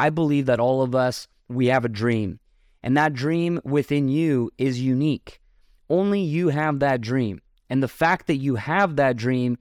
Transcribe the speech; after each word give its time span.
I 0.00 0.08
believe 0.08 0.46
that 0.46 0.60
all 0.60 0.80
of 0.80 0.94
us, 0.94 1.28
we 1.50 1.66
have 1.66 1.84
a 1.84 1.88
dream. 1.90 2.40
And 2.82 2.96
that 2.96 3.12
dream 3.12 3.60
within 3.64 4.08
you 4.08 4.50
is 4.56 4.80
unique. 4.80 5.42
Only 5.90 6.22
you 6.22 6.48
have 6.48 6.78
that 6.78 7.02
dream. 7.02 7.42
And 7.68 7.82
the 7.82 7.88
fact 7.88 8.26
that 8.28 8.36
you 8.36 8.54
have 8.54 8.96
that 8.96 9.18
dream 9.18 9.58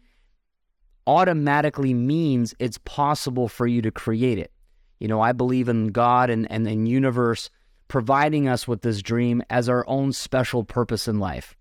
automatically 1.05 1.94
means 1.94 2.55
it's 2.57 2.78
possible 2.86 3.49
for 3.49 3.67
you 3.67 3.81
to 3.81 3.91
create 3.91 4.39
it. 4.39 4.54
You 5.02 5.10
know, 5.10 5.20
I 5.20 5.33
believe 5.33 5.67
in 5.67 5.88
God 5.88 6.29
and, 6.29 6.49
and 6.49 6.65
the 6.65 6.74
universe 6.74 7.49
providing 7.90 8.47
us 8.47 8.65
with 8.65 8.81
this 8.81 9.01
dream 9.01 9.44
as 9.49 9.67
our 9.67 9.83
own 9.90 10.13
special 10.13 10.63
purpose 10.63 11.06
in 11.06 11.19
life. 11.19 11.58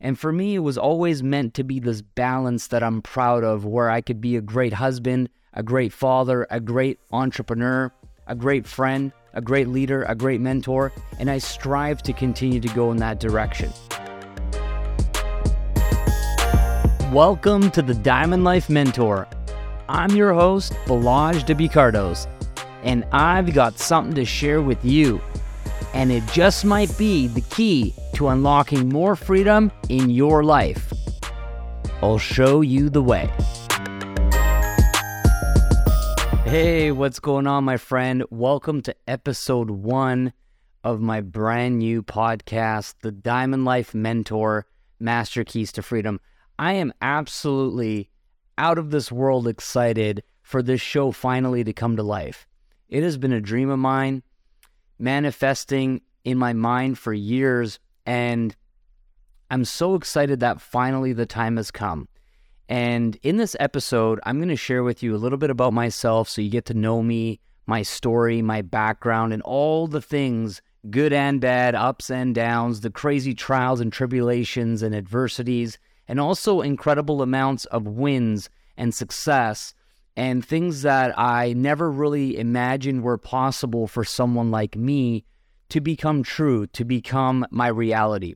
And 0.00 0.16
for 0.16 0.30
me, 0.30 0.54
it 0.54 0.60
was 0.60 0.78
always 0.78 1.24
meant 1.24 1.54
to 1.54 1.64
be 1.64 1.80
this 1.80 2.02
balance 2.02 2.68
that 2.68 2.84
I'm 2.84 3.02
proud 3.02 3.42
of, 3.42 3.64
where 3.64 3.90
I 3.90 4.00
could 4.00 4.20
be 4.20 4.36
a 4.36 4.40
great 4.40 4.74
husband, 4.74 5.28
a 5.54 5.64
great 5.64 5.92
father, 5.92 6.46
a 6.50 6.60
great 6.60 7.00
entrepreneur, 7.10 7.92
a 8.28 8.34
great 8.34 8.66
friend, 8.66 9.12
a 9.34 9.40
great 9.40 9.68
leader, 9.68 10.04
a 10.04 10.14
great 10.14 10.40
mentor, 10.40 10.92
and 11.18 11.28
I 11.28 11.38
strive 11.38 12.02
to 12.04 12.12
continue 12.12 12.60
to 12.60 12.68
go 12.68 12.92
in 12.92 12.98
that 12.98 13.18
direction. 13.18 13.72
Welcome 17.12 17.70
to 17.72 17.82
the 17.82 17.94
Diamond 17.94 18.44
Life 18.44 18.70
Mentor. 18.70 19.26
I'm 19.88 20.10
your 20.10 20.32
host, 20.32 20.72
Balazs 20.86 21.44
W 21.46 21.68
Kardos, 21.68 22.28
and 22.84 23.04
I've 23.10 23.52
got 23.52 23.78
something 23.78 24.14
to 24.14 24.24
share 24.24 24.62
with 24.62 24.84
you. 24.84 25.20
And 25.92 26.12
it 26.12 26.24
just 26.28 26.64
might 26.64 26.96
be 26.96 27.26
the 27.26 27.42
key 27.42 27.92
to 28.14 28.28
unlocking 28.28 28.88
more 28.88 29.16
freedom 29.16 29.72
in 29.88 30.10
your 30.10 30.44
life. 30.44 30.92
I'll 32.00 32.18
show 32.18 32.60
you 32.60 32.88
the 32.88 33.02
way. 33.02 33.30
Hey, 36.52 36.92
what's 36.92 37.18
going 37.18 37.46
on, 37.46 37.64
my 37.64 37.78
friend? 37.78 38.24
Welcome 38.28 38.82
to 38.82 38.94
episode 39.08 39.70
one 39.70 40.34
of 40.84 41.00
my 41.00 41.22
brand 41.22 41.78
new 41.78 42.02
podcast, 42.02 42.96
The 43.00 43.10
Diamond 43.10 43.64
Life 43.64 43.94
Mentor 43.94 44.66
Master 45.00 45.44
Keys 45.44 45.72
to 45.72 45.82
Freedom. 45.82 46.20
I 46.58 46.74
am 46.74 46.92
absolutely 47.00 48.10
out 48.58 48.76
of 48.76 48.90
this 48.90 49.10
world 49.10 49.48
excited 49.48 50.24
for 50.42 50.62
this 50.62 50.82
show 50.82 51.10
finally 51.10 51.64
to 51.64 51.72
come 51.72 51.96
to 51.96 52.02
life. 52.02 52.46
It 52.90 53.02
has 53.02 53.16
been 53.16 53.32
a 53.32 53.40
dream 53.40 53.70
of 53.70 53.78
mine, 53.78 54.22
manifesting 54.98 56.02
in 56.22 56.36
my 56.36 56.52
mind 56.52 56.98
for 56.98 57.14
years, 57.14 57.78
and 58.04 58.54
I'm 59.50 59.64
so 59.64 59.94
excited 59.94 60.40
that 60.40 60.60
finally 60.60 61.14
the 61.14 61.24
time 61.24 61.56
has 61.56 61.70
come. 61.70 62.08
And 62.68 63.16
in 63.22 63.36
this 63.36 63.56
episode, 63.60 64.20
I'm 64.24 64.38
going 64.38 64.48
to 64.48 64.56
share 64.56 64.82
with 64.82 65.02
you 65.02 65.14
a 65.14 65.18
little 65.18 65.38
bit 65.38 65.50
about 65.50 65.72
myself 65.72 66.28
so 66.28 66.40
you 66.40 66.50
get 66.50 66.64
to 66.66 66.74
know 66.74 67.02
me, 67.02 67.40
my 67.66 67.82
story, 67.82 68.42
my 68.42 68.62
background, 68.62 69.32
and 69.32 69.42
all 69.42 69.86
the 69.86 70.02
things 70.02 70.62
good 70.90 71.12
and 71.12 71.40
bad, 71.40 71.74
ups 71.74 72.10
and 72.10 72.34
downs, 72.34 72.80
the 72.80 72.90
crazy 72.90 73.34
trials 73.34 73.80
and 73.80 73.92
tribulations 73.92 74.82
and 74.82 74.94
adversities 74.94 75.78
and 76.08 76.18
also 76.18 76.60
incredible 76.60 77.22
amounts 77.22 77.64
of 77.66 77.86
wins 77.86 78.50
and 78.76 78.94
success 78.94 79.74
and 80.16 80.44
things 80.44 80.82
that 80.82 81.18
I 81.18 81.54
never 81.54 81.90
really 81.90 82.36
imagined 82.36 83.02
were 83.02 83.18
possible 83.18 83.86
for 83.86 84.04
someone 84.04 84.50
like 84.50 84.76
me 84.76 85.24
to 85.70 85.80
become 85.80 86.22
true, 86.22 86.66
to 86.68 86.84
become 86.84 87.46
my 87.50 87.68
reality. 87.68 88.34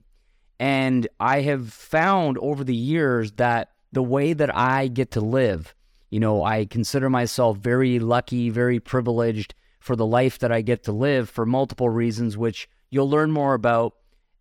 And 0.59 1.07
I 1.21 1.43
have 1.43 1.71
found 1.71 2.39
over 2.39 2.65
the 2.65 2.75
years 2.75 3.33
that 3.33 3.73
the 3.93 4.03
way 4.03 4.33
that 4.33 4.55
I 4.55 4.89
get 4.89 5.13
to 5.13 5.21
live, 5.21 5.75
you 6.11 6.21
know, 6.21 6.43
I 6.43 6.67
consider 6.67 7.11
myself 7.11 7.59
very 7.59 7.99
lucky, 7.99 8.51
very 8.51 8.81
privileged 8.81 9.55
for 9.81 9.97
the 9.97 10.07
life 10.07 10.39
that 10.41 10.53
I 10.53 10.63
get 10.63 10.85
to 10.85 10.93
live 10.93 11.31
for 11.31 11.47
multiple 11.47 11.89
reasons, 11.89 12.37
which 12.37 12.69
you'll 12.91 13.11
learn 13.11 13.31
more 13.31 13.55
about 13.55 13.95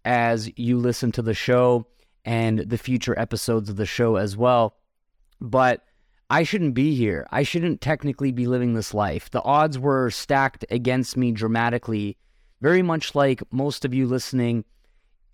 as 0.04 0.52
you 0.58 0.78
listen 0.78 1.12
to 1.14 1.22
the 1.22 1.34
show 1.34 1.88
and 2.24 2.60
the 2.60 2.78
future 2.78 3.18
episodes 3.20 3.70
of 3.70 3.76
the 3.76 3.86
show 3.86 4.16
as 4.16 4.36
well. 4.36 4.76
But 5.40 5.84
I 6.30 6.44
shouldn't 6.44 6.74
be 6.74 6.96
here. 6.96 7.28
I 7.30 7.44
shouldn't 7.44 7.82
technically 7.82 8.32
be 8.32 8.48
living 8.48 8.74
this 8.74 8.94
life. 8.94 9.30
The 9.30 9.44
odds 9.44 9.78
were 9.78 10.10
stacked 10.10 10.66
against 10.72 11.18
me 11.18 11.32
dramatically, 11.32 12.18
very 12.62 12.82
much 12.82 13.14
like 13.14 13.44
most 13.52 13.86
of 13.86 13.94
you 13.94 14.08
listening. 14.08 14.66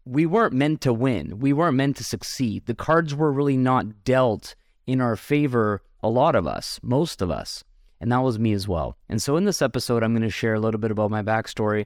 We 0.05 0.25
weren't 0.25 0.53
meant 0.53 0.81
to 0.81 0.93
win. 0.93 1.39
We 1.39 1.53
weren't 1.53 1.77
meant 1.77 1.97
to 1.97 2.03
succeed. 2.03 2.65
The 2.65 2.75
cards 2.75 3.13
were 3.13 3.31
really 3.31 3.57
not 3.57 4.03
dealt 4.03 4.55
in 4.87 4.99
our 4.99 5.15
favor, 5.15 5.83
a 6.01 6.09
lot 6.09 6.35
of 6.35 6.47
us, 6.47 6.79
most 6.81 7.21
of 7.21 7.29
us. 7.29 7.63
And 7.99 8.11
that 8.11 8.23
was 8.23 8.39
me 8.39 8.53
as 8.53 8.67
well. 8.67 8.97
And 9.07 9.21
so 9.21 9.37
in 9.37 9.45
this 9.45 9.61
episode, 9.61 10.01
I'm 10.01 10.13
going 10.13 10.23
to 10.23 10.29
share 10.29 10.55
a 10.55 10.59
little 10.59 10.79
bit 10.79 10.89
about 10.89 11.11
my 11.11 11.21
backstory 11.21 11.85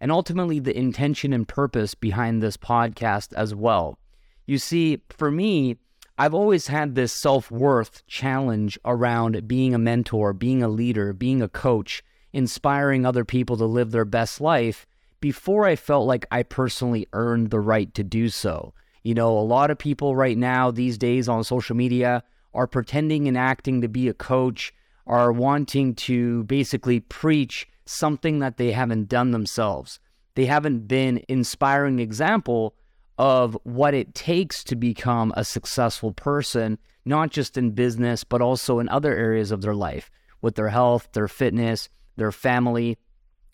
and 0.00 0.12
ultimately 0.12 0.60
the 0.60 0.76
intention 0.76 1.32
and 1.32 1.48
purpose 1.48 1.94
behind 1.94 2.42
this 2.42 2.56
podcast 2.56 3.32
as 3.34 3.54
well. 3.54 3.98
You 4.46 4.58
see, 4.58 5.02
for 5.10 5.30
me, 5.30 5.76
I've 6.18 6.34
always 6.34 6.68
had 6.68 6.94
this 6.94 7.12
self 7.12 7.50
worth 7.50 8.06
challenge 8.06 8.78
around 8.84 9.48
being 9.48 9.74
a 9.74 9.78
mentor, 9.78 10.32
being 10.32 10.62
a 10.62 10.68
leader, 10.68 11.12
being 11.12 11.42
a 11.42 11.48
coach, 11.48 12.02
inspiring 12.32 13.04
other 13.04 13.24
people 13.24 13.56
to 13.56 13.66
live 13.66 13.90
their 13.90 14.04
best 14.04 14.40
life 14.40 14.86
before 15.26 15.66
I 15.66 15.74
felt 15.74 16.06
like 16.06 16.24
I 16.30 16.44
personally 16.44 17.08
earned 17.12 17.50
the 17.50 17.58
right 17.58 17.92
to 17.94 18.04
do 18.04 18.28
so. 18.28 18.72
You 19.02 19.12
know, 19.12 19.36
a 19.36 19.40
lot 19.40 19.72
of 19.72 19.76
people 19.76 20.14
right 20.14 20.38
now, 20.38 20.70
these 20.70 20.96
days 20.96 21.28
on 21.28 21.42
social 21.42 21.74
media, 21.74 22.22
are 22.54 22.68
pretending 22.68 23.26
and 23.26 23.36
acting 23.36 23.80
to 23.80 23.88
be 23.88 24.06
a 24.06 24.14
coach, 24.14 24.72
are 25.04 25.32
wanting 25.32 25.96
to 25.96 26.44
basically 26.44 27.00
preach 27.00 27.66
something 27.86 28.38
that 28.38 28.56
they 28.56 28.70
haven't 28.70 29.08
done 29.08 29.32
themselves. 29.32 29.98
They 30.36 30.46
haven't 30.46 30.86
been 30.86 31.24
inspiring 31.28 31.98
example 31.98 32.76
of 33.18 33.58
what 33.64 33.94
it 33.94 34.14
takes 34.14 34.62
to 34.62 34.76
become 34.76 35.32
a 35.36 35.44
successful 35.44 36.12
person, 36.12 36.78
not 37.04 37.32
just 37.32 37.58
in 37.58 37.72
business, 37.72 38.22
but 38.22 38.40
also 38.40 38.78
in 38.78 38.88
other 38.90 39.12
areas 39.12 39.50
of 39.50 39.60
their 39.60 39.74
life 39.74 40.08
with 40.40 40.54
their 40.54 40.68
health, 40.68 41.08
their 41.14 41.26
fitness, 41.26 41.88
their 42.14 42.30
family, 42.30 42.96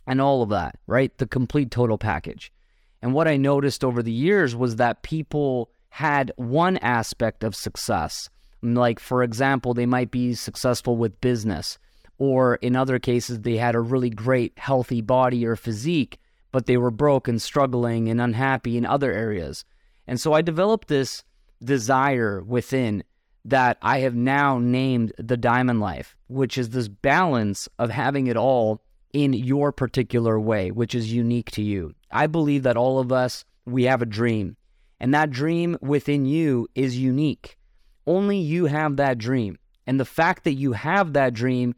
and 0.07 0.21
all 0.21 0.43
of 0.43 0.49
that, 0.51 0.79
right? 0.87 1.17
The 1.19 1.27
complete 1.27 1.71
total 1.71 1.99
package. 1.99 2.53
And 3.01 3.13
what 3.13 3.29
I 3.29 3.37
noticed 3.37 3.85
over 3.85 4.03
the 4.03 4.13
years 4.13 4.55
was 4.55 4.77
that 4.77 5.03
people 5.03 5.71
had 5.91 6.33
one 6.37 6.77
aspect 6.79 7.45
of 7.45 7.55
success. 7.55 8.31
Like, 8.63 9.01
for 9.01 9.23
example, 9.23 9.75
they 9.75 9.87
might 9.87 10.11
be 10.11 10.35
successful 10.35 10.97
with 10.97 11.21
business, 11.21 11.79
or 12.19 12.57
in 12.57 12.77
other 12.77 12.99
cases, 12.99 13.41
they 13.41 13.57
had 13.57 13.75
a 13.75 13.81
really 13.81 14.11
great, 14.11 14.53
healthy 14.57 15.01
body 15.01 15.45
or 15.45 15.57
physique, 15.57 16.21
but 16.53 16.67
they 16.67 16.77
were 16.77 16.91
broke 16.93 17.27
and 17.27 17.43
struggling 17.43 18.09
and 18.09 18.21
unhappy 18.21 18.77
in 18.77 18.87
other 18.87 19.13
areas. 19.13 19.65
And 20.07 20.21
so 20.21 20.33
I 20.33 20.43
developed 20.43 20.89
this 20.89 21.25
desire 21.63 22.43
within 22.43 23.03
that 23.45 23.79
I 23.83 23.99
have 24.01 24.15
now 24.15 24.59
named 24.59 25.13
the 25.19 25.37
diamond 25.37 25.81
life, 25.81 26.17
which 26.29 26.57
is 26.57 26.71
this 26.71 26.89
balance 26.89 27.69
of 27.79 27.91
having 27.91 28.29
it 28.29 28.37
all 28.37 28.83
in 29.13 29.33
your 29.33 29.73
particular 29.73 30.39
way, 30.39 30.71
which 30.71 30.95
is 30.95 31.13
unique 31.13 31.51
to 31.53 31.63
you. 31.63 31.95
I 32.11 32.27
believe 32.27 32.63
that 32.63 32.77
all 32.77 32.99
of 32.99 33.13
us, 33.13 33.45
we 33.67 33.85
have 33.85 34.03
a 34.03 34.07
dream, 34.07 34.57
and 34.99 35.13
that 35.15 35.31
dream 35.31 35.77
within 35.81 36.25
you 36.27 36.69
is 36.75 36.99
unique. 36.99 37.59
Only 38.07 38.39
you 38.39 38.67
have 38.67 38.97
that 38.97 39.19
dream. 39.19 39.59
And 39.87 39.99
the 39.99 40.05
fact 40.05 40.45
that 40.45 40.55
you 40.55 40.73
have 40.73 41.13
that 41.13 41.35
dream 41.35 41.75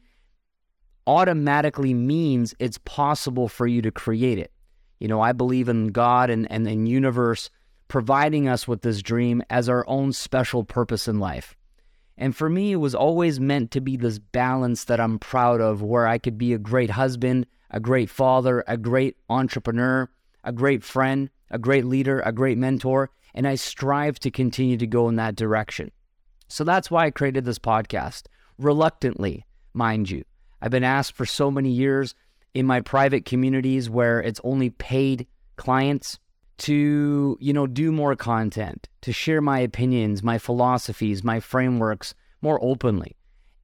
automatically 1.06 1.94
means 1.94 2.54
it's 2.58 2.78
possible 2.78 3.48
for 3.48 3.66
you 3.66 3.82
to 3.82 3.90
create 3.90 4.38
it. 4.38 4.52
You 5.00 5.08
know, 5.08 5.20
I 5.20 5.32
believe 5.32 5.68
in 5.68 5.88
God 5.88 6.30
and, 6.30 6.50
and 6.50 6.66
the 6.66 6.74
universe 6.74 7.50
providing 7.88 8.48
us 8.48 8.66
with 8.66 8.82
this 8.82 9.02
dream 9.02 9.42
as 9.50 9.68
our 9.68 9.86
own 9.86 10.12
special 10.12 10.64
purpose 10.64 11.08
in 11.08 11.18
life. 11.18 11.56
And 12.16 12.36
for 12.36 12.48
me, 12.48 12.72
it 12.72 12.76
was 12.76 12.94
always 12.94 13.40
meant 13.40 13.70
to 13.72 13.80
be 13.80 13.96
this 13.96 14.18
balance 14.18 14.84
that 14.84 15.00
I'm 15.00 15.18
proud 15.18 15.60
of, 15.60 15.82
where 15.82 16.06
I 16.06 16.18
could 16.18 16.38
be 16.38 16.52
a 16.52 16.58
great 16.58 16.90
husband, 16.90 17.46
a 17.70 17.80
great 17.80 18.08
father, 18.08 18.62
a 18.68 18.76
great 18.76 19.16
entrepreneur, 19.28 20.08
a 20.44 20.52
great 20.52 20.84
friend, 20.84 21.28
a 21.50 21.58
great 21.58 21.84
leader, 21.84 22.20
a 22.20 22.32
great 22.32 22.58
mentor. 22.58 23.10
And 23.34 23.48
I 23.48 23.56
strive 23.56 24.20
to 24.20 24.30
continue 24.30 24.76
to 24.76 24.86
go 24.86 25.08
in 25.08 25.16
that 25.16 25.34
direction. 25.34 25.90
So 26.46 26.62
that's 26.62 26.90
why 26.90 27.06
I 27.06 27.10
created 27.10 27.44
this 27.44 27.58
podcast, 27.58 28.26
reluctantly, 28.58 29.44
mind 29.72 30.08
you. 30.08 30.24
I've 30.62 30.70
been 30.70 30.84
asked 30.84 31.14
for 31.14 31.26
so 31.26 31.50
many 31.50 31.70
years 31.70 32.14
in 32.54 32.64
my 32.64 32.80
private 32.80 33.24
communities 33.24 33.90
where 33.90 34.20
it's 34.20 34.40
only 34.44 34.70
paid 34.70 35.26
clients 35.56 36.18
to, 36.58 37.36
you 37.40 37.52
know, 37.52 37.66
do 37.66 37.92
more 37.92 38.16
content, 38.16 38.88
to 39.02 39.12
share 39.12 39.40
my 39.40 39.58
opinions, 39.60 40.22
my 40.22 40.38
philosophies, 40.38 41.24
my 41.24 41.40
frameworks 41.40 42.14
more 42.40 42.58
openly. 42.62 43.16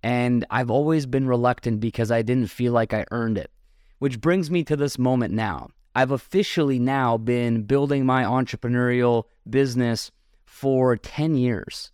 And 0.03 0.47
I've 0.51 0.71
always 0.71 1.07
been 1.07 1.27
reluctant 1.27 1.81
because 1.81 2.11
I 2.11 2.23
didn't 2.23 2.49
feel 2.49 2.73
like 2.73 2.95
I 2.95 3.05
earned 3.11 3.39
it. 3.39 3.51
Which 3.99 4.21
brings 4.21 4.51
me 4.51 4.65
to 4.65 4.77
this 4.77 4.99
moment 4.99 5.35
now. 5.35 5.69
I've 5.95 6.11
officially 6.11 6.79
now 6.79 7.19
been 7.19 7.63
building 7.63 8.07
my 8.07 8.25
entrepreneurial 8.25 9.25
business 9.49 10.11
for 10.47 10.97
10 10.97 11.35
years. 11.35 11.93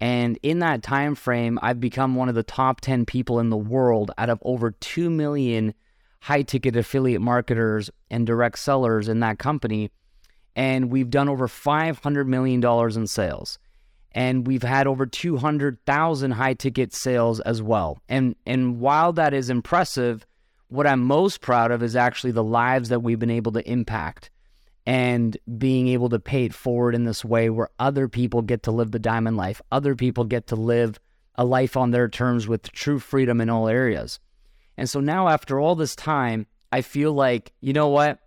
And 0.00 0.38
in 0.42 0.58
that 0.58 0.82
time 0.82 1.14
frame, 1.14 1.58
I've 1.62 1.80
become 1.80 2.14
one 2.14 2.28
of 2.28 2.34
the 2.34 2.42
top 2.42 2.80
10 2.80 3.06
people 3.06 3.38
in 3.38 3.50
the 3.50 3.56
world 3.56 4.10
out 4.18 4.30
of 4.30 4.42
over 4.42 4.72
2 4.72 5.08
million 5.08 5.74
high 6.20 6.42
ticket 6.42 6.74
affiliate 6.74 7.20
marketers 7.20 7.90
and 8.10 8.26
direct 8.26 8.58
sellers 8.58 9.08
in 9.08 9.20
that 9.20 9.38
company. 9.38 9.90
And 10.56 10.90
we've 10.90 11.10
done 11.10 11.28
over 11.28 11.48
$500 11.48 12.26
million 12.26 12.64
in 12.96 13.06
sales. 13.06 13.58
And 14.12 14.46
we've 14.46 14.62
had 14.62 14.86
over 14.86 15.06
200,000 15.06 16.30
high 16.30 16.54
ticket 16.54 16.94
sales 16.94 17.40
as 17.40 17.60
well. 17.60 17.98
And, 18.08 18.36
and 18.46 18.78
while 18.78 19.12
that 19.14 19.34
is 19.34 19.50
impressive, 19.50 20.24
what 20.68 20.86
I'm 20.86 21.02
most 21.02 21.40
proud 21.40 21.72
of 21.72 21.82
is 21.82 21.96
actually 21.96 22.32
the 22.32 22.44
lives 22.44 22.88
that 22.90 23.00
we've 23.00 23.18
been 23.18 23.30
able 23.30 23.52
to 23.52 23.68
impact 23.68 24.30
and 24.86 25.36
being 25.58 25.88
able 25.88 26.08
to 26.10 26.18
pay 26.18 26.44
it 26.44 26.54
forward 26.54 26.94
in 26.94 27.04
this 27.04 27.24
way 27.24 27.50
where 27.50 27.70
other 27.78 28.08
people 28.08 28.42
get 28.42 28.62
to 28.64 28.70
live 28.70 28.90
the 28.90 28.98
diamond 28.98 29.36
life, 29.36 29.62
other 29.72 29.94
people 29.94 30.24
get 30.24 30.46
to 30.48 30.56
live 30.56 30.98
a 31.36 31.44
life 31.44 31.76
on 31.76 31.90
their 31.90 32.08
terms 32.08 32.46
with 32.46 32.70
true 32.72 32.98
freedom 32.98 33.40
in 33.40 33.50
all 33.50 33.68
areas. 33.68 34.20
And 34.76 34.88
so 34.88 35.00
now, 35.00 35.28
after 35.28 35.58
all 35.58 35.74
this 35.74 35.96
time, 35.96 36.46
I 36.72 36.82
feel 36.82 37.12
like, 37.12 37.52
you 37.60 37.72
know 37.72 37.88
what? 37.88 38.18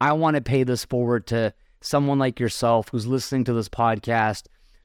I 0.00 0.12
want 0.14 0.36
to 0.36 0.40
pay 0.40 0.62
this 0.62 0.84
forward 0.84 1.26
to 1.28 1.52
someone 1.80 2.18
like 2.18 2.40
yourself 2.40 2.88
who's 2.90 3.06
listening 3.06 3.44
to 3.44 3.52
this 3.52 3.68
podcast, 3.68 4.44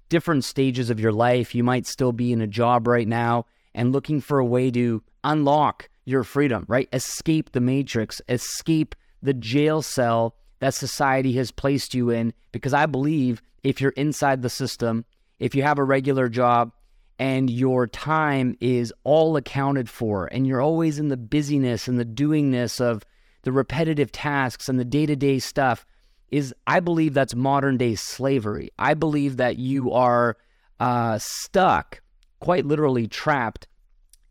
different 0.09 0.43
stages 0.43 0.89
of 0.89 0.99
your 0.99 1.11
life. 1.11 1.55
You 1.55 1.63
might 1.63 1.85
still 1.85 2.11
be 2.11 2.31
in 2.31 2.41
a 2.41 2.47
job 2.47 2.87
right 2.87 3.07
now 3.07 3.45
and 3.73 3.91
looking 3.91 4.21
for 4.21 4.39
a 4.39 4.45
way 4.45 4.71
to 4.71 5.03
unlock 5.23 5.89
your 6.05 6.23
freedom, 6.23 6.65
right? 6.67 6.87
Escape 6.93 7.51
the 7.51 7.61
matrix, 7.61 8.21
escape 8.29 8.95
the 9.21 9.33
jail 9.33 9.81
cell 9.81 10.35
that 10.59 10.73
society 10.73 11.33
has 11.33 11.51
placed 11.51 11.93
you 11.93 12.09
in. 12.09 12.33
Because 12.51 12.73
I 12.73 12.85
believe 12.85 13.41
if 13.63 13.81
you're 13.81 13.91
inside 13.91 14.41
the 14.41 14.49
system, 14.49 15.05
if 15.39 15.55
you 15.55 15.63
have 15.63 15.79
a 15.79 15.83
regular 15.83 16.29
job, 16.29 16.71
and 17.17 17.49
your 17.49 17.87
time 17.87 18.57
is 18.59 18.93
all 19.03 19.37
accounted 19.37 19.89
for, 19.89 20.27
and 20.27 20.45
you're 20.45 20.61
always 20.61 20.99
in 20.99 21.07
the 21.07 21.17
busyness 21.17 21.87
and 21.87 21.97
the 21.97 22.05
doingness 22.05 22.81
of 22.81 23.05
the 23.43 23.51
repetitive 23.51 24.11
tasks 24.11 24.67
and 24.67 24.79
the 24.79 24.85
day 24.85 25.05
to 25.05 25.15
day 25.15 25.39
stuff, 25.39 25.85
is 26.29 26.53
I 26.67 26.79
believe 26.79 27.13
that's 27.13 27.35
modern 27.35 27.77
day 27.77 27.95
slavery. 27.95 28.71
I 28.77 28.93
believe 28.93 29.37
that 29.37 29.57
you 29.57 29.91
are 29.91 30.37
uh, 30.79 31.17
stuck, 31.19 32.01
quite 32.39 32.65
literally 32.65 33.07
trapped 33.07 33.67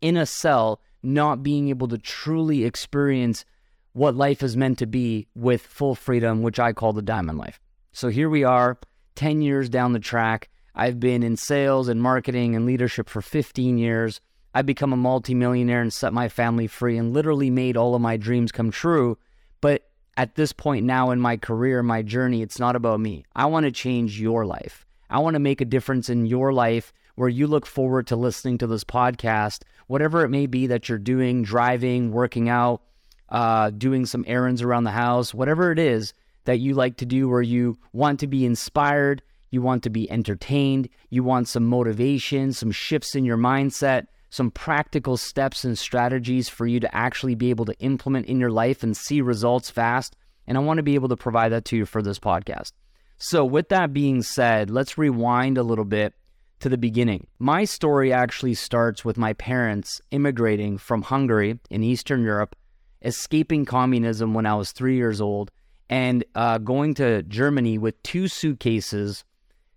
in 0.01 0.17
a 0.17 0.25
cell, 0.25 0.81
not 1.01 1.43
being 1.43 1.69
able 1.69 1.87
to 1.87 1.97
truly 1.97 2.63
experience 2.63 3.45
what 3.93 4.15
life 4.15 4.43
is 4.43 4.57
meant 4.57 4.77
to 4.79 4.85
be 4.85 5.27
with 5.35 5.61
full 5.61 5.95
freedom, 5.95 6.41
which 6.41 6.59
I 6.59 6.73
call 6.73 6.93
the 6.93 7.01
diamond 7.01 7.37
life. 7.37 7.59
So 7.93 8.09
here 8.09 8.29
we 8.29 8.43
are, 8.43 8.77
10 9.15 9.41
years 9.41 9.69
down 9.69 9.93
the 9.93 9.99
track. 9.99 10.49
I've 10.75 10.99
been 10.99 11.23
in 11.23 11.37
sales 11.37 11.87
and 11.87 12.01
marketing 12.01 12.55
and 12.55 12.65
leadership 12.65 13.09
for 13.09 13.21
15 13.21 13.77
years. 13.77 14.19
I've 14.53 14.65
become 14.65 14.91
a 14.91 14.97
multimillionaire 14.97 15.81
and 15.81 15.93
set 15.93 16.11
my 16.11 16.27
family 16.27 16.67
free 16.67 16.97
and 16.97 17.13
literally 17.13 17.49
made 17.49 17.77
all 17.77 17.95
of 17.95 18.01
my 18.01 18.17
dreams 18.17 18.51
come 18.51 18.71
true. 18.71 19.17
But 19.61 19.89
at 20.17 20.35
this 20.35 20.53
point 20.53 20.85
now 20.85 21.11
in 21.11 21.19
my 21.19 21.37
career, 21.37 21.83
my 21.83 22.01
journey, 22.01 22.41
it's 22.41 22.59
not 22.59 22.75
about 22.75 22.99
me. 22.99 23.25
I 23.35 23.45
want 23.47 23.65
to 23.65 23.71
change 23.71 24.19
your 24.19 24.45
life. 24.45 24.85
I 25.09 25.19
want 25.19 25.35
to 25.35 25.39
make 25.39 25.61
a 25.61 25.65
difference 25.65 26.09
in 26.09 26.25
your 26.25 26.53
life 26.53 26.93
where 27.15 27.29
you 27.29 27.47
look 27.47 27.65
forward 27.65 28.07
to 28.07 28.15
listening 28.15 28.57
to 28.59 28.67
this 28.67 28.83
podcast, 28.83 29.63
whatever 29.87 30.23
it 30.23 30.29
may 30.29 30.45
be 30.47 30.67
that 30.67 30.89
you're 30.89 30.97
doing, 30.97 31.43
driving, 31.43 32.11
working 32.11 32.49
out, 32.49 32.81
uh, 33.29 33.69
doing 33.69 34.05
some 34.05 34.25
errands 34.27 34.61
around 34.61 34.83
the 34.83 34.91
house, 34.91 35.33
whatever 35.33 35.71
it 35.71 35.79
is 35.79 36.13
that 36.45 36.59
you 36.59 36.73
like 36.73 36.97
to 36.97 37.05
do, 37.05 37.27
where 37.27 37.41
you 37.41 37.77
want 37.93 38.19
to 38.19 38.27
be 38.27 38.45
inspired, 38.45 39.21
you 39.49 39.61
want 39.61 39.83
to 39.83 39.89
be 39.89 40.09
entertained, 40.11 40.89
you 41.09 41.23
want 41.23 41.47
some 41.47 41.65
motivation, 41.65 42.53
some 42.53 42.71
shifts 42.71 43.15
in 43.15 43.25
your 43.25 43.37
mindset, 43.37 44.07
some 44.35 44.51
practical 44.51 45.15
steps 45.15 45.63
and 45.63 45.79
strategies 45.79 46.49
for 46.49 46.67
you 46.67 46.77
to 46.81 46.93
actually 46.93 47.35
be 47.35 47.51
able 47.51 47.63
to 47.63 47.79
implement 47.79 48.25
in 48.25 48.37
your 48.37 48.51
life 48.51 48.83
and 48.83 48.97
see 48.97 49.21
results 49.21 49.69
fast. 49.69 50.17
And 50.45 50.57
I 50.57 50.61
want 50.61 50.77
to 50.77 50.83
be 50.83 50.95
able 50.95 51.07
to 51.07 51.15
provide 51.15 51.53
that 51.53 51.63
to 51.65 51.77
you 51.77 51.85
for 51.85 52.01
this 52.01 52.19
podcast. 52.19 52.73
So, 53.17 53.45
with 53.45 53.69
that 53.69 53.93
being 53.93 54.21
said, 54.21 54.69
let's 54.69 54.97
rewind 54.97 55.57
a 55.57 55.63
little 55.63 55.85
bit 55.85 56.15
to 56.59 56.67
the 56.67 56.77
beginning. 56.77 57.27
My 57.39 57.63
story 57.63 58.11
actually 58.11 58.55
starts 58.55 59.05
with 59.05 59.17
my 59.17 59.31
parents 59.31 60.01
immigrating 60.11 60.77
from 60.77 61.03
Hungary 61.03 61.57
in 61.69 61.81
Eastern 61.81 62.21
Europe 62.21 62.57
escaping 63.01 63.63
communism 63.63 64.33
when 64.33 64.45
I 64.45 64.55
was 64.55 64.73
three 64.73 64.97
years 64.97 65.21
old 65.21 65.49
and 65.89 66.25
uh, 66.35 66.57
going 66.57 66.95
to 66.95 67.23
Germany 67.23 67.77
with 67.77 68.01
two 68.03 68.27
suitcases, 68.27 69.23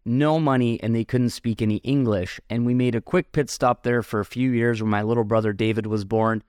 no 0.08 0.40
money, 0.40 0.82
and 0.82 0.94
they 0.94 1.04
couldn't 1.04 1.30
speak 1.30 1.62
any 1.62 1.76
English. 1.76 2.40
And 2.48 2.66
we 2.66 2.74
made 2.74 2.94
a 2.94 3.00
quick 3.00 3.32
pit 3.32 3.50
stop 3.50 3.82
there 3.82 4.02
for 4.02 4.20
a 4.20 4.24
few 4.24 4.50
years 4.50 4.80
where 4.82 4.90
my 4.90 5.02
little 5.02 5.24
brother 5.24 5.52
David 5.52 5.86
was 5.86 6.04
born. 6.04 6.42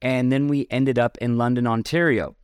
And 0.00 0.30
then 0.30 0.46
we 0.46 0.66
ended 0.70 0.98
up 0.98 1.18
in 1.18 1.38
London, 1.38 1.66
Ontario. 1.66 2.36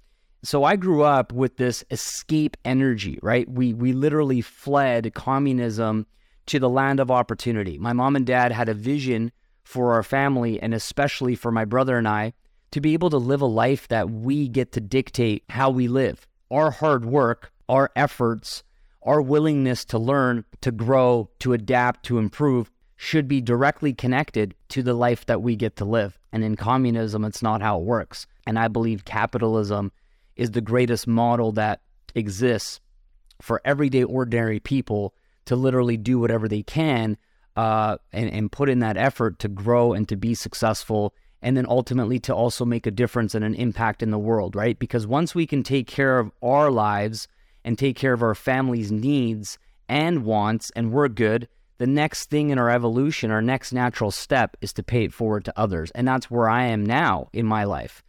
So 0.42 0.64
I 0.64 0.76
grew 0.76 1.02
up 1.02 1.32
with 1.32 1.56
this 1.56 1.84
escape 1.90 2.56
energy, 2.64 3.18
right? 3.22 3.48
We 3.48 3.72
we 3.72 3.92
literally 3.94 4.42
fled 4.42 5.14
communism 5.14 6.06
to 6.46 6.58
the 6.58 6.68
land 6.68 7.00
of 7.00 7.10
opportunity. 7.10 7.78
My 7.78 7.94
mom 7.94 8.14
and 8.14 8.26
dad 8.26 8.52
had 8.52 8.68
a 8.68 8.74
vision 8.74 9.32
for 9.62 9.94
our 9.94 10.02
family 10.02 10.60
and 10.60 10.74
especially 10.74 11.34
for 11.34 11.50
my 11.50 11.64
brother 11.64 11.96
and 11.96 12.06
I 12.06 12.34
to 12.72 12.80
be 12.80 12.92
able 12.92 13.08
to 13.10 13.16
live 13.16 13.40
a 13.40 13.46
life 13.46 13.88
that 13.88 14.10
we 14.10 14.48
get 14.48 14.72
to 14.72 14.80
dictate 14.80 15.44
how 15.48 15.70
we 15.70 15.88
live. 15.88 16.26
Our 16.50 16.70
hard 16.70 17.04
work, 17.04 17.50
our 17.68 17.90
efforts, 17.96 18.62
our 19.04 19.20
willingness 19.20 19.84
to 19.86 19.98
learn, 19.98 20.44
to 20.62 20.72
grow, 20.72 21.28
to 21.40 21.52
adapt, 21.52 22.04
to 22.06 22.18
improve 22.18 22.70
should 22.96 23.28
be 23.28 23.40
directly 23.40 23.92
connected 23.92 24.54
to 24.68 24.82
the 24.82 24.94
life 24.94 25.26
that 25.26 25.42
we 25.42 25.56
get 25.56 25.76
to 25.76 25.84
live. 25.84 26.18
And 26.32 26.42
in 26.42 26.56
communism, 26.56 27.24
it's 27.24 27.42
not 27.42 27.60
how 27.60 27.78
it 27.78 27.84
works. 27.84 28.26
And 28.46 28.58
I 28.58 28.68
believe 28.68 29.04
capitalism 29.04 29.92
is 30.36 30.52
the 30.52 30.60
greatest 30.60 31.06
model 31.06 31.52
that 31.52 31.80
exists 32.14 32.80
for 33.42 33.60
everyday, 33.64 34.04
ordinary 34.04 34.60
people 34.60 35.14
to 35.44 35.56
literally 35.56 35.96
do 35.96 36.18
whatever 36.18 36.48
they 36.48 36.62
can 36.62 37.16
uh, 37.56 37.98
and, 38.12 38.30
and 38.30 38.50
put 38.50 38.68
in 38.68 38.78
that 38.80 38.96
effort 38.96 39.38
to 39.40 39.48
grow 39.48 39.92
and 39.92 40.08
to 40.08 40.16
be 40.16 40.34
successful 40.34 41.14
and 41.42 41.56
then 41.56 41.66
ultimately 41.68 42.18
to 42.18 42.34
also 42.34 42.64
make 42.64 42.86
a 42.86 42.90
difference 42.90 43.34
and 43.34 43.44
an 43.44 43.54
impact 43.54 44.02
in 44.02 44.10
the 44.10 44.18
world, 44.18 44.56
right? 44.56 44.78
Because 44.78 45.06
once 45.06 45.34
we 45.34 45.46
can 45.46 45.62
take 45.62 45.86
care 45.86 46.18
of 46.18 46.32
our 46.42 46.70
lives 46.70 47.28
and 47.64 47.78
take 47.78 47.96
care 47.96 48.12
of 48.12 48.22
our 48.22 48.34
family's 48.34 48.92
needs 48.92 49.58
and 49.88 50.24
wants, 50.24 50.70
and 50.76 50.92
we're 50.92 51.08
good, 51.08 51.48
the 51.78 51.86
next 51.86 52.30
thing 52.30 52.50
in 52.50 52.58
our 52.58 52.70
evolution, 52.70 53.30
our 53.30 53.42
next 53.42 53.72
natural 53.72 54.10
step 54.10 54.56
is 54.60 54.72
to 54.74 54.82
pay 54.82 55.04
it 55.04 55.12
forward 55.12 55.44
to 55.44 55.58
others. 55.58 55.90
And 55.92 56.06
that's 56.06 56.30
where 56.30 56.48
I 56.48 56.64
am 56.66 56.84
now 56.84 57.28
in 57.32 57.46
my 57.46 57.64
life. 57.64 58.02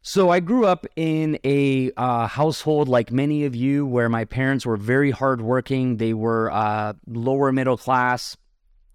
So 0.00 0.30
I 0.30 0.40
grew 0.40 0.64
up 0.64 0.86
in 0.94 1.38
a 1.44 1.90
uh, 1.96 2.28
household 2.28 2.88
like 2.88 3.10
many 3.10 3.44
of 3.44 3.56
you 3.56 3.84
where 3.84 4.08
my 4.08 4.24
parents 4.24 4.64
were 4.64 4.76
very 4.76 5.10
hardworking. 5.10 5.96
They 5.96 6.14
were 6.14 6.50
uh, 6.52 6.92
lower 7.08 7.50
middle 7.52 7.76
class. 7.76 8.36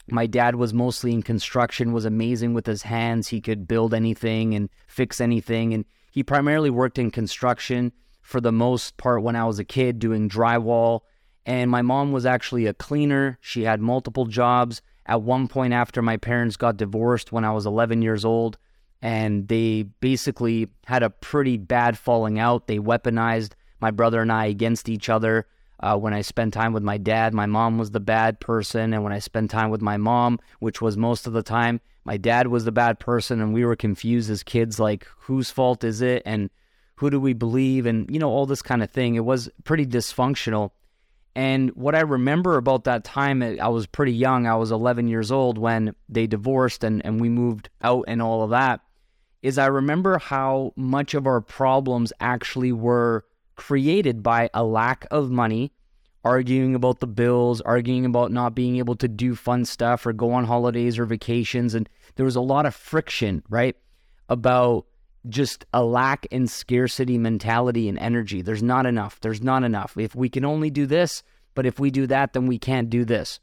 My 0.10 0.26
dad 0.26 0.56
was 0.56 0.74
mostly 0.74 1.14
in 1.14 1.22
construction, 1.22 1.92
was 1.92 2.06
amazing 2.06 2.54
with 2.54 2.66
his 2.66 2.84
hands. 2.84 3.28
He 3.28 3.42
could 3.42 3.68
build 3.68 3.94
anything 3.94 4.56
and 4.56 4.70
fix 4.88 5.22
anything. 5.22 5.74
And 5.74 5.86
he 6.12 6.24
primarily 6.24 6.70
worked 6.70 6.98
in 6.98 7.12
construction 7.12 7.92
for 8.22 8.42
the 8.42 8.52
most 8.52 8.98
part 8.98 9.24
when 9.24 9.36
I 9.36 9.46
was 9.46 9.60
a 9.60 9.66
kid, 9.66 10.00
doing 10.00 10.30
drywall. 10.30 11.02
And 11.46 11.72
my 11.72 11.82
mom 11.82 12.12
was 12.12 12.26
actually 12.26 12.68
a 12.68 12.74
cleaner. 12.74 13.38
She 13.42 13.64
had 13.64 13.82
multiple 13.82 14.26
jobs. 14.26 14.82
At 15.06 15.24
one 15.24 15.48
point, 15.48 15.74
after 15.74 16.02
my 16.02 16.18
parents 16.18 16.56
got 16.56 16.78
divorced 16.78 17.32
when 17.32 17.44
I 17.44 17.52
was 17.52 17.66
11 17.66 18.02
years 18.02 18.24
old, 18.24 18.58
and 19.02 19.48
they 19.48 19.84
basically 19.84 20.70
had 20.86 21.02
a 21.02 21.10
pretty 21.10 21.58
bad 21.58 21.98
falling 21.98 22.38
out, 22.38 22.68
they 22.68 22.78
weaponized 22.78 23.54
my 23.80 23.90
brother 23.90 24.22
and 24.22 24.32
I 24.32 24.46
against 24.46 24.88
each 24.88 25.10
other. 25.10 25.48
Uh, 25.80 25.98
when 25.98 26.14
I 26.14 26.22
spent 26.22 26.54
time 26.54 26.74
with 26.74 26.84
my 26.84 27.00
dad, 27.00 27.34
my 27.34 27.48
mom 27.48 27.80
was 27.80 27.90
the 27.90 28.00
bad 28.00 28.40
person. 28.40 28.94
And 28.94 29.04
when 29.04 29.12
I 29.12 29.18
spent 29.18 29.50
time 29.50 29.72
with 29.72 29.82
my 29.82 29.98
mom, 29.98 30.40
which 30.60 30.80
was 30.80 30.96
most 30.96 31.26
of 31.26 31.34
the 31.34 31.42
time, 31.42 31.82
my 32.06 32.18
dad 32.18 32.48
was 32.48 32.66
the 32.66 32.72
bad 32.72 33.00
person. 33.00 33.42
And 33.42 33.52
we 33.52 33.66
were 33.66 33.76
confused 33.76 34.30
as 34.30 34.44
kids 34.44 34.80
like, 34.80 35.08
whose 35.22 35.50
fault 35.50 35.84
is 35.84 36.02
it? 36.02 36.22
And 36.24 36.52
who 37.02 37.10
do 37.10 37.20
we 37.20 37.34
believe? 37.34 37.88
And, 37.88 38.08
you 38.12 38.20
know, 38.20 38.30
all 38.30 38.46
this 38.46 38.62
kind 38.62 38.84
of 38.84 38.92
thing. 38.92 39.16
It 39.16 39.26
was 39.26 39.50
pretty 39.64 39.88
dysfunctional. 39.88 40.70
And 41.36 41.72
what 41.72 41.96
I 41.96 42.02
remember 42.02 42.58
about 42.58 42.84
that 42.84 43.04
time, 43.04 43.42
eh, 43.42 43.58
I 43.60 43.70
was 43.70 43.88
pretty 43.88 44.14
young. 44.14 44.46
I 44.46 44.54
was 44.54 44.72
11 44.72 45.08
years 45.08 45.32
old 45.32 45.58
when 45.58 45.96
they 46.08 46.28
divorced 46.28 46.84
and, 46.84 47.04
and 47.04 47.20
we 47.20 47.28
moved 47.28 47.70
out 47.82 48.06
and 48.08 48.22
all 48.22 48.44
of 48.44 48.52
that. 48.52 48.82
Is 49.42 49.58
I 49.58 49.66
remember 49.66 50.20
how 50.20 50.74
much 50.76 51.16
of 51.16 51.26
our 51.26 51.42
problems 51.42 52.14
actually 52.20 52.72
were 52.72 53.26
created 53.56 54.22
by 54.22 54.52
a 54.54 54.64
lack 54.64 55.08
of 55.10 55.32
money, 55.32 55.74
arguing 56.24 56.76
about 56.76 57.00
the 57.00 57.08
bills, 57.08 57.62
arguing 57.62 58.06
about 58.06 58.32
not 58.32 58.54
being 58.54 58.76
able 58.78 58.96
to 58.98 59.08
do 59.08 59.34
fun 59.34 59.66
stuff 59.66 60.06
or 60.06 60.14
go 60.14 60.34
on 60.34 60.44
holidays 60.44 61.00
or 61.00 61.06
vacations. 61.06 61.74
And 61.74 61.90
there 62.16 62.26
was 62.28 62.36
a 62.36 62.42
lot 62.42 62.68
of 62.68 62.76
friction, 62.76 63.42
right? 63.50 63.76
About 64.30 64.86
just 65.30 65.66
a 65.74 65.84
lack 65.84 66.26
and 66.32 66.50
scarcity 66.50 67.18
mentality 67.18 67.88
and 67.88 68.00
energy. 68.00 68.42
There's 68.42 68.64
not 68.64 68.86
enough. 68.86 69.20
There's 69.22 69.42
not 69.42 69.64
enough. 69.64 69.96
If 69.98 70.16
we 70.16 70.30
can 70.30 70.46
only 70.46 70.70
do 70.70 70.86
this, 70.86 71.24
but 71.54 71.66
if 71.66 71.80
we 71.80 71.92
do 71.92 72.08
that, 72.08 72.34
then 72.34 72.48
we 72.48 72.58
can't 72.58 72.90
do 72.90 73.06
this. 73.06 73.40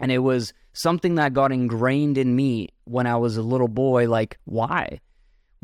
And 0.00 0.10
it 0.10 0.18
was 0.18 0.52
something 0.72 1.14
that 1.16 1.34
got 1.34 1.52
ingrained 1.52 2.18
in 2.18 2.34
me 2.34 2.70
when 2.84 3.06
I 3.06 3.16
was 3.16 3.36
a 3.36 3.42
little 3.42 3.68
boy 3.68 4.08
like, 4.08 4.38
why? 4.44 5.00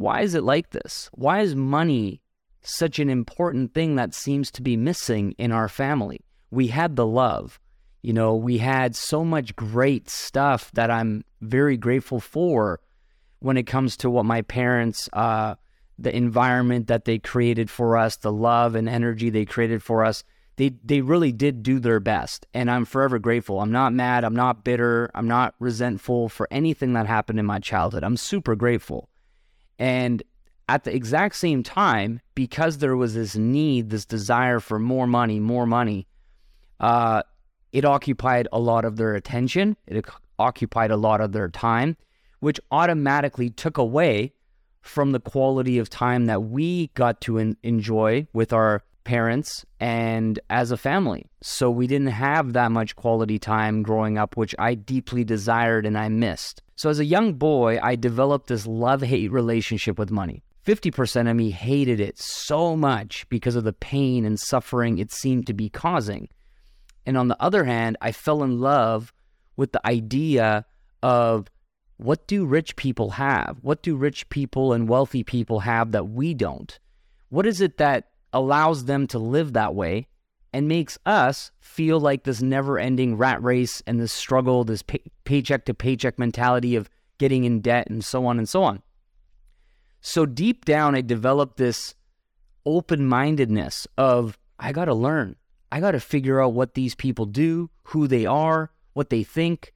why 0.00 0.22
is 0.22 0.34
it 0.34 0.42
like 0.42 0.70
this? 0.70 1.10
Why 1.12 1.40
is 1.40 1.54
money 1.54 2.22
such 2.62 2.98
an 2.98 3.10
important 3.10 3.74
thing 3.74 3.96
that 3.96 4.14
seems 4.14 4.50
to 4.52 4.62
be 4.62 4.76
missing 4.76 5.32
in 5.32 5.52
our 5.52 5.68
family? 5.68 6.20
We 6.50 6.68
had 6.68 6.96
the 6.96 7.06
love. 7.06 7.60
You 8.02 8.14
know, 8.14 8.34
we 8.34 8.58
had 8.58 8.96
so 8.96 9.24
much 9.24 9.54
great 9.54 10.08
stuff 10.08 10.70
that 10.72 10.90
I'm 10.90 11.22
very 11.42 11.76
grateful 11.76 12.18
for 12.18 12.80
when 13.40 13.56
it 13.56 13.64
comes 13.64 13.96
to 13.98 14.10
what 14.10 14.24
my 14.24 14.42
parents, 14.42 15.08
uh, 15.12 15.54
the 15.98 16.14
environment 16.14 16.86
that 16.86 17.04
they 17.04 17.18
created 17.18 17.68
for 17.68 17.96
us, 17.96 18.16
the 18.16 18.32
love 18.32 18.74
and 18.74 18.88
energy 18.88 19.28
they 19.28 19.44
created 19.44 19.82
for 19.82 20.04
us. 20.04 20.24
They, 20.56 20.72
they 20.84 21.00
really 21.00 21.32
did 21.32 21.62
do 21.62 21.78
their 21.78 22.00
best. 22.00 22.46
And 22.52 22.70
I'm 22.70 22.84
forever 22.84 23.18
grateful. 23.18 23.60
I'm 23.60 23.72
not 23.72 23.94
mad. 23.94 24.24
I'm 24.24 24.36
not 24.36 24.62
bitter. 24.62 25.10
I'm 25.14 25.26
not 25.28 25.54
resentful 25.58 26.28
for 26.28 26.46
anything 26.50 26.92
that 26.92 27.06
happened 27.06 27.38
in 27.38 27.46
my 27.46 27.58
childhood. 27.58 28.04
I'm 28.04 28.16
super 28.16 28.54
grateful. 28.54 29.08
And 29.78 30.22
at 30.68 30.84
the 30.84 30.94
exact 30.94 31.36
same 31.36 31.62
time, 31.62 32.20
because 32.34 32.78
there 32.78 32.96
was 32.96 33.14
this 33.14 33.36
need, 33.36 33.90
this 33.90 34.04
desire 34.04 34.60
for 34.60 34.78
more 34.78 35.06
money, 35.06 35.40
more 35.40 35.66
money, 35.66 36.06
uh, 36.78 37.22
it 37.72 37.84
occupied 37.84 38.46
a 38.52 38.58
lot 38.58 38.84
of 38.84 38.96
their 38.96 39.14
attention. 39.14 39.76
It 39.86 40.04
occupied 40.38 40.90
a 40.90 40.96
lot 40.96 41.20
of 41.20 41.32
their 41.32 41.48
time, 41.48 41.96
which 42.40 42.60
automatically 42.70 43.50
took 43.50 43.78
away 43.78 44.32
from 44.82 45.12
the 45.12 45.20
quality 45.20 45.78
of 45.78 45.88
time 45.88 46.26
that 46.26 46.42
we 46.42 46.88
got 46.88 47.20
to 47.20 47.38
en- 47.38 47.56
enjoy 47.62 48.26
with 48.32 48.52
our 48.52 48.82
parents 49.04 49.64
and 49.78 50.38
as 50.48 50.70
a 50.70 50.76
family. 50.76 51.26
So 51.42 51.70
we 51.70 51.86
didn't 51.86 52.08
have 52.08 52.52
that 52.52 52.72
much 52.72 52.96
quality 52.96 53.38
time 53.38 53.82
growing 53.82 54.18
up, 54.18 54.36
which 54.36 54.54
I 54.58 54.74
deeply 54.74 55.24
desired 55.24 55.86
and 55.86 55.98
I 55.98 56.08
missed. 56.08 56.62
So 56.76 56.90
as 56.90 56.98
a 56.98 57.04
young 57.04 57.34
boy, 57.34 57.78
I 57.82 57.96
developed 57.96 58.48
this 58.48 58.66
love 58.66 59.02
hate 59.02 59.30
relationship 59.30 59.98
with 59.98 60.10
money. 60.10 60.42
50% 60.66 61.30
of 61.30 61.36
me 61.36 61.50
hated 61.50 62.00
it 62.00 62.18
so 62.18 62.76
much 62.76 63.28
because 63.28 63.56
of 63.56 63.64
the 63.64 63.72
pain 63.72 64.24
and 64.24 64.38
suffering 64.38 64.98
it 64.98 65.10
seemed 65.10 65.46
to 65.46 65.54
be 65.54 65.68
causing. 65.68 66.28
And 67.06 67.16
on 67.16 67.28
the 67.28 67.42
other 67.42 67.64
hand, 67.64 67.96
I 68.00 68.12
fell 68.12 68.42
in 68.42 68.60
love 68.60 69.12
with 69.56 69.72
the 69.72 69.86
idea 69.86 70.66
of 71.02 71.48
what 72.02 72.26
do 72.26 72.46
rich 72.46 72.76
people 72.76 73.10
have? 73.10 73.58
What 73.60 73.82
do 73.82 73.94
rich 73.94 74.28
people 74.30 74.72
and 74.72 74.88
wealthy 74.88 75.22
people 75.22 75.60
have 75.60 75.92
that 75.92 76.08
we 76.08 76.32
don't? 76.32 76.78
What 77.28 77.46
is 77.46 77.60
it 77.60 77.76
that 77.76 78.08
allows 78.32 78.86
them 78.86 79.06
to 79.08 79.18
live 79.18 79.52
that 79.52 79.74
way 79.74 80.06
and 80.50 80.66
makes 80.66 80.98
us 81.04 81.50
feel 81.60 82.00
like 82.00 82.24
this 82.24 82.40
never 82.40 82.78
ending 82.78 83.18
rat 83.18 83.42
race 83.42 83.82
and 83.86 84.00
this 84.00 84.12
struggle, 84.12 84.64
this 84.64 84.82
pay- 84.82 85.02
paycheck 85.24 85.66
to 85.66 85.74
paycheck 85.74 86.18
mentality 86.18 86.74
of 86.74 86.88
getting 87.18 87.44
in 87.44 87.60
debt 87.60 87.88
and 87.90 88.02
so 88.02 88.24
on 88.24 88.38
and 88.38 88.48
so 88.48 88.62
on. 88.62 88.82
So 90.00 90.24
deep 90.24 90.64
down, 90.64 90.94
I 90.94 91.02
developed 91.02 91.58
this 91.58 91.94
open 92.64 93.04
mindedness 93.04 93.86
of 93.98 94.38
I 94.58 94.72
got 94.72 94.86
to 94.86 94.94
learn. 94.94 95.36
I 95.70 95.80
got 95.80 95.90
to 95.90 96.00
figure 96.00 96.40
out 96.40 96.54
what 96.54 96.72
these 96.72 96.94
people 96.94 97.26
do, 97.26 97.68
who 97.82 98.06
they 98.06 98.24
are, 98.24 98.70
what 98.94 99.10
they 99.10 99.22
think, 99.22 99.74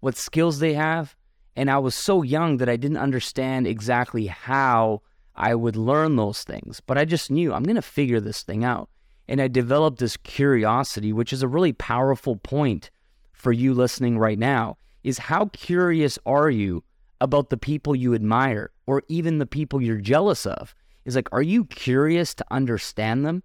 what 0.00 0.16
skills 0.16 0.58
they 0.58 0.74
have. 0.74 1.14
And 1.54 1.70
I 1.70 1.78
was 1.78 1.94
so 1.94 2.22
young 2.22 2.56
that 2.58 2.68
I 2.68 2.76
didn't 2.76 2.96
understand 2.96 3.66
exactly 3.66 4.26
how 4.26 5.02
I 5.34 5.54
would 5.54 5.76
learn 5.76 6.16
those 6.16 6.44
things, 6.44 6.80
but 6.80 6.98
I 6.98 7.04
just 7.04 7.30
knew 7.30 7.52
I'm 7.52 7.62
going 7.62 7.76
to 7.76 7.82
figure 7.82 8.20
this 8.20 8.42
thing 8.42 8.64
out. 8.64 8.88
And 9.28 9.40
I 9.40 9.48
developed 9.48 9.98
this 9.98 10.16
curiosity, 10.16 11.12
which 11.12 11.32
is 11.32 11.42
a 11.42 11.48
really 11.48 11.72
powerful 11.72 12.36
point 12.36 12.90
for 13.32 13.52
you 13.52 13.74
listening 13.74 14.18
right 14.18 14.38
now 14.38 14.76
is 15.02 15.18
how 15.18 15.46
curious 15.46 16.18
are 16.26 16.50
you 16.50 16.84
about 17.20 17.50
the 17.50 17.56
people 17.56 17.94
you 17.94 18.14
admire 18.14 18.70
or 18.86 19.02
even 19.08 19.38
the 19.38 19.46
people 19.46 19.82
you're 19.82 19.96
jealous 19.96 20.46
of? 20.46 20.74
Is 21.04 21.16
like, 21.16 21.28
are 21.32 21.42
you 21.42 21.64
curious 21.64 22.34
to 22.34 22.44
understand 22.50 23.26
them? 23.26 23.42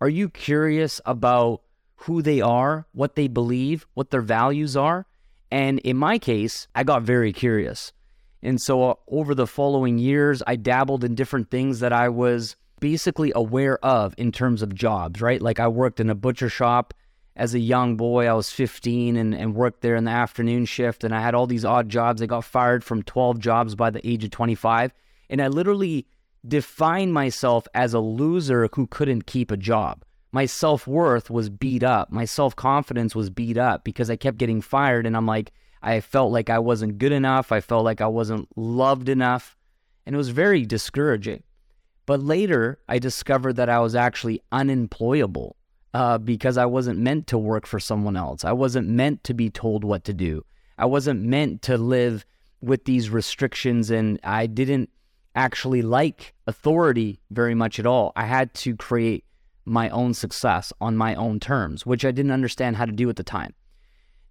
Are 0.00 0.08
you 0.08 0.28
curious 0.28 1.00
about 1.06 1.62
who 1.96 2.20
they 2.22 2.40
are, 2.40 2.86
what 2.92 3.16
they 3.16 3.28
believe, 3.28 3.86
what 3.94 4.10
their 4.10 4.20
values 4.20 4.76
are? 4.76 5.06
And 5.50 5.78
in 5.80 5.96
my 5.96 6.18
case, 6.18 6.68
I 6.74 6.84
got 6.84 7.02
very 7.02 7.32
curious. 7.32 7.92
And 8.42 8.60
so 8.60 8.90
uh, 8.90 8.94
over 9.08 9.34
the 9.34 9.46
following 9.46 9.98
years, 9.98 10.42
I 10.46 10.56
dabbled 10.56 11.04
in 11.04 11.14
different 11.14 11.50
things 11.50 11.80
that 11.80 11.92
I 11.92 12.08
was 12.08 12.56
basically 12.80 13.32
aware 13.34 13.84
of 13.84 14.14
in 14.16 14.30
terms 14.30 14.62
of 14.62 14.74
jobs, 14.74 15.20
right? 15.20 15.42
Like 15.42 15.58
I 15.58 15.68
worked 15.68 16.00
in 16.00 16.10
a 16.10 16.14
butcher 16.14 16.48
shop 16.48 16.94
as 17.34 17.54
a 17.54 17.58
young 17.58 17.96
boy. 17.96 18.26
I 18.26 18.34
was 18.34 18.50
15 18.50 19.16
and, 19.16 19.34
and 19.34 19.54
worked 19.54 19.80
there 19.80 19.96
in 19.96 20.04
the 20.04 20.10
afternoon 20.10 20.66
shift. 20.66 21.02
And 21.02 21.14
I 21.14 21.20
had 21.20 21.34
all 21.34 21.46
these 21.46 21.64
odd 21.64 21.88
jobs. 21.88 22.22
I 22.22 22.26
got 22.26 22.44
fired 22.44 22.84
from 22.84 23.02
12 23.02 23.38
jobs 23.38 23.74
by 23.74 23.90
the 23.90 24.06
age 24.08 24.24
of 24.24 24.30
25. 24.30 24.92
And 25.30 25.42
I 25.42 25.48
literally 25.48 26.06
defined 26.46 27.12
myself 27.12 27.66
as 27.74 27.94
a 27.94 28.00
loser 28.00 28.68
who 28.74 28.86
couldn't 28.86 29.26
keep 29.26 29.50
a 29.50 29.56
job. 29.56 30.04
My 30.30 30.46
self 30.46 30.86
worth 30.86 31.30
was 31.30 31.48
beat 31.48 31.82
up. 31.82 32.10
My 32.10 32.24
self 32.24 32.54
confidence 32.54 33.14
was 33.14 33.30
beat 33.30 33.56
up 33.56 33.84
because 33.84 34.10
I 34.10 34.16
kept 34.16 34.38
getting 34.38 34.60
fired. 34.60 35.06
And 35.06 35.16
I'm 35.16 35.26
like, 35.26 35.52
I 35.82 36.00
felt 36.00 36.32
like 36.32 36.50
I 36.50 36.58
wasn't 36.58 36.98
good 36.98 37.12
enough. 37.12 37.52
I 37.52 37.60
felt 37.60 37.84
like 37.84 38.00
I 38.00 38.06
wasn't 38.06 38.48
loved 38.56 39.08
enough. 39.08 39.56
And 40.04 40.14
it 40.14 40.18
was 40.18 40.30
very 40.30 40.64
discouraging. 40.66 41.42
But 42.06 42.22
later, 42.22 42.78
I 42.88 42.98
discovered 42.98 43.56
that 43.56 43.68
I 43.68 43.80
was 43.80 43.94
actually 43.94 44.40
unemployable 44.50 45.56
uh, 45.92 46.18
because 46.18 46.56
I 46.56 46.66
wasn't 46.66 46.98
meant 46.98 47.26
to 47.28 47.38
work 47.38 47.66
for 47.66 47.78
someone 47.78 48.16
else. 48.16 48.44
I 48.44 48.52
wasn't 48.52 48.88
meant 48.88 49.24
to 49.24 49.34
be 49.34 49.50
told 49.50 49.84
what 49.84 50.04
to 50.04 50.14
do. 50.14 50.44
I 50.78 50.86
wasn't 50.86 51.22
meant 51.22 51.62
to 51.62 51.76
live 51.76 52.24
with 52.60 52.84
these 52.84 53.10
restrictions, 53.10 53.90
and 53.90 54.18
I 54.24 54.46
didn't 54.46 54.90
actually 55.34 55.82
like 55.82 56.34
authority 56.46 57.20
very 57.30 57.54
much 57.54 57.78
at 57.78 57.86
all. 57.86 58.12
I 58.16 58.24
had 58.24 58.54
to 58.54 58.74
create 58.74 59.24
my 59.68 59.88
own 59.90 60.14
success 60.14 60.72
on 60.80 60.96
my 60.96 61.14
own 61.14 61.40
terms, 61.40 61.84
which 61.84 62.04
I 62.04 62.10
didn't 62.10 62.32
understand 62.32 62.76
how 62.76 62.84
to 62.84 62.92
do 62.92 63.08
at 63.08 63.16
the 63.16 63.22
time. 63.22 63.54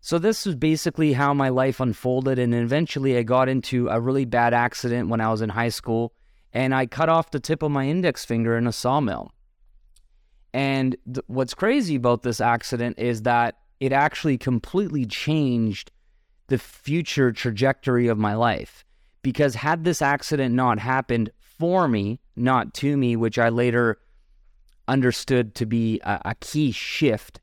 So, 0.01 0.20
this 0.20 0.46
was 0.46 0.56
basically 0.56 1.13
how 1.13 1.34
my 1.34 1.50
life 1.50 1.79
unfolded. 1.79 2.39
And 2.39 2.53
eventually, 2.53 3.17
I 3.17 3.24
got 3.24 3.50
into 3.50 3.88
a 3.89 4.00
really 4.00 4.25
bad 4.25 4.53
accident 4.53 5.10
when 5.10 5.22
I 5.22 5.29
was 5.29 5.41
in 5.41 5.50
high 5.50 5.70
school 5.70 6.13
and 6.53 6.74
I 6.74 6.86
cut 6.86 7.10
off 7.10 7.32
the 7.32 7.39
tip 7.39 7.62
of 7.62 7.72
my 7.72 7.88
index 7.88 8.24
finger 8.24 8.58
in 8.58 8.67
a 8.67 8.72
sawmill. 8.72 9.32
And 10.53 10.96
th- 11.06 11.25
what's 11.27 11.53
crazy 11.53 11.96
about 11.96 12.24
this 12.24 12.39
accident 12.39 12.98
is 13.00 13.24
that 13.24 13.58
it 13.79 13.91
actually 13.91 14.38
completely 14.38 15.06
changed 15.06 15.91
the 16.48 16.58
future 16.58 17.32
trajectory 17.32 18.08
of 18.08 18.17
my 18.17 18.34
life. 18.34 18.86
Because 19.22 19.56
had 19.56 19.84
this 19.84 20.01
accident 20.01 20.56
not 20.56 20.79
happened 20.79 21.32
for 21.39 21.88
me, 21.88 22.20
not 22.36 22.74
to 22.75 22.96
me, 22.96 23.15
which 23.15 23.38
I 23.38 23.50
later 23.50 23.98
understood 24.88 25.56
to 25.56 25.65
be 25.65 26.00
a, 26.01 26.22
a 26.25 26.36
key 26.36 26.72
shift 26.72 27.39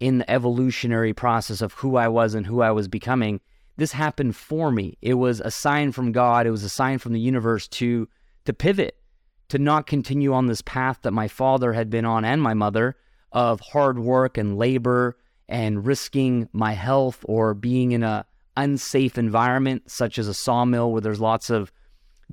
in 0.00 0.18
the 0.18 0.30
evolutionary 0.30 1.12
process 1.12 1.60
of 1.60 1.72
who 1.74 1.96
I 1.96 2.08
was 2.08 2.34
and 2.34 2.46
who 2.46 2.60
I 2.60 2.70
was 2.70 2.88
becoming, 2.88 3.40
this 3.76 3.92
happened 3.92 4.36
for 4.36 4.70
me. 4.70 4.98
It 5.00 5.14
was 5.14 5.40
a 5.40 5.50
sign 5.50 5.92
from 5.92 6.12
God, 6.12 6.46
it 6.46 6.50
was 6.50 6.64
a 6.64 6.68
sign 6.68 6.98
from 6.98 7.12
the 7.12 7.20
universe 7.20 7.68
to 7.68 8.08
to 8.44 8.52
pivot, 8.52 8.98
to 9.48 9.58
not 9.58 9.86
continue 9.86 10.34
on 10.34 10.46
this 10.46 10.60
path 10.60 10.98
that 11.02 11.12
my 11.12 11.28
father 11.28 11.72
had 11.72 11.88
been 11.88 12.04
on 12.04 12.24
and 12.24 12.42
my 12.42 12.52
mother 12.52 12.96
of 13.32 13.60
hard 13.60 13.98
work 13.98 14.36
and 14.36 14.58
labor 14.58 15.16
and 15.48 15.86
risking 15.86 16.48
my 16.52 16.72
health 16.72 17.24
or 17.24 17.54
being 17.54 17.92
in 17.92 18.02
a 18.02 18.26
unsafe 18.56 19.18
environment 19.18 19.90
such 19.90 20.18
as 20.18 20.28
a 20.28 20.34
sawmill 20.34 20.92
where 20.92 21.00
there's 21.00 21.20
lots 21.20 21.50
of 21.50 21.72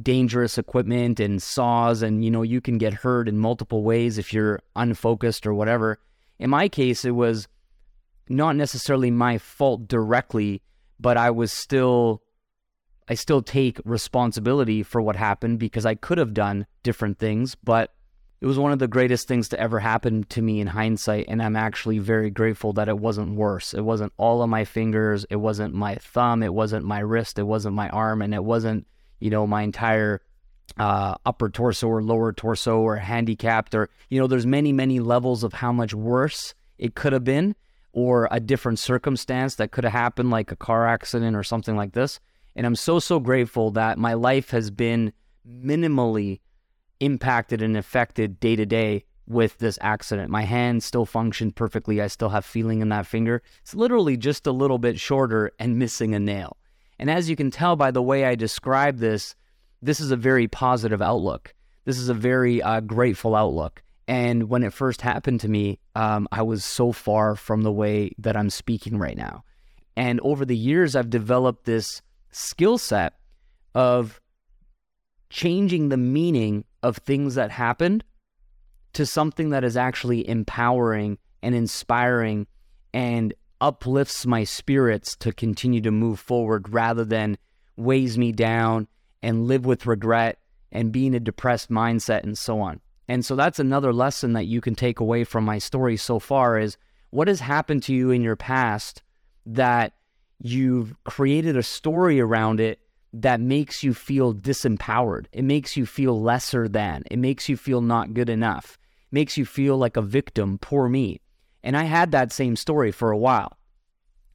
dangerous 0.02 0.58
equipment 0.58 1.20
and 1.20 1.42
saws 1.42 2.02
and 2.02 2.24
you 2.24 2.32
know 2.32 2.42
you 2.42 2.62
can 2.62 2.78
get 2.78 2.94
hurt 2.94 3.28
in 3.28 3.38
multiple 3.38 3.84
ways 3.84 4.18
if 4.18 4.34
you're 4.34 4.60
unfocused 4.76 5.46
or 5.46 5.54
whatever. 5.54 6.00
In 6.40 6.50
my 6.50 6.70
case 6.70 7.06
it 7.06 7.12
was 7.12 7.48
not 8.30 8.56
necessarily 8.56 9.12
my 9.12 9.38
fault 9.38 9.88
directly, 9.88 10.62
but 11.00 11.18
I 11.18 11.32
was 11.32 11.52
still 11.52 12.22
I 13.08 13.16
still 13.16 13.42
take 13.42 13.80
responsibility 13.84 14.84
for 14.84 15.02
what 15.02 15.16
happened 15.16 15.60
because 15.60 15.86
I 15.86 15.96
could 15.96 16.18
have 16.18 16.34
done 16.34 16.66
different 16.84 17.20
things, 17.20 17.56
but 17.56 17.94
it 18.40 18.48
was 18.48 18.58
one 18.58 18.72
of 18.72 18.80
the 18.80 18.88
greatest 18.88 19.28
things 19.28 19.50
to 19.50 19.60
ever 19.60 19.80
happen 19.80 20.24
to 20.30 20.42
me 20.42 20.62
in 20.62 20.68
hindsight. 20.68 21.26
And 21.28 21.44
I'm 21.44 21.56
actually 21.56 22.00
very 22.00 22.32
grateful 22.32 22.74
that 22.74 22.90
it 22.90 22.98
wasn't 22.98 23.36
worse. 23.36 23.74
It 23.74 23.82
wasn't 23.82 24.14
all 24.18 24.42
of 24.42 24.50
my 24.50 24.66
fingers, 24.66 25.26
it 25.30 25.36
wasn't 25.36 25.76
my 25.76 25.96
thumb, 25.96 26.42
it 26.42 26.54
wasn't 26.54 26.86
my 26.86 27.00
wrist, 27.00 27.38
it 27.38 27.44
wasn't 27.44 27.76
my 27.76 27.90
arm, 27.90 28.22
and 28.22 28.34
it 28.34 28.44
wasn't, 28.44 28.88
you 29.22 29.30
know, 29.30 29.48
my 29.48 29.62
entire 29.62 30.22
uh, 30.78 31.16
upper 31.26 31.50
torso 31.50 31.88
or 31.88 32.02
lower 32.02 32.34
torso 32.34 32.80
or 32.80 32.98
handicapped 32.98 33.76
or, 33.76 33.90
you 34.10 34.20
know, 34.20 34.28
there's 34.28 34.46
many, 34.46 34.74
many 34.74 35.00
levels 35.00 35.44
of 35.44 35.54
how 35.54 35.72
much 35.72 35.94
worse 35.94 36.54
it 36.78 36.96
could 36.96 37.14
have 37.14 37.24
been 37.24 37.56
or 37.94 38.28
a 38.32 38.40
different 38.40 38.80
circumstance 38.80 39.56
that 39.56 39.72
could 39.72 39.84
have 39.84 39.94
happened, 39.94 40.30
like 40.30 40.52
a 40.52 40.56
car 40.56 40.88
accident 40.88 41.36
or 41.36 41.44
something 41.44 41.76
like 41.76 41.94
this. 41.94 42.20
And 42.56 42.66
I'm 42.66 42.76
so, 42.76 43.00
so 43.00 43.20
grateful 43.20 43.72
that 43.72 43.98
my 43.98 44.14
life 44.14 44.50
has 44.52 44.72
been 44.72 45.14
minimally 45.48 46.40
impacted 47.00 47.62
and 47.62 47.76
affected 47.78 48.40
day 48.40 48.56
to 48.56 48.66
day 48.66 49.04
with 49.28 49.58
this 49.60 49.78
accident. 49.82 50.30
My 50.30 50.44
hand 50.44 50.84
still 50.84 51.06
functioned 51.06 51.56
perfectly. 51.56 52.02
I 52.02 52.08
still 52.08 52.30
have 52.30 52.46
feeling 52.46 52.82
in 52.82 52.90
that 52.90 53.06
finger. 53.06 53.42
It's 53.62 53.74
literally 53.74 54.18
just 54.18 54.48
a 54.48 54.52
little 54.52 54.78
bit 54.78 55.00
shorter 55.00 55.52
and 55.60 55.80
missing 55.80 56.14
a 56.14 56.20
nail. 56.20 56.58
And 57.02 57.10
as 57.10 57.30
you 57.30 57.36
can 57.36 57.50
tell 57.50 57.76
by 57.76 57.90
the 57.90 58.02
way 58.02 58.26
I 58.26 58.36
describe 58.36 59.00
this, 59.00 59.36
this 59.82 60.00
is 60.00 60.12
a 60.12 60.16
very 60.16 60.48
positive 60.48 61.02
outlook. 61.02 61.56
This 61.84 61.98
is 61.98 62.10
a 62.10 62.14
very 62.14 62.62
uh, 62.62 62.80
grateful 62.82 63.36
outlook. 63.36 63.82
And 64.08 64.50
when 64.50 64.64
it 64.64 64.72
first 64.72 65.02
happened 65.02 65.40
to 65.42 65.48
me, 65.48 65.80
um, 65.96 66.28
I 66.32 66.44
was 66.44 66.64
so 66.64 66.92
far 66.92 67.36
from 67.36 67.64
the 67.64 67.72
way 67.72 68.12
that 68.20 68.38
I'm 68.38 68.52
speaking 68.52 69.00
right 69.00 69.18
now. 69.18 69.44
And 69.96 70.20
over 70.22 70.46
the 70.46 70.56
years, 70.56 70.96
I've 70.96 71.10
developed 71.10 71.66
this 71.66 72.04
skill 72.30 72.78
set 72.78 73.14
of 73.74 74.22
changing 75.32 75.90
the 75.90 75.98
meaning 75.98 76.66
of 76.84 76.98
things 76.98 77.34
that 77.34 77.50
happened 77.50 78.04
to 78.94 79.08
something 79.08 79.50
that 79.50 79.64
is 79.64 79.76
actually 79.76 80.28
empowering 80.30 81.18
and 81.42 81.56
inspiring 81.56 82.46
and 82.94 83.34
uplifts 83.62 84.26
my 84.26 84.44
spirits 84.44 85.16
to 85.16 85.32
continue 85.32 85.80
to 85.82 85.92
move 85.92 86.20
forward 86.20 86.74
rather 86.74 87.06
than 87.06 87.38
weighs 87.78 88.18
me 88.18 88.32
down 88.32 88.88
and 89.22 89.48
live 89.48 89.66
with 89.66 89.86
regret 89.86 90.40
and 90.72 90.92
be 90.92 91.06
in 91.06 91.14
a 91.14 91.20
depressed 91.20 91.70
mindset 91.70 92.24
and 92.24 92.38
so 92.38 92.60
on. 92.60 92.82
And 93.08 93.24
so 93.24 93.36
that's 93.36 93.60
another 93.60 93.94
lesson 93.94 94.34
that 94.34 94.48
you 94.48 94.62
can 94.62 94.74
take 94.74 95.00
away 95.00 95.24
from 95.24 95.44
my 95.44 95.60
story 95.60 95.96
so 95.96 96.18
far 96.18 96.58
is 96.58 96.78
what 97.12 97.28
has 97.28 97.42
happened 97.42 97.84
to 97.84 97.94
you 97.94 98.10
in 98.10 98.22
your 98.22 98.36
past 98.36 99.04
that 99.46 99.94
you've 100.42 100.96
created 101.04 101.56
a 101.56 101.64
story 101.64 102.20
around 102.20 102.60
it 102.60 102.80
that 103.14 103.42
makes 103.42 103.84
you 103.84 103.94
feel 103.94 104.34
disempowered. 104.34 105.26
It 105.34 105.44
makes 105.44 105.76
you 105.76 105.86
feel 105.86 106.22
lesser 106.22 106.68
than. 106.68 107.04
It 107.12 107.20
makes 107.20 107.50
you 107.50 107.58
feel 107.58 107.82
not 107.82 108.14
good 108.14 108.30
enough. 108.30 108.78
It 109.12 109.16
makes 109.16 109.38
you 109.38 109.46
feel 109.46 109.78
like 109.78 109.98
a 109.98 110.02
victim, 110.02 110.58
poor 110.58 110.88
me. 110.88 111.20
And 111.64 111.78
I 111.78 111.84
had 111.84 112.12
that 112.12 112.32
same 112.32 112.56
story 112.56 112.92
for 112.92 113.12
a 113.12 113.18
while. 113.18 113.58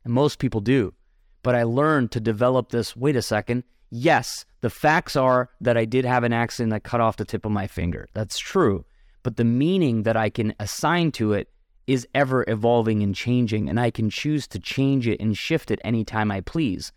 And 0.05 0.13
most 0.13 0.39
people 0.39 0.61
do. 0.61 0.95
But 1.43 1.55
I 1.55 1.65
learned 1.65 2.13
to 2.13 2.21
develop 2.21 2.71
this 2.71 2.97
wait 2.97 3.17
a 3.17 3.23
second. 3.23 3.65
Yes, 3.91 4.45
the 4.61 4.71
facts 4.71 5.17
are 5.17 5.51
that 5.61 5.77
I 5.77 5.85
did 5.85 6.05
have 6.05 6.25
an 6.25 6.33
accident 6.33 6.71
that 6.71 6.85
cut 6.85 7.01
off 7.01 7.17
the 7.17 7.25
tip 7.25 7.45
of 7.45 7.53
my 7.53 7.67
finger. 7.67 8.09
That's 8.15 8.39
true. 8.39 8.85
But 9.23 9.37
the 9.37 9.45
meaning 9.45 10.05
that 10.05 10.17
I 10.17 10.31
can 10.31 10.55
assign 10.59 11.13
to 11.13 11.33
it 11.33 11.49
is 11.87 12.07
ever 12.15 12.45
evolving 12.49 13.03
and 13.03 13.15
changing, 13.15 13.69
and 13.69 13.79
I 13.79 13.91
can 13.91 14.11
choose 14.11 14.49
to 14.49 14.59
change 14.59 15.07
it 15.07 15.21
and 15.21 15.37
shift 15.37 15.71
it 15.71 15.81
anytime 15.85 16.31
I 16.33 16.41
please. 16.41 16.93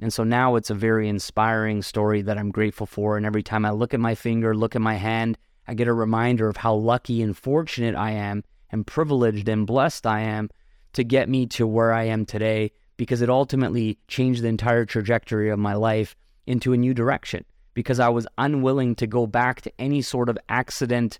And 0.00 0.12
so 0.12 0.24
now 0.24 0.56
it's 0.56 0.70
a 0.70 0.74
very 0.74 1.08
inspiring 1.08 1.80
story 1.80 2.22
that 2.22 2.36
I'm 2.36 2.50
grateful 2.50 2.86
for. 2.86 3.16
And 3.16 3.24
every 3.24 3.44
time 3.44 3.64
I 3.64 3.70
look 3.70 3.94
at 3.94 4.00
my 4.00 4.16
finger, 4.16 4.54
look 4.54 4.74
at 4.74 4.82
my 4.82 4.94
hand, 4.94 5.38
I 5.68 5.74
get 5.74 5.86
a 5.86 5.92
reminder 5.92 6.48
of 6.48 6.56
how 6.56 6.74
lucky 6.74 7.22
and 7.22 7.36
fortunate 7.36 7.94
I 7.94 8.10
am 8.10 8.42
and 8.72 8.86
privileged 8.86 9.48
and 9.48 9.66
blessed 9.66 10.06
I 10.06 10.20
am 10.20 10.50
to 10.94 11.04
get 11.04 11.28
me 11.28 11.46
to 11.46 11.66
where 11.66 11.92
I 11.92 12.04
am 12.04 12.26
today 12.26 12.72
because 12.96 13.22
it 13.22 13.30
ultimately 13.30 13.98
changed 14.08 14.42
the 14.42 14.48
entire 14.48 14.84
trajectory 14.84 15.50
of 15.50 15.58
my 15.58 15.74
life 15.74 16.16
into 16.46 16.72
a 16.72 16.76
new 16.76 16.94
direction 16.94 17.44
because 17.74 18.00
I 18.00 18.08
was 18.08 18.26
unwilling 18.38 18.94
to 18.96 19.06
go 19.06 19.26
back 19.26 19.60
to 19.62 19.72
any 19.78 20.02
sort 20.02 20.28
of 20.28 20.38
accident, 20.48 21.18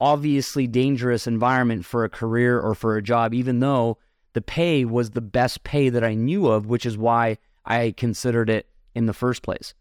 obviously 0.00 0.66
dangerous 0.66 1.26
environment 1.26 1.84
for 1.84 2.04
a 2.04 2.08
career 2.08 2.58
or 2.58 2.74
for 2.74 2.96
a 2.96 3.02
job, 3.02 3.34
even 3.34 3.60
though 3.60 3.98
the 4.32 4.40
pay 4.40 4.84
was 4.84 5.10
the 5.10 5.20
best 5.20 5.62
pay 5.62 5.88
that 5.88 6.02
I 6.02 6.14
knew 6.14 6.48
of, 6.48 6.66
which 6.66 6.86
is 6.86 6.98
why 6.98 7.38
I 7.64 7.94
considered 7.96 8.50
it 8.50 8.66
in 8.94 9.06
the 9.06 9.12
first 9.12 9.42
place. 9.42 9.74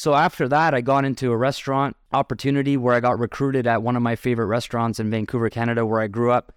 So 0.00 0.14
after 0.14 0.48
that, 0.48 0.72
I 0.72 0.80
got 0.80 1.04
into 1.04 1.30
a 1.30 1.36
restaurant 1.36 1.94
opportunity 2.10 2.78
where 2.78 2.94
I 2.94 3.00
got 3.00 3.18
recruited 3.18 3.66
at 3.66 3.82
one 3.82 3.96
of 3.96 4.02
my 4.02 4.16
favorite 4.16 4.46
restaurants 4.46 4.98
in 4.98 5.10
Vancouver, 5.10 5.50
Canada, 5.50 5.84
where 5.84 6.00
I 6.00 6.06
grew 6.06 6.30
up. 6.30 6.54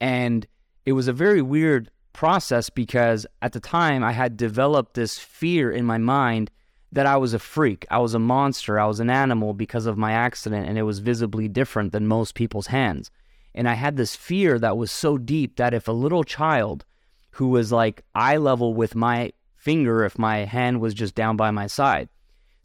And 0.00 0.46
it 0.86 0.92
was 0.92 1.06
a 1.06 1.12
very 1.12 1.42
weird 1.42 1.90
process 2.14 2.70
because 2.70 3.26
at 3.42 3.52
the 3.52 3.60
time 3.60 4.02
I 4.02 4.12
had 4.12 4.38
developed 4.38 4.94
this 4.94 5.18
fear 5.18 5.70
in 5.70 5.84
my 5.84 5.98
mind 5.98 6.50
that 6.90 7.04
I 7.04 7.18
was 7.18 7.34
a 7.34 7.38
freak. 7.38 7.84
I 7.90 7.98
was 7.98 8.14
a 8.14 8.18
monster. 8.18 8.80
I 8.80 8.86
was 8.86 8.98
an 8.98 9.10
animal 9.10 9.52
because 9.52 9.84
of 9.84 9.98
my 9.98 10.12
accident, 10.12 10.66
and 10.66 10.78
it 10.78 10.84
was 10.84 11.00
visibly 11.00 11.48
different 11.48 11.92
than 11.92 12.06
most 12.06 12.34
people's 12.34 12.68
hands. 12.68 13.10
And 13.54 13.68
I 13.68 13.74
had 13.74 13.98
this 13.98 14.16
fear 14.16 14.58
that 14.60 14.78
was 14.78 14.90
so 14.90 15.18
deep 15.18 15.56
that 15.56 15.74
if 15.74 15.86
a 15.86 15.92
little 15.92 16.24
child 16.24 16.86
who 17.32 17.48
was 17.48 17.70
like 17.70 18.04
eye 18.14 18.38
level 18.38 18.72
with 18.72 18.94
my 18.94 19.32
finger, 19.54 20.02
if 20.02 20.18
my 20.18 20.46
hand 20.46 20.80
was 20.80 20.94
just 20.94 21.14
down 21.14 21.36
by 21.36 21.50
my 21.50 21.66
side, 21.66 22.08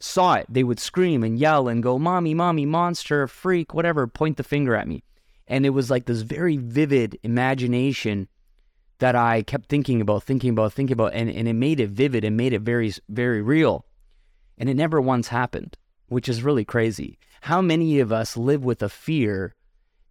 saw 0.02 0.34
it, 0.34 0.46
they 0.48 0.64
would 0.64 0.80
scream 0.80 1.22
and 1.22 1.38
yell 1.38 1.68
and 1.68 1.82
go, 1.82 1.98
Mommy, 1.98 2.34
Mommy, 2.34 2.66
monster, 2.66 3.26
freak, 3.28 3.72
whatever, 3.72 4.06
point 4.06 4.36
the 4.36 4.42
finger 4.42 4.74
at 4.74 4.88
me. 4.88 5.02
And 5.46 5.64
it 5.64 5.70
was 5.70 5.90
like 5.90 6.06
this 6.06 6.22
very 6.22 6.56
vivid 6.56 7.18
imagination 7.22 8.28
that 8.98 9.14
I 9.14 9.42
kept 9.42 9.68
thinking 9.68 10.00
about, 10.00 10.22
thinking 10.22 10.50
about, 10.50 10.72
thinking 10.72 10.94
about, 10.94 11.14
and, 11.14 11.30
and 11.30 11.48
it 11.48 11.54
made 11.54 11.80
it 11.80 11.90
vivid 11.90 12.24
and 12.24 12.36
made 12.36 12.52
it 12.52 12.62
very, 12.62 12.92
very 13.08 13.42
real. 13.42 13.84
And 14.58 14.68
it 14.68 14.74
never 14.74 15.00
once 15.00 15.28
happened, 15.28 15.76
which 16.08 16.28
is 16.28 16.42
really 16.42 16.64
crazy. 16.64 17.18
How 17.42 17.60
many 17.60 18.00
of 18.00 18.12
us 18.12 18.36
live 18.36 18.64
with 18.64 18.82
a 18.82 18.88
fear 18.88 19.54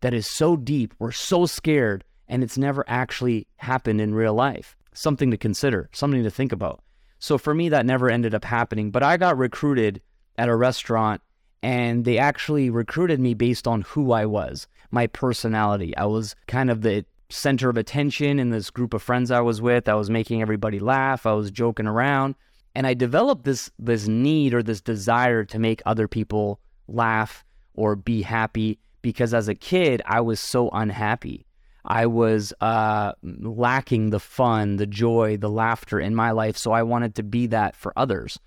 that 0.01 0.13
is 0.13 0.27
so 0.27 0.55
deep, 0.55 0.93
we're 0.99 1.11
so 1.11 1.45
scared, 1.45 2.03
and 2.27 2.43
it's 2.43 2.57
never 2.57 2.83
actually 2.87 3.47
happened 3.57 4.01
in 4.01 4.13
real 4.13 4.33
life? 4.33 4.75
Something 4.93 5.31
to 5.31 5.37
consider, 5.37 5.89
something 5.93 6.23
to 6.23 6.31
think 6.31 6.51
about. 6.51 6.83
So 7.21 7.37
for 7.37 7.53
me, 7.53 7.69
that 7.69 7.85
never 7.85 8.09
ended 8.09 8.33
up 8.33 8.43
happening. 8.43 8.89
But 8.89 9.03
I 9.03 9.15
got 9.15 9.37
recruited 9.37 10.01
at 10.39 10.49
a 10.49 10.55
restaurant, 10.55 11.21
and 11.61 12.03
they 12.03 12.17
actually 12.17 12.71
recruited 12.71 13.19
me 13.19 13.35
based 13.35 13.67
on 13.67 13.83
who 13.83 14.11
I 14.11 14.25
was, 14.25 14.67
my 14.89 15.05
personality. 15.05 15.95
I 15.95 16.05
was 16.05 16.35
kind 16.47 16.71
of 16.71 16.81
the 16.81 17.05
center 17.29 17.69
of 17.69 17.77
attention 17.77 18.39
in 18.39 18.49
this 18.49 18.71
group 18.71 18.95
of 18.95 19.03
friends 19.03 19.29
I 19.29 19.39
was 19.39 19.61
with. 19.61 19.87
I 19.87 19.93
was 19.93 20.09
making 20.09 20.41
everybody 20.41 20.79
laugh. 20.79 21.27
I 21.27 21.33
was 21.33 21.51
joking 21.51 21.85
around. 21.85 22.33
And 22.73 22.87
I 22.87 22.95
developed 22.95 23.43
this 23.43 23.69
this 23.77 24.07
need 24.07 24.53
or 24.55 24.63
this 24.63 24.81
desire 24.81 25.43
to 25.45 25.59
make 25.59 25.81
other 25.85 26.07
people 26.07 26.59
laugh 26.87 27.45
or 27.75 27.95
be 27.95 28.23
happy 28.23 28.79
because 29.03 29.33
as 29.33 29.47
a 29.47 29.55
kid 29.55 30.01
I 30.05 30.21
was 30.21 30.39
so 30.39 30.69
unhappy. 30.69 31.45
I 31.85 32.05
was 32.05 32.53
uh, 32.61 33.13
lacking 33.23 34.11
the 34.11 34.19
fun, 34.19 34.77
the 34.77 34.85
joy, 34.85 35.37
the 35.37 35.49
laughter 35.49 35.99
in 35.99 36.15
my 36.15 36.31
life, 36.31 36.57
so 36.57 36.71
I 36.71 36.83
wanted 36.83 37.15
to 37.15 37.23
be 37.23 37.47
that 37.47 37.75
for 37.75 37.93
others. 37.95 38.39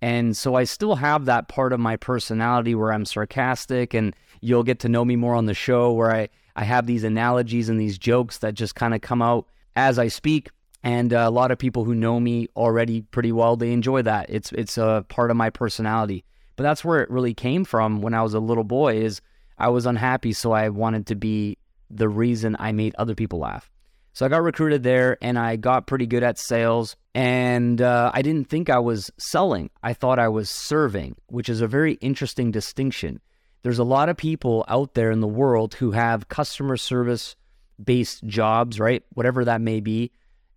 And 0.00 0.36
so 0.36 0.54
I 0.54 0.64
still 0.64 0.94
have 0.96 1.24
that 1.24 1.48
part 1.48 1.72
of 1.72 1.80
my 1.80 1.96
personality 1.96 2.74
where 2.74 2.92
I'm 2.92 3.04
sarcastic, 3.04 3.94
and 3.94 4.14
you'll 4.40 4.62
get 4.62 4.78
to 4.80 4.88
know 4.88 5.04
me 5.04 5.16
more 5.16 5.34
on 5.34 5.46
the 5.46 5.54
show 5.54 5.92
where 5.92 6.14
I, 6.14 6.28
I 6.56 6.64
have 6.64 6.86
these 6.86 7.04
analogies 7.04 7.68
and 7.68 7.80
these 7.80 7.98
jokes 7.98 8.38
that 8.38 8.54
just 8.54 8.74
kind 8.74 8.94
of 8.94 9.00
come 9.00 9.22
out 9.22 9.46
as 9.76 9.98
I 9.98 10.08
speak. 10.08 10.50
And 10.84 11.12
uh, 11.12 11.24
a 11.26 11.30
lot 11.30 11.50
of 11.50 11.58
people 11.58 11.84
who 11.84 11.94
know 11.94 12.20
me 12.20 12.48
already 12.54 13.02
pretty 13.02 13.32
well, 13.32 13.56
they 13.56 13.72
enjoy 13.72 14.02
that. 14.02 14.26
It's 14.28 14.52
it's 14.52 14.78
a 14.78 15.04
part 15.08 15.32
of 15.32 15.36
my 15.36 15.50
personality. 15.50 16.24
But 16.54 16.62
that's 16.62 16.84
where 16.84 17.02
it 17.02 17.10
really 17.10 17.34
came 17.34 17.64
from 17.64 18.00
when 18.00 18.14
I 18.14 18.22
was 18.22 18.34
a 18.34 18.40
little 18.40 18.64
boy 18.64 18.96
is 18.96 19.20
I 19.58 19.68
was 19.68 19.86
unhappy, 19.86 20.32
so 20.32 20.52
I 20.52 20.68
wanted 20.68 21.06
to 21.08 21.16
be 21.16 21.57
the 21.90 22.08
reason 22.08 22.56
I 22.58 22.72
made 22.72 22.94
other 22.98 23.14
people 23.14 23.38
laugh. 23.38 23.70
So 24.12 24.26
I 24.26 24.28
got 24.28 24.42
recruited 24.42 24.82
there 24.82 25.16
and 25.22 25.38
I 25.38 25.56
got 25.56 25.86
pretty 25.86 26.06
good 26.06 26.22
at 26.22 26.38
sales. 26.38 26.96
And 27.14 27.80
uh, 27.80 28.10
I 28.12 28.22
didn't 28.22 28.48
think 28.48 28.68
I 28.68 28.78
was 28.78 29.10
selling, 29.18 29.70
I 29.82 29.92
thought 29.92 30.18
I 30.18 30.28
was 30.28 30.50
serving, 30.50 31.16
which 31.26 31.48
is 31.48 31.60
a 31.60 31.66
very 31.66 31.94
interesting 31.94 32.50
distinction. 32.50 33.20
There's 33.62 33.78
a 33.78 33.84
lot 33.84 34.08
of 34.08 34.16
people 34.16 34.64
out 34.68 34.94
there 34.94 35.10
in 35.10 35.20
the 35.20 35.26
world 35.26 35.74
who 35.74 35.92
have 35.92 36.28
customer 36.28 36.76
service 36.76 37.36
based 37.82 38.24
jobs, 38.24 38.80
right? 38.80 39.04
Whatever 39.14 39.44
that 39.44 39.60
may 39.60 39.80
be 39.80 40.12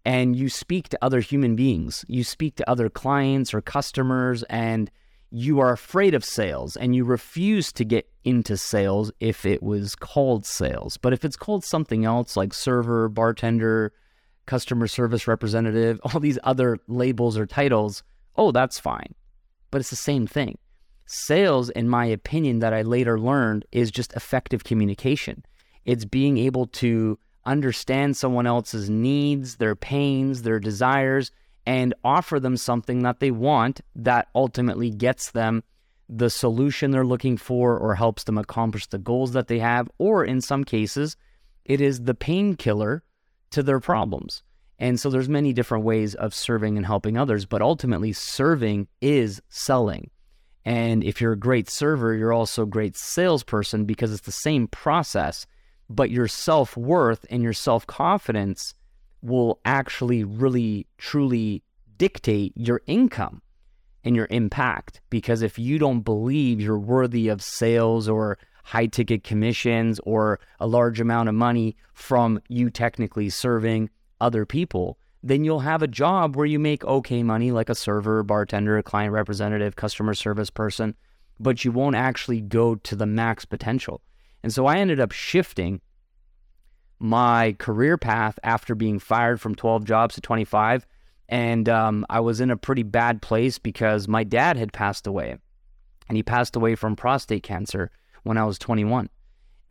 and 0.05 0.35
you 0.35 0.49
speak 0.49 0.89
to 0.89 0.99
other 1.01 1.19
human 1.19 1.55
beings. 1.55 2.05
You 2.07 2.23
speak 2.23 2.55
to 2.55 2.69
other 2.69 2.89
clients 2.89 3.53
or 3.53 3.61
customers, 3.61 4.43
and 4.43 4.89
you 5.29 5.59
are 5.59 5.71
afraid 5.71 6.13
of 6.13 6.25
sales 6.25 6.75
and 6.75 6.95
you 6.95 7.05
refuse 7.05 7.71
to 7.73 7.85
get 7.85 8.10
into 8.23 8.57
sales 8.57 9.11
if 9.19 9.45
it 9.45 9.63
was 9.63 9.95
called 9.95 10.45
sales. 10.45 10.97
But 10.97 11.13
if 11.13 11.25
it's 11.25 11.35
called 11.35 11.63
something 11.63 12.05
else 12.05 12.37
like 12.37 12.53
server, 12.53 13.09
bartender, 13.09 13.93
customer 14.45 14.87
service 14.87 15.27
representative, 15.27 15.99
all 16.03 16.19
these 16.19 16.39
other 16.43 16.77
labels 16.87 17.37
or 17.37 17.45
titles, 17.45 18.03
oh, 18.35 18.51
that's 18.51 18.79
fine. 18.79 19.13
But 19.69 19.81
it's 19.81 19.89
the 19.89 19.95
same 19.95 20.27
thing. 20.27 20.57
Sales, 21.05 21.69
in 21.71 21.89
my 21.89 22.05
opinion, 22.05 22.59
that 22.59 22.73
I 22.73 22.83
later 22.83 23.19
learned 23.19 23.65
is 23.71 23.91
just 23.91 24.13
effective 24.13 24.63
communication. 24.63 25.43
It's 25.85 26.05
being 26.05 26.37
able 26.37 26.67
to 26.67 27.17
understand 27.45 28.15
someone 28.15 28.47
else's 28.47 28.89
needs, 28.89 29.57
their 29.57 29.75
pains, 29.75 30.43
their 30.43 30.59
desires, 30.59 31.31
and 31.65 31.93
offer 32.03 32.39
them 32.39 32.57
something 32.57 33.03
that 33.03 33.19
they 33.19 33.31
want 33.31 33.81
that 33.95 34.27
ultimately 34.33 34.89
gets 34.89 35.31
them 35.31 35.63
the 36.13 36.29
solution 36.29 36.91
they're 36.91 37.05
looking 37.05 37.37
for 37.37 37.77
or 37.77 37.95
helps 37.95 38.25
them 38.25 38.37
accomplish 38.37 38.85
the 38.87 38.97
goals 38.97 39.31
that 39.31 39.47
they 39.47 39.59
have. 39.59 39.89
Or 39.97 40.25
in 40.25 40.41
some 40.41 40.63
cases, 40.63 41.15
it 41.65 41.79
is 41.79 42.03
the 42.03 42.13
painkiller 42.13 43.03
to 43.51 43.63
their 43.63 43.79
problems. 43.79 44.43
And 44.77 44.99
so 44.99 45.09
there's 45.09 45.29
many 45.29 45.53
different 45.53 45.85
ways 45.85 46.13
of 46.15 46.33
serving 46.33 46.75
and 46.75 46.85
helping 46.85 47.17
others, 47.17 47.45
but 47.45 47.61
ultimately 47.61 48.13
serving 48.13 48.87
is 48.99 49.41
selling. 49.49 50.09
And 50.65 51.03
if 51.03 51.21
you're 51.21 51.33
a 51.33 51.39
great 51.39 51.69
server, 51.69 52.13
you're 52.13 52.33
also 52.33 52.63
a 52.63 52.67
great 52.67 52.97
salesperson 52.97 53.85
because 53.85 54.11
it's 54.11 54.25
the 54.25 54.31
same 54.31 54.67
process 54.67 55.47
but 55.95 56.09
your 56.09 56.27
self 56.27 56.77
worth 56.77 57.25
and 57.29 57.43
your 57.43 57.53
self 57.53 57.85
confidence 57.85 58.73
will 59.21 59.59
actually 59.65 60.23
really 60.23 60.87
truly 60.97 61.63
dictate 61.97 62.53
your 62.55 62.81
income. 62.87 63.41
And 64.03 64.15
your 64.15 64.27
impact. 64.29 65.01
Because 65.09 65.41
if 65.41 65.59
you 65.59 65.77
don't 65.77 66.01
believe 66.01 66.59
you're 66.59 66.79
worthy 66.79 67.27
of 67.27 67.41
sales 67.41 68.07
or 68.07 68.37
high 68.63 68.85
ticket 68.85 69.23
commissions 69.23 69.99
or 70.03 70.39
a 70.59 70.67
large 70.67 70.99
amount 70.99 71.29
of 71.29 71.35
money 71.35 71.75
from 71.93 72.39
you 72.47 72.69
technically 72.69 73.29
serving 73.29 73.89
other 74.19 74.45
people, 74.45 74.97
then 75.23 75.43
you'll 75.43 75.59
have 75.59 75.83
a 75.83 75.87
job 75.87 76.35
where 76.35 76.45
you 76.45 76.59
make 76.59 76.83
okay 76.85 77.21
money, 77.23 77.51
like 77.51 77.69
a 77.69 77.75
server, 77.75 78.23
bartender, 78.23 78.81
client 78.81 79.13
representative, 79.13 79.75
customer 79.75 80.13
service 80.13 80.49
person, 80.49 80.95
but 81.39 81.63
you 81.63 81.71
won't 81.71 81.95
actually 81.95 82.41
go 82.41 82.75
to 82.75 82.95
the 82.95 83.05
max 83.05 83.45
potential. 83.45 84.01
And 84.43 84.53
so 84.53 84.65
I 84.65 84.77
ended 84.77 84.99
up 84.99 85.11
shifting 85.11 85.81
my 86.99 87.55
career 87.57 87.97
path 87.97 88.37
after 88.43 88.75
being 88.75 88.99
fired 88.99 89.41
from 89.41 89.55
12 89.55 89.85
jobs 89.85 90.15
to 90.15 90.21
25 90.21 90.85
and 91.31 91.69
um, 91.69 92.05
I 92.09 92.19
was 92.19 92.41
in 92.41 92.51
a 92.51 92.57
pretty 92.57 92.83
bad 92.83 93.21
place 93.21 93.57
because 93.57 94.07
my 94.07 94.25
dad 94.25 94.57
had 94.57 94.73
passed 94.73 95.07
away, 95.07 95.37
and 96.09 96.17
he 96.17 96.23
passed 96.23 96.57
away 96.57 96.75
from 96.75 96.97
prostate 96.97 97.41
cancer 97.41 97.89
when 98.23 98.37
I 98.37 98.43
was 98.43 98.59
21. 98.59 99.09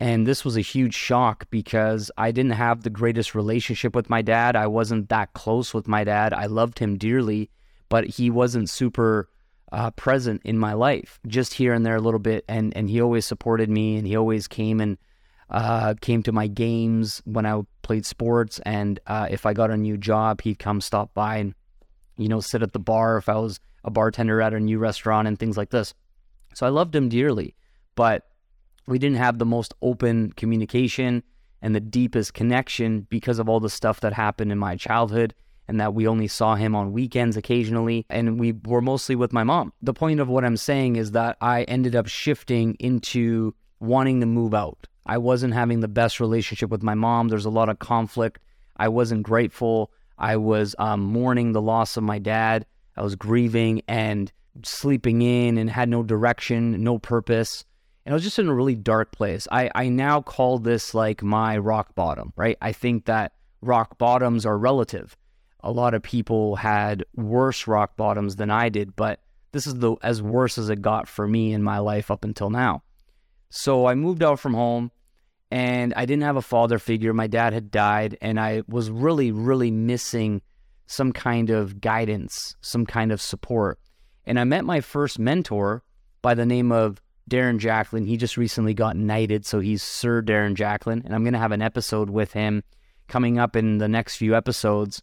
And 0.00 0.26
this 0.26 0.42
was 0.42 0.56
a 0.56 0.62
huge 0.62 0.94
shock 0.94 1.46
because 1.50 2.10
I 2.16 2.32
didn't 2.32 2.52
have 2.52 2.82
the 2.82 2.88
greatest 2.88 3.34
relationship 3.34 3.94
with 3.94 4.08
my 4.08 4.22
dad. 4.22 4.56
I 4.56 4.66
wasn't 4.66 5.10
that 5.10 5.34
close 5.34 5.74
with 5.74 5.86
my 5.86 6.04
dad. 6.04 6.32
I 6.32 6.46
loved 6.46 6.78
him 6.78 6.96
dearly, 6.96 7.50
but 7.90 8.06
he 8.06 8.30
wasn't 8.30 8.70
super 8.70 9.28
uh, 9.70 9.90
present 9.90 10.40
in 10.42 10.58
my 10.58 10.72
life, 10.72 11.20
just 11.26 11.52
here 11.54 11.74
and 11.74 11.84
there 11.84 11.96
a 11.96 12.00
little 12.00 12.18
bit. 12.18 12.46
And 12.48 12.74
and 12.74 12.88
he 12.88 13.02
always 13.02 13.26
supported 13.26 13.68
me, 13.68 13.96
and 13.96 14.06
he 14.06 14.16
always 14.16 14.48
came 14.48 14.80
and 14.80 14.96
uh, 15.50 15.94
came 16.00 16.22
to 16.22 16.32
my 16.32 16.46
games 16.46 17.20
when 17.24 17.46
I 17.46 17.60
played 17.82 18.06
sports, 18.06 18.60
and 18.64 19.00
uh, 19.06 19.26
if 19.30 19.46
I 19.46 19.52
got 19.52 19.70
a 19.70 19.76
new 19.76 19.96
job, 19.96 20.42
he'd 20.42 20.58
come 20.58 20.80
stop 20.80 21.12
by 21.14 21.36
and 21.38 21.54
you 22.16 22.28
know 22.28 22.40
sit 22.40 22.62
at 22.62 22.72
the 22.72 22.78
bar 22.78 23.16
if 23.16 23.28
I 23.28 23.34
was 23.34 23.60
a 23.84 23.90
bartender 23.90 24.40
at 24.42 24.54
a 24.54 24.60
new 24.60 24.78
restaurant 24.78 25.26
and 25.26 25.38
things 25.38 25.56
like 25.56 25.70
this. 25.70 25.94
So 26.54 26.66
I 26.66 26.70
loved 26.70 26.94
him 26.94 27.08
dearly, 27.08 27.54
but 27.94 28.28
we 28.86 28.98
didn't 28.98 29.18
have 29.18 29.38
the 29.38 29.46
most 29.46 29.74
open 29.82 30.32
communication 30.32 31.22
and 31.62 31.74
the 31.74 31.80
deepest 31.80 32.34
connection 32.34 33.06
because 33.10 33.38
of 33.38 33.48
all 33.48 33.60
the 33.60 33.70
stuff 33.70 34.00
that 34.00 34.12
happened 34.12 34.52
in 34.52 34.58
my 34.58 34.76
childhood 34.76 35.34
and 35.68 35.78
that 35.80 35.94
we 35.94 36.06
only 36.06 36.26
saw 36.26 36.56
him 36.56 36.74
on 36.74 36.92
weekends 36.92 37.36
occasionally 37.36 38.04
and 38.10 38.40
we 38.40 38.52
were 38.64 38.80
mostly 38.80 39.14
with 39.14 39.32
my 39.32 39.44
mom. 39.44 39.72
The 39.80 39.94
point 39.94 40.20
of 40.20 40.28
what 40.28 40.44
I'm 40.44 40.56
saying 40.56 40.96
is 40.96 41.12
that 41.12 41.36
I 41.40 41.62
ended 41.64 41.94
up 41.94 42.08
shifting 42.08 42.74
into 42.80 43.54
wanting 43.78 44.20
to 44.20 44.26
move 44.26 44.54
out. 44.54 44.88
I 45.06 45.18
wasn't 45.18 45.54
having 45.54 45.80
the 45.80 45.88
best 45.88 46.20
relationship 46.20 46.70
with 46.70 46.82
my 46.82 46.94
mom. 46.94 47.28
There's 47.28 47.44
a 47.44 47.50
lot 47.50 47.68
of 47.68 47.78
conflict. 47.78 48.40
I 48.76 48.88
wasn't 48.88 49.22
grateful. 49.22 49.90
I 50.18 50.36
was 50.36 50.74
um, 50.78 51.00
mourning 51.00 51.52
the 51.52 51.62
loss 51.62 51.96
of 51.96 52.02
my 52.02 52.18
dad. 52.18 52.66
I 52.96 53.02
was 53.02 53.16
grieving 53.16 53.82
and 53.88 54.30
sleeping 54.64 55.22
in 55.22 55.58
and 55.58 55.70
had 55.70 55.88
no 55.88 56.02
direction, 56.02 56.82
no 56.82 56.98
purpose. 56.98 57.64
And 58.04 58.12
I 58.12 58.16
was 58.16 58.22
just 58.22 58.38
in 58.38 58.48
a 58.48 58.54
really 58.54 58.74
dark 58.74 59.12
place. 59.12 59.46
I, 59.50 59.70
I 59.74 59.88
now 59.88 60.20
call 60.20 60.58
this 60.58 60.94
like 60.94 61.22
my 61.22 61.56
rock 61.58 61.94
bottom, 61.94 62.32
right? 62.36 62.56
I 62.60 62.72
think 62.72 63.06
that 63.06 63.32
rock 63.62 63.98
bottoms 63.98 64.44
are 64.44 64.58
relative. 64.58 65.16
A 65.60 65.70
lot 65.70 65.94
of 65.94 66.02
people 66.02 66.56
had 66.56 67.04
worse 67.14 67.66
rock 67.66 67.96
bottoms 67.96 68.36
than 68.36 68.50
I 68.50 68.68
did, 68.68 68.96
but 68.96 69.20
this 69.52 69.66
is 69.66 69.74
the 69.74 69.96
as 70.02 70.22
worse 70.22 70.58
as 70.58 70.70
it 70.70 70.80
got 70.80 71.08
for 71.08 71.26
me 71.26 71.52
in 71.52 71.62
my 71.62 71.78
life 71.78 72.10
up 72.10 72.24
until 72.24 72.50
now. 72.50 72.82
So 73.50 73.86
I 73.86 73.94
moved 73.94 74.22
out 74.22 74.40
from 74.40 74.54
home 74.54 74.90
and 75.50 75.92
I 75.94 76.06
didn't 76.06 76.22
have 76.22 76.36
a 76.36 76.42
father 76.42 76.78
figure. 76.78 77.12
My 77.12 77.26
dad 77.26 77.52
had 77.52 77.70
died, 77.70 78.16
and 78.22 78.38
I 78.38 78.62
was 78.68 78.88
really, 78.88 79.32
really 79.32 79.70
missing 79.70 80.42
some 80.86 81.12
kind 81.12 81.50
of 81.50 81.80
guidance, 81.80 82.54
some 82.60 82.86
kind 82.86 83.10
of 83.10 83.20
support. 83.20 83.80
And 84.24 84.38
I 84.38 84.44
met 84.44 84.64
my 84.64 84.80
first 84.80 85.18
mentor 85.18 85.82
by 86.22 86.34
the 86.34 86.46
name 86.46 86.70
of 86.70 87.02
Darren 87.28 87.58
Jacklin. 87.58 88.06
He 88.06 88.16
just 88.16 88.36
recently 88.36 88.74
got 88.74 88.96
knighted, 88.96 89.44
so 89.44 89.58
he's 89.58 89.82
Sir 89.82 90.22
Darren 90.22 90.54
Jacklin, 90.54 91.02
and 91.04 91.14
I'm 91.14 91.24
going 91.24 91.32
to 91.32 91.40
have 91.40 91.52
an 91.52 91.62
episode 91.62 92.10
with 92.10 92.32
him 92.32 92.62
coming 93.08 93.38
up 93.38 93.56
in 93.56 93.78
the 93.78 93.88
next 93.88 94.16
few 94.16 94.36
episodes 94.36 95.02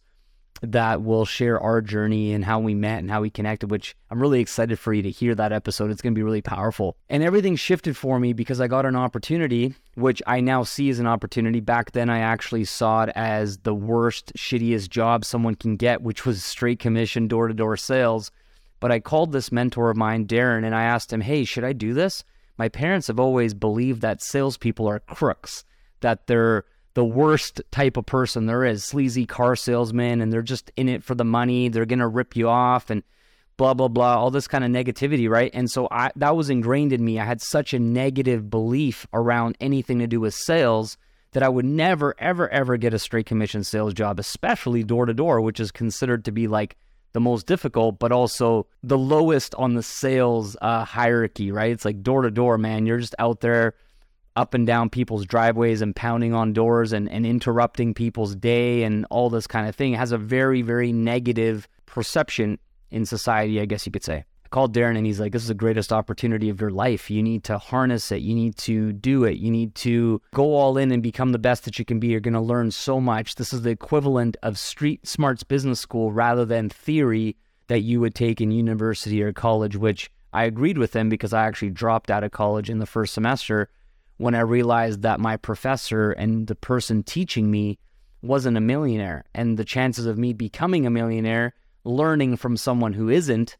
that 0.62 1.02
will 1.02 1.24
share 1.24 1.60
our 1.60 1.80
journey 1.80 2.32
and 2.32 2.44
how 2.44 2.58
we 2.58 2.74
met 2.74 2.98
and 2.98 3.10
how 3.10 3.20
we 3.20 3.30
connected, 3.30 3.70
which 3.70 3.96
I'm 4.10 4.20
really 4.20 4.40
excited 4.40 4.78
for 4.78 4.92
you 4.92 5.02
to 5.02 5.10
hear 5.10 5.34
that 5.34 5.52
episode. 5.52 5.90
It's 5.90 6.02
going 6.02 6.14
to 6.14 6.18
be 6.18 6.22
really 6.22 6.42
powerful. 6.42 6.96
And 7.08 7.22
everything 7.22 7.56
shifted 7.56 7.96
for 7.96 8.18
me 8.18 8.32
because 8.32 8.60
I 8.60 8.66
got 8.66 8.86
an 8.86 8.96
opportunity, 8.96 9.74
which 9.94 10.22
I 10.26 10.40
now 10.40 10.62
see 10.62 10.90
as 10.90 10.98
an 10.98 11.06
opportunity. 11.06 11.60
Back 11.60 11.92
then, 11.92 12.10
I 12.10 12.18
actually 12.20 12.64
saw 12.64 13.04
it 13.04 13.10
as 13.14 13.58
the 13.58 13.74
worst, 13.74 14.32
shittiest 14.36 14.90
job 14.90 15.24
someone 15.24 15.54
can 15.54 15.76
get, 15.76 16.02
which 16.02 16.26
was 16.26 16.44
straight 16.44 16.78
commission, 16.78 17.28
door 17.28 17.48
to 17.48 17.54
door 17.54 17.76
sales. 17.76 18.30
But 18.80 18.92
I 18.92 19.00
called 19.00 19.32
this 19.32 19.50
mentor 19.50 19.90
of 19.90 19.96
mine, 19.96 20.26
Darren, 20.26 20.64
and 20.64 20.74
I 20.74 20.84
asked 20.84 21.12
him, 21.12 21.20
Hey, 21.20 21.44
should 21.44 21.64
I 21.64 21.72
do 21.72 21.94
this? 21.94 22.24
My 22.58 22.68
parents 22.68 23.06
have 23.06 23.20
always 23.20 23.54
believed 23.54 24.02
that 24.02 24.22
salespeople 24.22 24.88
are 24.88 25.00
crooks, 25.00 25.64
that 26.00 26.26
they're 26.26 26.64
the 26.98 27.04
worst 27.04 27.60
type 27.70 27.96
of 27.96 28.04
person 28.06 28.46
there 28.46 28.64
is. 28.64 28.82
Sleazy 28.82 29.24
car 29.24 29.54
salesman 29.54 30.20
and 30.20 30.32
they're 30.32 30.42
just 30.42 30.72
in 30.74 30.88
it 30.88 31.04
for 31.04 31.14
the 31.14 31.24
money. 31.24 31.68
They're 31.68 31.86
going 31.86 32.00
to 32.00 32.08
rip 32.08 32.34
you 32.34 32.48
off 32.48 32.90
and 32.90 33.04
blah 33.56 33.72
blah 33.72 33.86
blah 33.86 34.16
all 34.16 34.32
this 34.32 34.48
kind 34.48 34.64
of 34.64 34.72
negativity 34.72 35.30
right? 35.30 35.52
And 35.54 35.70
so 35.70 35.86
I, 35.92 36.10
that 36.16 36.34
was 36.34 36.50
ingrained 36.50 36.92
in 36.92 37.04
me. 37.04 37.20
I 37.20 37.24
had 37.24 37.40
such 37.40 37.72
a 37.72 37.78
negative 37.78 38.50
belief 38.50 39.06
around 39.12 39.56
anything 39.60 40.00
to 40.00 40.08
do 40.08 40.18
with 40.18 40.34
sales 40.34 40.98
that 41.32 41.42
i 41.42 41.48
would 41.48 41.66
never 41.66 42.14
ever 42.18 42.48
ever 42.48 42.78
get 42.78 42.94
a 42.94 42.98
straight 42.98 43.26
commission 43.26 43.62
sales 43.62 43.92
job 43.92 44.18
especially 44.18 44.82
door 44.82 45.04
to 45.04 45.12
door 45.12 45.42
which 45.42 45.60
is 45.60 45.70
considered 45.70 46.24
to 46.24 46.32
be 46.32 46.48
like 46.48 46.74
the 47.12 47.20
most 47.20 47.46
difficult 47.46 47.98
but 47.98 48.12
also 48.12 48.66
the 48.82 48.96
lowest 48.96 49.54
on 49.56 49.74
the 49.74 49.82
sales 49.82 50.56
uh, 50.62 50.84
hierarchy 50.84 51.52
right? 51.52 51.70
It's 51.70 51.84
like 51.84 52.02
door 52.02 52.22
to 52.22 52.30
door 52.30 52.58
man. 52.58 52.86
You're 52.86 52.98
just 52.98 53.14
out 53.18 53.40
there 53.40 53.74
up 54.38 54.54
and 54.54 54.68
down 54.68 54.88
people's 54.88 55.26
driveways 55.26 55.82
and 55.82 55.96
pounding 55.96 56.32
on 56.32 56.52
doors 56.52 56.92
and, 56.92 57.10
and 57.10 57.26
interrupting 57.26 57.92
people's 57.92 58.36
day 58.36 58.84
and 58.84 59.04
all 59.10 59.28
this 59.28 59.48
kind 59.48 59.68
of 59.68 59.74
thing 59.74 59.94
has 59.94 60.12
a 60.12 60.16
very, 60.16 60.62
very 60.62 60.92
negative 60.92 61.66
perception 61.86 62.56
in 62.92 63.04
society, 63.04 63.60
I 63.60 63.64
guess 63.64 63.84
you 63.84 63.90
could 63.90 64.04
say. 64.04 64.24
I 64.44 64.48
called 64.50 64.72
Darren 64.72 64.96
and 64.96 65.04
he's 65.04 65.18
like, 65.18 65.32
This 65.32 65.42
is 65.42 65.48
the 65.48 65.54
greatest 65.54 65.92
opportunity 65.92 66.50
of 66.50 66.60
your 66.60 66.70
life. 66.70 67.10
You 67.10 67.20
need 67.20 67.42
to 67.44 67.58
harness 67.58 68.12
it. 68.12 68.22
You 68.22 68.32
need 68.32 68.56
to 68.58 68.92
do 68.92 69.24
it. 69.24 69.38
You 69.38 69.50
need 69.50 69.74
to 69.76 70.22
go 70.32 70.54
all 70.54 70.78
in 70.78 70.92
and 70.92 71.02
become 71.02 71.32
the 71.32 71.38
best 71.40 71.64
that 71.64 71.80
you 71.80 71.84
can 71.84 71.98
be. 71.98 72.06
You're 72.08 72.20
going 72.20 72.34
to 72.34 72.40
learn 72.40 72.70
so 72.70 73.00
much. 73.00 73.34
This 73.34 73.52
is 73.52 73.62
the 73.62 73.70
equivalent 73.70 74.36
of 74.44 74.56
street 74.56 75.04
smarts 75.04 75.42
business 75.42 75.80
school 75.80 76.12
rather 76.12 76.44
than 76.44 76.68
theory 76.68 77.36
that 77.66 77.80
you 77.80 77.98
would 78.00 78.14
take 78.14 78.40
in 78.40 78.52
university 78.52 79.20
or 79.20 79.32
college, 79.32 79.76
which 79.76 80.12
I 80.32 80.44
agreed 80.44 80.78
with 80.78 80.94
him 80.94 81.08
because 81.08 81.32
I 81.32 81.44
actually 81.44 81.70
dropped 81.70 82.08
out 82.08 82.22
of 82.22 82.30
college 82.30 82.70
in 82.70 82.78
the 82.78 82.86
first 82.86 83.14
semester 83.14 83.68
when 84.18 84.34
I 84.34 84.40
realized 84.40 85.02
that 85.02 85.20
my 85.20 85.36
professor 85.36 86.10
and 86.10 86.46
the 86.46 86.56
person 86.56 87.02
teaching 87.02 87.50
me 87.50 87.78
wasn't 88.20 88.56
a 88.56 88.60
millionaire. 88.60 89.24
And 89.34 89.56
the 89.56 89.64
chances 89.64 90.06
of 90.06 90.18
me 90.18 90.32
becoming 90.32 90.86
a 90.86 90.90
millionaire, 90.90 91.54
learning 91.84 92.36
from 92.36 92.56
someone 92.56 92.92
who 92.92 93.08
isn't, 93.08 93.56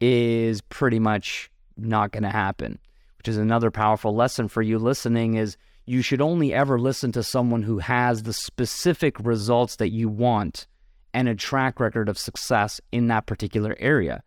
is 0.00 0.60
pretty 0.60 0.98
much 0.98 1.50
not 1.76 2.12
going 2.12 2.24
to 2.24 2.30
happen. 2.30 2.78
Which 3.16 3.28
is 3.28 3.38
another 3.38 3.70
powerful 3.70 4.14
lesson 4.14 4.48
for 4.48 4.60
you 4.60 4.78
listening 4.78 5.34
is 5.34 5.56
you 5.86 6.02
should 6.02 6.20
only 6.20 6.52
ever 6.52 6.78
listen 6.78 7.10
to 7.12 7.22
someone 7.22 7.62
who 7.62 7.78
has 7.78 8.22
the 8.22 8.32
specific 8.32 9.18
results 9.20 9.76
that 9.76 9.90
you 9.90 10.08
want 10.08 10.66
and 11.14 11.28
a 11.28 11.34
track 11.34 11.80
record 11.80 12.08
of 12.08 12.18
success 12.18 12.80
in 12.90 13.06
that 13.08 13.26
particular 13.26 13.76
area. 13.78 14.22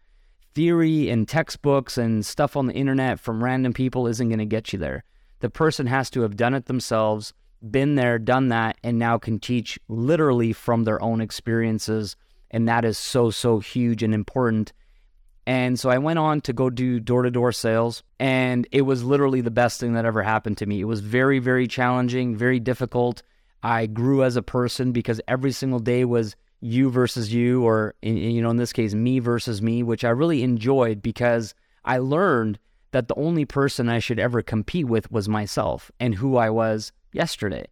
Theory 0.55 1.09
and 1.09 1.27
textbooks 1.27 1.97
and 1.97 2.25
stuff 2.25 2.55
on 2.55 2.65
the 2.65 2.73
internet 2.73 3.19
from 3.19 3.43
random 3.43 3.73
people 3.73 4.07
isn't 4.07 4.29
going 4.29 4.39
to 4.39 4.45
get 4.45 4.73
you 4.73 4.79
there 4.79 5.03
the 5.45 5.49
person 5.51 5.85
has 5.85 6.09
to 6.09 6.21
have 6.21 6.35
done 6.35 6.55
it 6.55 6.65
themselves, 6.65 7.31
been 7.69 7.93
there, 7.93 8.17
done 8.17 8.49
that, 8.49 8.79
and 8.83 8.97
now 8.97 9.19
can 9.19 9.37
teach 9.37 9.77
literally 9.87 10.53
from 10.53 10.85
their 10.85 10.99
own 11.03 11.21
experiences. 11.21 12.15
And 12.49 12.67
that 12.67 12.83
is 12.83 12.97
so, 12.97 13.29
so 13.29 13.59
huge 13.59 14.01
and 14.01 14.11
important. 14.11 14.73
And 15.45 15.79
so 15.79 15.91
I 15.91 15.99
went 15.99 16.17
on 16.17 16.41
to 16.41 16.53
go 16.53 16.71
do 16.71 16.99
door 16.99 17.21
to 17.21 17.29
door 17.29 17.51
sales, 17.51 18.01
and 18.19 18.67
it 18.71 18.81
was 18.81 19.03
literally 19.03 19.41
the 19.41 19.51
best 19.51 19.79
thing 19.79 19.93
that 19.93 20.03
ever 20.03 20.23
happened 20.23 20.57
to 20.57 20.65
me. 20.65 20.81
It 20.81 20.85
was 20.85 21.01
very, 21.01 21.37
very 21.37 21.67
challenging, 21.67 22.35
very 22.35 22.59
difficult. 22.59 23.21
I 23.61 23.85
grew 23.85 24.23
as 24.23 24.37
a 24.37 24.41
person 24.41 24.93
because 24.93 25.21
every 25.27 25.51
single 25.51 25.77
day 25.77 26.05
was 26.05 26.35
you 26.59 26.89
versus 26.89 27.31
you, 27.31 27.63
or 27.63 27.93
you 28.01 28.41
know, 28.41 28.49
in 28.49 28.57
this 28.57 28.73
case, 28.73 28.95
me 28.95 29.19
versus 29.19 29.61
me, 29.61 29.83
which 29.83 30.03
I 30.03 30.09
really 30.09 30.41
enjoyed 30.41 31.03
because 31.03 31.53
I 31.83 31.99
learned 31.99 32.57
that 32.95 33.09
the 33.09 33.15
only 33.15 33.43
person 33.43 33.89
I 33.89 33.99
should 33.99 34.19
ever 34.19 34.41
compete 34.41 34.87
with 34.87 35.11
was 35.11 35.27
myself 35.27 35.91
and 35.99 36.15
who 36.15 36.37
I 36.37 36.49
was 36.49 36.93
yesterday. 37.11 37.65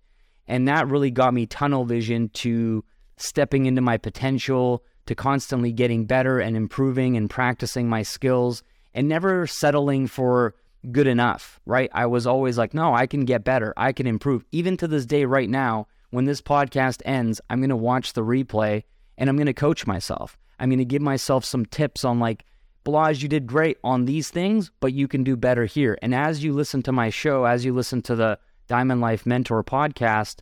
And 0.50 0.68
that 0.68 0.90
really 0.90 1.12
got 1.12 1.34
me 1.34 1.46
tunnel 1.46 1.86
vision 1.86 2.28
to 2.34 2.84
stepping 3.16 3.66
into 3.66 3.80
my 3.80 3.96
potential, 3.96 4.84
to 5.06 5.16
constantly 5.16 5.72
getting 5.72 6.04
better 6.04 6.42
and 6.42 6.58
improving 6.58 7.16
and 7.16 7.30
practicing 7.30 7.88
my 7.88 8.04
skills 8.04 8.64
and 8.94 9.08
never 9.08 9.48
settling 9.48 10.08
for 10.08 10.56
good 10.92 11.08
enough, 11.08 11.62
right? 11.66 11.90
I 11.94 12.06
was 12.08 12.28
always 12.28 12.58
like, 12.58 12.74
no, 12.74 12.94
I 12.94 13.08
can 13.08 13.24
get 13.24 13.46
better. 13.46 13.74
I 13.78 13.94
can 13.94 14.08
improve. 14.08 14.44
Even 14.52 14.76
to 14.76 14.90
this 14.90 15.06
day, 15.06 15.24
right 15.24 15.50
now, 15.50 15.88
when 16.10 16.26
this 16.26 16.42
podcast 16.42 17.02
ends, 17.06 17.40
I'm 17.50 17.62
going 17.62 17.70
to 17.70 17.78
watch 17.78 18.12
the 18.12 18.26
replay 18.26 18.84
and 19.18 19.30
I'm 19.30 19.38
going 19.38 19.46
to 19.46 19.54
coach 19.54 19.88
myself. 19.88 20.38
I'm 20.60 20.68
going 20.68 20.80
to 20.80 20.86
give 20.86 21.02
myself 21.02 21.46
some 21.46 21.66
tips 21.66 22.04
on 22.04 22.20
like 22.20 22.44
Balazs, 22.86 23.22
you 23.22 23.30
did 23.30 23.48
great 23.48 23.78
on 23.84 24.06
these 24.06 24.30
things, 24.30 24.72
but 24.80 24.94
you 24.94 25.08
can 25.08 25.24
do 25.24 25.38
better 25.38 25.66
here. 25.66 25.98
And 26.02 26.14
as 26.14 26.44
you 26.44 26.54
listen 26.54 26.84
to 26.84 26.92
my 26.92 27.10
show, 27.10 27.46
as 27.46 27.64
you 27.64 27.74
listen 27.74 28.02
to 28.04 28.16
the 28.16 28.40
Diamond 28.68 29.00
Life 29.00 29.26
Mentor 29.26 29.64
podcast, 29.64 30.40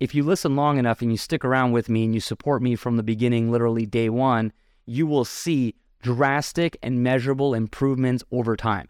if 0.00 0.14
you 0.14 0.24
listen 0.24 0.56
long 0.56 0.78
enough 0.78 1.02
and 1.02 1.12
you 1.12 1.16
stick 1.16 1.44
around 1.44 1.70
with 1.70 1.88
me 1.88 2.04
and 2.04 2.14
you 2.14 2.20
support 2.20 2.62
me 2.62 2.74
from 2.74 2.96
the 2.96 3.04
beginning, 3.04 3.52
literally 3.52 3.86
day 3.86 4.08
one, 4.08 4.52
you 4.86 5.06
will 5.06 5.24
see 5.24 5.76
drastic 6.02 6.76
and 6.82 7.04
measurable 7.04 7.54
improvements 7.54 8.24
over 8.32 8.56
time. 8.56 8.88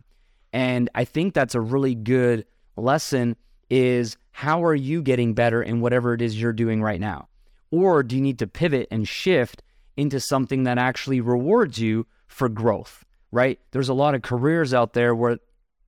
And 0.55 0.89
I 0.95 1.05
think 1.05 1.35
that's 1.35 1.55
a 1.55 1.61
really 1.61 1.95
good 1.95 2.47
lesson 2.77 3.37
is 3.69 4.17
how 4.31 4.65
are 4.65 4.75
you 4.75 5.03
getting 5.03 5.35
better 5.35 5.63
in 5.63 5.81
whatever 5.81 6.15
it 6.15 6.23
is 6.23 6.41
you're 6.41 6.55
doing 6.55 6.83
right 6.83 7.01
now? 7.01 7.29
Or 7.71 8.03
do 8.03 8.17
you 8.17 8.23
need 8.23 8.39
to 8.39 8.47
pivot 8.47 8.89
and 8.91 9.07
shift 9.07 9.63
into 9.97 10.21
something 10.21 10.65
that 10.65 10.79
actually 10.79 11.21
rewards 11.21 11.79
you 11.79 12.07
for 12.33 12.49
growth, 12.49 13.05
right? 13.31 13.61
There's 13.71 13.89
a 13.89 13.95
lot 13.95 14.15
of 14.15 14.23
careers 14.23 14.73
out 14.73 14.95
there 14.95 15.15
where 15.15 15.39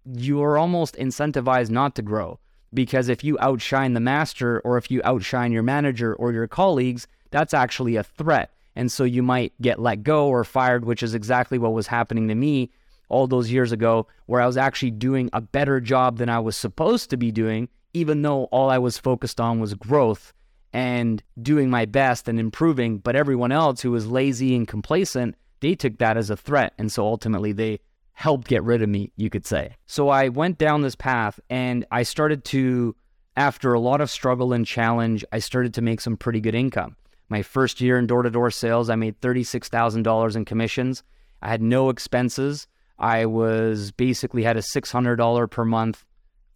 you 0.04 0.42
are 0.42 0.58
almost 0.58 0.94
incentivized 0.96 1.70
not 1.70 1.94
to 1.96 2.02
grow 2.02 2.38
because 2.72 3.08
if 3.08 3.24
you 3.24 3.38
outshine 3.40 3.94
the 3.94 4.00
master 4.00 4.60
or 4.60 4.76
if 4.76 4.90
you 4.90 5.00
outshine 5.04 5.52
your 5.52 5.62
manager 5.62 6.14
or 6.14 6.32
your 6.32 6.46
colleagues, 6.46 7.06
that's 7.30 7.54
actually 7.54 7.96
a 7.96 8.02
threat. 8.02 8.50
And 8.76 8.90
so 8.90 9.04
you 9.04 9.22
might 9.22 9.52
get 9.62 9.78
let 9.78 10.02
go 10.02 10.28
or 10.28 10.44
fired, 10.44 10.84
which 10.84 11.02
is 11.02 11.14
exactly 11.14 11.58
what 11.58 11.72
was 11.72 11.86
happening 11.86 12.28
to 12.28 12.34
me 12.34 12.70
all 13.08 13.26
those 13.26 13.50
years 13.50 13.72
ago, 13.72 14.06
where 14.26 14.40
I 14.40 14.46
was 14.46 14.56
actually 14.56 14.90
doing 14.90 15.30
a 15.32 15.40
better 15.40 15.80
job 15.80 16.18
than 16.18 16.28
I 16.28 16.40
was 16.40 16.56
supposed 16.56 17.10
to 17.10 17.16
be 17.16 17.30
doing, 17.30 17.68
even 17.92 18.22
though 18.22 18.44
all 18.44 18.68
I 18.68 18.78
was 18.78 18.98
focused 18.98 19.40
on 19.40 19.60
was 19.60 19.74
growth 19.74 20.32
and 20.72 21.22
doing 21.40 21.70
my 21.70 21.84
best 21.86 22.28
and 22.28 22.40
improving. 22.40 22.98
But 22.98 23.14
everyone 23.14 23.52
else 23.52 23.80
who 23.80 23.92
was 23.92 24.08
lazy 24.08 24.56
and 24.56 24.66
complacent, 24.66 25.36
they 25.64 25.74
took 25.74 25.96
that 25.96 26.18
as 26.18 26.28
a 26.28 26.36
threat. 26.36 26.74
And 26.76 26.92
so 26.92 27.06
ultimately 27.06 27.52
they 27.52 27.80
helped 28.12 28.46
get 28.46 28.62
rid 28.62 28.82
of 28.82 28.88
me, 28.88 29.10
you 29.16 29.30
could 29.30 29.46
say. 29.46 29.76
So 29.86 30.10
I 30.10 30.28
went 30.28 30.58
down 30.58 30.82
this 30.82 30.94
path 30.94 31.40
and 31.48 31.86
I 31.90 32.02
started 32.02 32.44
to, 32.46 32.94
after 33.34 33.72
a 33.72 33.80
lot 33.80 34.02
of 34.02 34.10
struggle 34.10 34.52
and 34.52 34.66
challenge, 34.66 35.24
I 35.32 35.38
started 35.38 35.72
to 35.74 35.82
make 35.82 36.02
some 36.02 36.18
pretty 36.18 36.40
good 36.40 36.54
income. 36.54 36.96
My 37.30 37.42
first 37.42 37.80
year 37.80 37.98
in 37.98 38.06
door 38.06 38.22
to 38.22 38.30
door 38.30 38.50
sales, 38.50 38.90
I 38.90 38.96
made 38.96 39.18
$36,000 39.22 40.36
in 40.36 40.44
commissions. 40.44 41.02
I 41.40 41.48
had 41.48 41.62
no 41.62 41.88
expenses. 41.88 42.68
I 42.98 43.24
was 43.24 43.90
basically 43.90 44.42
had 44.42 44.58
a 44.58 44.60
$600 44.60 45.50
per 45.50 45.64
month 45.64 46.04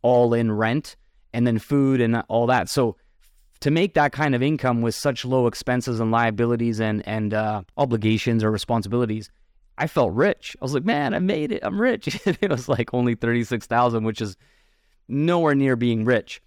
all 0.03 0.35
in 0.35 0.53
rent 0.53 0.97
and 1.33 1.47
then 1.47 1.59
food 1.59 2.03
and 2.03 2.23
all 2.29 2.47
that. 2.49 2.69
So 2.69 2.97
to 3.61 3.71
make 3.71 3.95
that 3.95 4.13
kind 4.13 4.35
of 4.35 4.43
income 4.43 4.83
with 4.83 4.95
such 4.95 5.25
low 5.25 5.47
expenses 5.47 6.01
and 6.01 6.11
liabilities 6.11 6.81
and 6.81 7.07
and 7.07 7.35
uh, 7.35 7.63
obligations 7.77 8.45
or 8.45 8.51
responsibilities, 8.51 9.31
I 9.77 9.87
felt 9.87 10.13
rich. 10.13 10.57
I 10.61 10.65
was 10.65 10.75
like, 10.75 10.85
man, 10.85 11.15
I 11.15 11.19
made 11.19 11.53
it. 11.53 11.61
I'm 11.63 11.81
rich. 11.81 12.21
it 12.27 12.51
was 12.51 12.69
like 12.69 12.93
only 12.93 13.15
thirty 13.15 13.45
six 13.45 13.67
thousand, 13.67 14.05
which 14.05 14.21
is 14.21 14.37
nowhere 15.09 15.55
near 15.55 15.77
being 15.77 16.05
rich. 16.05 16.41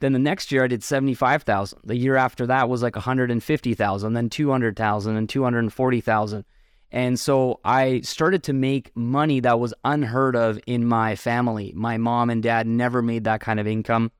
Then 0.00 0.12
the 0.12 0.18
next 0.18 0.52
year 0.52 0.64
I 0.64 0.66
did 0.66 0.84
75,000. 0.84 1.78
The 1.84 1.96
year 1.96 2.16
after 2.16 2.46
that 2.46 2.68
was 2.68 2.82
like 2.82 2.96
150,000, 2.96 4.12
then 4.12 4.28
200,000 4.28 5.16
and 5.16 5.28
240,000. 5.28 6.44
And 6.92 7.18
so 7.18 7.60
I 7.64 8.00
started 8.02 8.42
to 8.44 8.52
make 8.52 8.94
money 8.94 9.40
that 9.40 9.58
was 9.58 9.74
unheard 9.84 10.36
of 10.36 10.60
in 10.66 10.86
my 10.86 11.16
family. 11.16 11.72
My 11.74 11.96
mom 11.96 12.30
and 12.30 12.42
dad 12.42 12.66
never 12.66 13.02
made 13.02 13.24
that 13.24 13.40
kind 13.40 13.58
of 13.58 13.66
income. 13.66 14.12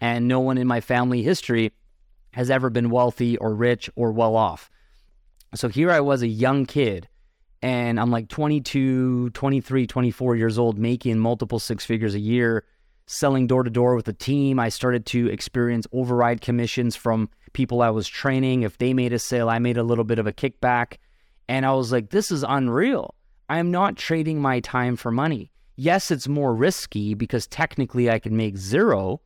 And 0.00 0.28
no 0.28 0.40
one 0.40 0.58
in 0.58 0.66
my 0.66 0.80
family 0.80 1.22
history 1.22 1.72
has 2.32 2.50
ever 2.50 2.68
been 2.68 2.90
wealthy 2.90 3.36
or 3.38 3.54
rich 3.54 3.88
or 3.96 4.12
well 4.12 4.36
off. 4.36 4.70
So 5.54 5.68
here 5.68 5.90
I 5.90 6.00
was, 6.00 6.22
a 6.22 6.26
young 6.26 6.66
kid, 6.66 7.08
and 7.62 7.98
I'm 7.98 8.10
like 8.10 8.28
22, 8.28 9.30
23, 9.30 9.86
24 9.86 10.36
years 10.36 10.58
old, 10.58 10.78
making 10.78 11.18
multiple 11.18 11.58
six 11.58 11.84
figures 11.84 12.14
a 12.14 12.20
year, 12.20 12.64
selling 13.06 13.46
door 13.46 13.62
to 13.62 13.70
door 13.70 13.96
with 13.96 14.08
a 14.08 14.12
team. 14.12 14.58
I 14.58 14.68
started 14.68 15.06
to 15.06 15.28
experience 15.28 15.86
override 15.92 16.40
commissions 16.40 16.94
from 16.94 17.30
people 17.54 17.80
I 17.80 17.90
was 17.90 18.06
training. 18.06 18.62
If 18.62 18.78
they 18.78 18.92
made 18.92 19.12
a 19.12 19.18
sale, 19.18 19.48
I 19.48 19.58
made 19.58 19.78
a 19.78 19.82
little 19.82 20.04
bit 20.04 20.18
of 20.18 20.26
a 20.26 20.32
kickback. 20.32 20.98
And 21.48 21.64
I 21.64 21.72
was 21.72 21.92
like, 21.92 22.10
this 22.10 22.30
is 22.30 22.44
unreal. 22.46 23.14
I 23.48 23.58
am 23.58 23.70
not 23.70 23.96
trading 23.96 24.40
my 24.42 24.60
time 24.60 24.96
for 24.96 25.10
money. 25.10 25.52
Yes, 25.76 26.10
it's 26.10 26.28
more 26.28 26.54
risky 26.54 27.14
because 27.14 27.46
technically 27.46 28.10
I 28.10 28.18
can 28.18 28.36
make 28.36 28.56
zero 28.56 29.20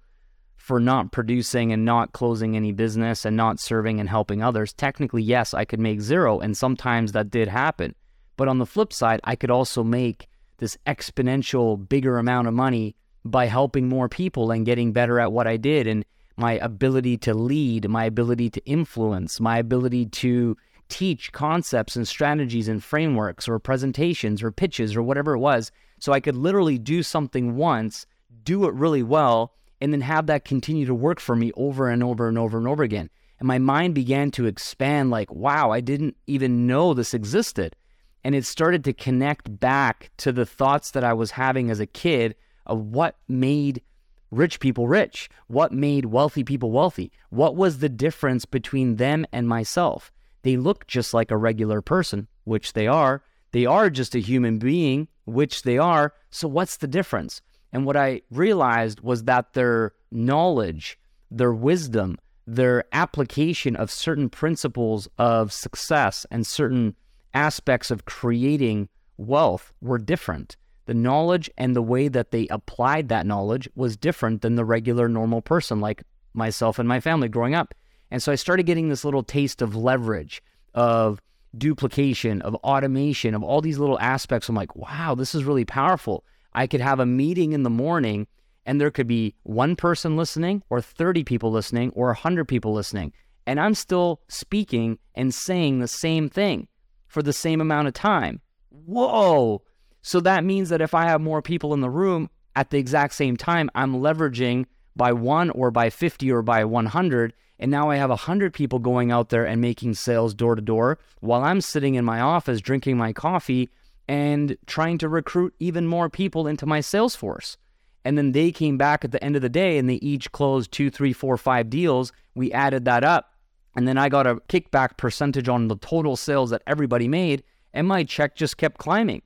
for 0.70 0.78
not 0.78 1.11
producing 1.11 1.72
and 1.72 1.85
not 1.85 2.12
closing 2.12 2.54
any 2.54 2.70
business 2.70 3.24
and 3.24 3.37
not 3.37 3.59
serving 3.59 3.98
and 3.98 4.09
helping 4.09 4.40
others. 4.40 4.72
Technically, 4.72 5.20
yes, 5.20 5.52
I 5.52 5.64
could 5.64 5.80
make 5.80 6.00
zero. 6.00 6.38
And 6.38 6.56
sometimes 6.56 7.11
that 7.11 7.28
did 7.28 7.48
happen. 7.48 7.92
But 8.37 8.46
on 8.46 8.59
the 8.59 8.66
flip 8.66 8.92
side, 8.92 9.18
I 9.24 9.35
could 9.35 9.50
also 9.50 9.83
make 9.83 10.28
this 10.59 10.78
exponential 10.87 11.88
bigger 11.88 12.18
amount 12.18 12.46
of 12.46 12.54
money 12.54 12.94
by 13.24 13.46
helping 13.46 13.88
more 13.88 14.09
people 14.09 14.52
and 14.52 14.64
getting 14.64 14.92
better 14.92 15.18
at 15.18 15.33
what 15.33 15.48
I 15.48 15.56
did. 15.56 15.88
And 15.88 16.04
my 16.37 16.52
ability 16.52 17.16
to 17.16 17.35
lead, 17.35 17.88
my 17.88 18.04
ability 18.04 18.48
to 18.50 18.64
influence, 18.64 19.40
my 19.40 19.59
ability 19.59 20.06
to 20.06 20.56
teach 20.88 21.33
concepts 21.33 21.96
and 21.96 22.06
strategies 22.06 22.68
and 22.68 22.80
frameworks 22.80 23.48
or 23.48 23.59
presentations 23.59 24.40
or 24.40 24.52
pitches 24.52 24.94
or 24.94 25.02
whatever 25.02 25.35
it 25.35 25.40
was. 25.40 25.72
So 25.98 26.12
I 26.12 26.20
could 26.20 26.37
literally 26.37 26.78
do 26.78 27.02
something 27.02 27.56
once, 27.56 28.06
do 28.44 28.66
it 28.66 28.74
really 28.74 29.02
well, 29.02 29.52
and 29.81 29.93
then 29.93 30.01
have 30.03 30.27
that 30.27 30.45
continue 30.45 30.87
to 30.87 30.95
work 30.95 31.21
for 31.21 31.35
me 31.35 31.53
over 31.57 31.88
and 31.88 32.03
over 32.03 32.29
and 32.29 32.38
over 32.38 32.59
and 32.59 32.69
over 32.69 32.83
again. 32.83 33.11
And 33.38 33.47
my 33.47 33.59
mind 33.59 33.95
began 33.95 34.31
to 34.33 34.47
expand 34.47 35.11
like, 35.11 35.33
wow, 35.33 35.71
I 35.71 35.81
didn't 35.81 36.16
even 36.27 36.66
know 36.66 36.93
this 36.93 37.14
existed. 37.14 37.75
And 38.23 38.35
it 38.35 38.45
started 38.45 38.85
to 38.85 38.93
connect 38.93 39.59
back 39.59 40.11
to 40.19 40.31
the 40.31 40.45
thoughts 40.45 40.90
that 40.90 41.05
I 41.05 41.14
was 41.14 41.31
having 41.31 41.71
as 41.71 41.81
a 41.81 41.87
kid 41.87 42.37
of 42.66 42.79
what 42.79 43.16
made 43.29 43.83
rich 44.31 44.61
people 44.61 44.87
rich, 44.87 45.29
what 45.47 45.73
made 45.73 46.05
wealthy 46.05 46.45
people 46.45 46.71
wealthy, 46.71 47.11
what 47.31 47.57
was 47.57 47.79
the 47.79 47.88
difference 47.88 48.45
between 48.45 48.97
them 48.97 49.27
and 49.33 49.49
myself. 49.49 50.12
They 50.43 50.57
look 50.57 50.87
just 50.87 51.12
like 51.12 51.31
a 51.31 51.37
regular 51.37 51.81
person, 51.81 52.29
which 52.45 52.75
they 52.75 52.87
are. 52.87 53.23
They 53.53 53.66
are 53.66 53.90
just 53.90 54.14
a 54.14 54.21
human 54.21 54.59
being, 54.59 55.09
which 55.25 55.62
they 55.62 55.79
are. 55.79 56.14
So, 56.31 56.47
what's 56.47 56.77
the 56.77 56.87
difference? 56.87 57.43
And 57.72 57.87
what 57.87 57.96
I 57.96 58.22
realized 58.30 59.00
was 59.00 59.24
that 59.24 59.52
their 59.52 59.92
knowledge, 60.11 60.98
their 61.30 61.52
wisdom, 61.52 62.18
their 62.46 62.85
application 62.92 63.76
of 63.76 63.90
certain 63.90 64.28
principles 64.28 65.09
of 65.18 65.52
success 65.52 66.26
and 66.30 66.46
certain 66.46 66.96
aspects 67.33 67.90
of 67.90 68.04
creating 68.06 68.88
wealth 69.16 69.72
were 69.80 69.98
different. 69.98 70.56
The 70.87 70.94
knowledge 70.94 71.48
and 71.56 71.76
the 71.76 71.83
way 71.83 72.09
that 72.09 72.33
they 72.33 72.48
applied 72.48 73.09
that 73.09 73.26
knowledge 73.26 73.68
was 73.76 73.96
different 73.96 74.42
than 74.42 74.56
the 74.56 74.64
regular 74.64 75.09
normal 75.09 75.40
person, 75.42 75.80
like 75.80 76.02
myself 76.35 76.78
and 76.80 76.88
my 76.88 76.98
family 76.98 77.28
growing 77.28 77.54
up. 77.54 77.74
And 78.11 78.20
so 78.20 78.33
I 78.33 78.35
started 78.35 78.66
getting 78.66 78.88
this 78.88 79.04
little 79.04 79.22
taste 79.22 79.62
of 79.62 79.76
leverage, 79.76 80.42
of 80.74 81.22
duplication, 81.56 82.42
of 82.42 82.56
automation, 82.56 83.35
of 83.35 83.44
all 83.44 83.61
these 83.61 83.78
little 83.78 84.00
aspects. 84.00 84.48
I'm 84.48 84.56
like, 84.56 84.74
wow, 84.74 85.14
this 85.14 85.35
is 85.35 85.44
really 85.44 85.64
powerful. 85.64 86.24
I 86.53 86.67
could 86.67 86.81
have 86.81 87.01
a 87.01 87.07
meeting 87.07 87.53
in 87.53 87.63
the 87.63 87.71
morning 87.71 88.27
and 88.67 88.81
there 88.81 88.91
could 88.91 89.07
be 89.07 89.35
one 89.43 89.77
person 89.77 90.17
listening 90.17 90.63
or 90.71 90.81
30 90.81 91.25
people 91.25 91.51
listening 91.51 91.91
or 91.91 92.07
100 92.09 92.47
people 92.47 92.73
listening. 92.73 93.13
And 93.47 93.59
I'm 93.59 93.75
still 93.75 94.21
speaking 94.29 94.99
and 95.15 95.35
saying 95.35 95.79
the 95.79 95.89
same 95.89 96.29
thing 96.29 96.69
for 97.09 97.23
the 97.23 97.33
same 97.33 97.61
amount 97.61 97.89
of 97.89 97.95
time. 97.95 98.41
Whoa. 98.71 99.63
So 100.03 100.21
that 100.21 100.45
means 100.45 100.69
that 100.69 100.81
if 100.81 100.95
I 100.95 101.05
have 101.05 101.21
more 101.21 101.43
people 101.43 101.75
in 101.75 101.81
the 101.81 101.91
room 101.91 102.31
at 102.55 102.71
the 102.71 102.79
exact 102.79 103.15
same 103.15 103.37
time, 103.37 103.71
I'm 103.75 103.95
leveraging 103.95 104.67
by 104.95 105.13
one 105.13 105.51
or 105.51 105.71
by 105.71 105.91
50 105.91 106.31
or 106.31 106.43
by 106.43 106.65
100. 106.65 107.33
And 107.59 107.71
now 107.71 107.91
I 107.91 107.97
have 107.97 108.11
100 108.11 108.55
people 108.55 108.79
going 108.79 109.11
out 109.11 109.29
there 109.29 109.47
and 109.47 109.61
making 109.61 109.95
sales 109.95 110.33
door 110.35 110.55
to 110.55 110.63
door 110.63 110.99
while 111.21 111.43
I'm 111.43 111.61
sitting 111.61 111.95
in 111.95 112.05
my 112.05 112.21
office 112.21 112.61
drinking 112.61 112.97
my 112.97 113.13
coffee 113.13 113.69
and 114.11 114.57
trying 114.66 114.99
to 114.99 115.09
recruit 115.09 115.55
even 115.61 115.87
more 115.87 116.11
people 116.11 116.49
into 116.49 116.66
my 116.66 116.81
sales 116.81 117.14
force. 117.14 117.57
And 118.05 118.18
then 118.18 118.33
they 118.33 118.51
came 118.51 118.77
back 118.77 119.05
at 119.05 119.12
the 119.12 119.23
end 119.23 119.37
of 119.37 119.42
the 119.42 119.49
day 119.49 119.79
and 119.79 119.88
they 119.88 120.01
each 120.03 120.33
closed 120.33 120.73
two, 120.73 120.90
three, 120.90 121.12
four, 121.12 121.37
five 121.37 121.70
deals. 121.70 122.12
We 122.35 122.51
added 122.51 122.85
that 122.87 123.05
up. 123.05 123.35
And 123.77 123.87
then 123.87 123.96
I 123.96 124.09
got 124.09 124.27
a 124.27 124.35
kickback 124.49 124.96
percentage 124.96 125.49
on 125.49 125.68
the 125.68 125.77
total 125.77 126.16
sales 126.16 126.51
that 126.51 126.64
everybody 126.66 127.07
made. 127.07 127.44
And 127.73 127.87
my 127.87 128.03
check 128.03 128.35
just 128.35 128.57
kept 128.57 128.79
climbing. 128.79 129.23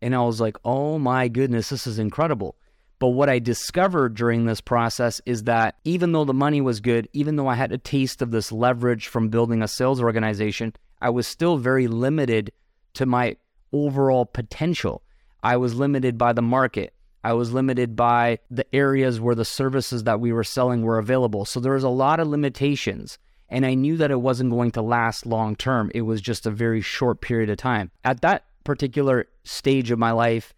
And 0.00 0.14
I 0.14 0.22
was 0.22 0.40
like, 0.40 0.56
oh 0.64 1.00
my 1.00 1.26
goodness, 1.26 1.70
this 1.70 1.88
is 1.88 1.98
incredible. 1.98 2.54
But 3.00 3.08
what 3.08 3.28
I 3.28 3.40
discovered 3.40 4.14
during 4.14 4.46
this 4.46 4.60
process 4.60 5.20
is 5.26 5.42
that 5.44 5.78
even 5.82 6.12
though 6.12 6.24
the 6.24 6.32
money 6.32 6.60
was 6.60 6.78
good, 6.78 7.08
even 7.12 7.34
though 7.34 7.48
I 7.48 7.56
had 7.56 7.72
a 7.72 7.78
taste 7.78 8.22
of 8.22 8.30
this 8.30 8.52
leverage 8.52 9.08
from 9.08 9.30
building 9.30 9.62
a 9.62 9.66
sales 9.66 10.00
organization, 10.00 10.74
I 11.00 11.10
was 11.10 11.26
still 11.26 11.56
very 11.56 11.88
limited 11.88 12.52
to 12.94 13.04
my 13.04 13.36
overall 13.72 14.26
potential. 14.26 15.02
I 15.42 15.56
was 15.56 15.74
limited 15.74 16.18
by 16.18 16.32
the 16.32 16.42
market. 16.42 16.94
I 17.24 17.32
was 17.34 17.52
limited 17.52 17.94
by 17.94 18.38
the 18.50 18.66
areas 18.74 19.20
where 19.20 19.34
the 19.34 19.44
services 19.44 20.04
that 20.04 20.20
we 20.20 20.32
were 20.32 20.44
selling 20.44 20.82
were 20.82 20.98
available. 20.98 21.44
So 21.44 21.60
there 21.60 21.74
was 21.74 21.84
a 21.84 21.88
lot 21.88 22.20
of 22.20 22.28
limitations. 22.28 23.18
And 23.48 23.66
I 23.66 23.74
knew 23.74 23.96
that 23.98 24.10
it 24.10 24.20
wasn't 24.20 24.50
going 24.50 24.70
to 24.72 24.82
last 24.82 25.26
long 25.26 25.56
term. 25.56 25.90
It 25.94 26.02
was 26.02 26.20
just 26.20 26.46
a 26.46 26.50
very 26.50 26.80
short 26.80 27.20
period 27.20 27.50
of 27.50 27.58
time. 27.58 27.90
At 28.02 28.22
that 28.22 28.44
particular 28.64 29.26
stage 29.44 29.90
of 29.90 29.98
my 29.98 30.12
life, 30.12 30.54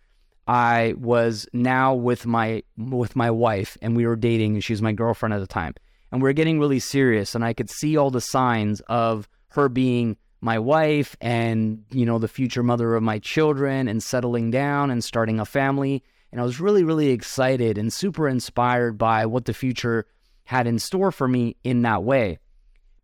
I 0.46 0.94
was 0.96 1.48
now 1.52 1.94
with 1.94 2.26
my 2.26 2.62
with 2.76 3.16
my 3.16 3.30
wife 3.30 3.78
and 3.80 3.96
we 3.96 4.06
were 4.06 4.16
dating 4.16 4.54
and 4.54 4.64
she 4.64 4.74
was 4.74 4.82
my 4.82 4.92
girlfriend 4.92 5.34
at 5.34 5.40
the 5.40 5.46
time. 5.46 5.74
And 6.12 6.22
we 6.22 6.28
were 6.28 6.34
getting 6.34 6.60
really 6.60 6.78
serious 6.78 7.34
and 7.34 7.44
I 7.44 7.52
could 7.52 7.70
see 7.70 7.96
all 7.96 8.10
the 8.10 8.20
signs 8.20 8.80
of 8.82 9.28
her 9.48 9.68
being 9.68 10.16
my 10.44 10.58
wife 10.58 11.16
and, 11.22 11.82
you 11.90 12.04
know, 12.04 12.18
the 12.18 12.28
future 12.28 12.62
mother 12.62 12.94
of 12.94 13.02
my 13.02 13.18
children 13.18 13.88
and 13.88 14.02
settling 14.02 14.50
down 14.50 14.90
and 14.90 15.02
starting 15.02 15.40
a 15.40 15.44
family. 15.46 16.04
And 16.30 16.40
I 16.40 16.44
was 16.44 16.60
really, 16.60 16.84
really 16.84 17.08
excited 17.08 17.78
and 17.78 17.90
super 17.90 18.28
inspired 18.28 18.98
by 18.98 19.24
what 19.24 19.46
the 19.46 19.54
future 19.54 20.06
had 20.44 20.66
in 20.66 20.78
store 20.78 21.10
for 21.10 21.26
me 21.26 21.56
in 21.64 21.80
that 21.82 22.02
way. 22.02 22.38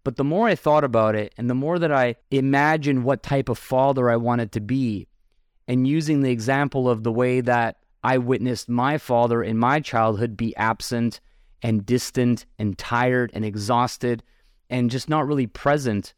But 0.04 0.16
the 0.16 0.24
more 0.24 0.48
I 0.48 0.54
thought 0.54 0.84
about 0.84 1.14
it 1.14 1.32
and 1.38 1.48
the 1.48 1.54
more 1.54 1.78
that 1.78 1.90
I 1.90 2.16
imagined 2.30 3.04
what 3.04 3.22
type 3.22 3.48
of 3.48 3.56
father 3.56 4.10
I 4.10 4.16
wanted 4.16 4.52
to 4.52 4.60
be, 4.60 5.08
and 5.66 5.88
using 5.88 6.20
the 6.20 6.30
example 6.30 6.90
of 6.90 7.04
the 7.04 7.12
way 7.12 7.40
that 7.40 7.78
I 8.04 8.18
witnessed 8.18 8.68
my 8.68 8.98
father 8.98 9.42
in 9.42 9.56
my 9.56 9.80
childhood 9.80 10.36
be 10.36 10.54
absent 10.56 11.20
and 11.62 11.86
distant 11.86 12.44
and 12.58 12.76
tired 12.76 13.30
and 13.32 13.46
exhausted 13.46 14.22
and 14.68 14.90
just 14.90 15.08
not 15.08 15.26
really 15.26 15.46
present, 15.46 16.12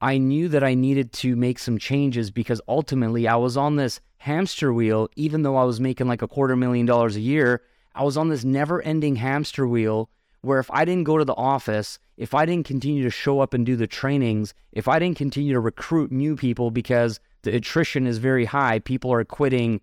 I 0.00 0.18
knew 0.18 0.48
that 0.48 0.64
I 0.64 0.74
needed 0.74 1.12
to 1.14 1.36
make 1.36 1.58
some 1.58 1.78
changes 1.78 2.30
because 2.30 2.60
ultimately 2.66 3.28
I 3.28 3.36
was 3.36 3.56
on 3.56 3.76
this 3.76 4.00
hamster 4.18 4.72
wheel, 4.72 5.08
even 5.16 5.42
though 5.42 5.56
I 5.56 5.64
was 5.64 5.80
making 5.80 6.08
like 6.08 6.22
a 6.22 6.28
quarter 6.28 6.56
million 6.56 6.86
dollars 6.86 7.16
a 7.16 7.20
year. 7.20 7.62
I 7.94 8.04
was 8.04 8.16
on 8.16 8.28
this 8.28 8.44
never 8.44 8.80
ending 8.82 9.16
hamster 9.16 9.66
wheel 9.66 10.08
where 10.42 10.58
if 10.58 10.70
I 10.70 10.84
didn't 10.84 11.04
go 11.04 11.18
to 11.18 11.24
the 11.24 11.34
office, 11.34 11.98
if 12.16 12.34
I 12.34 12.46
didn't 12.46 12.66
continue 12.66 13.02
to 13.02 13.10
show 13.10 13.40
up 13.40 13.52
and 13.52 13.66
do 13.66 13.76
the 13.76 13.86
trainings, 13.86 14.54
if 14.72 14.88
I 14.88 14.98
didn't 14.98 15.18
continue 15.18 15.52
to 15.52 15.60
recruit 15.60 16.10
new 16.10 16.36
people 16.36 16.70
because 16.70 17.20
the 17.42 17.54
attrition 17.54 18.06
is 18.06 18.18
very 18.18 18.46
high, 18.46 18.78
people 18.78 19.12
are 19.12 19.24
quitting, 19.24 19.80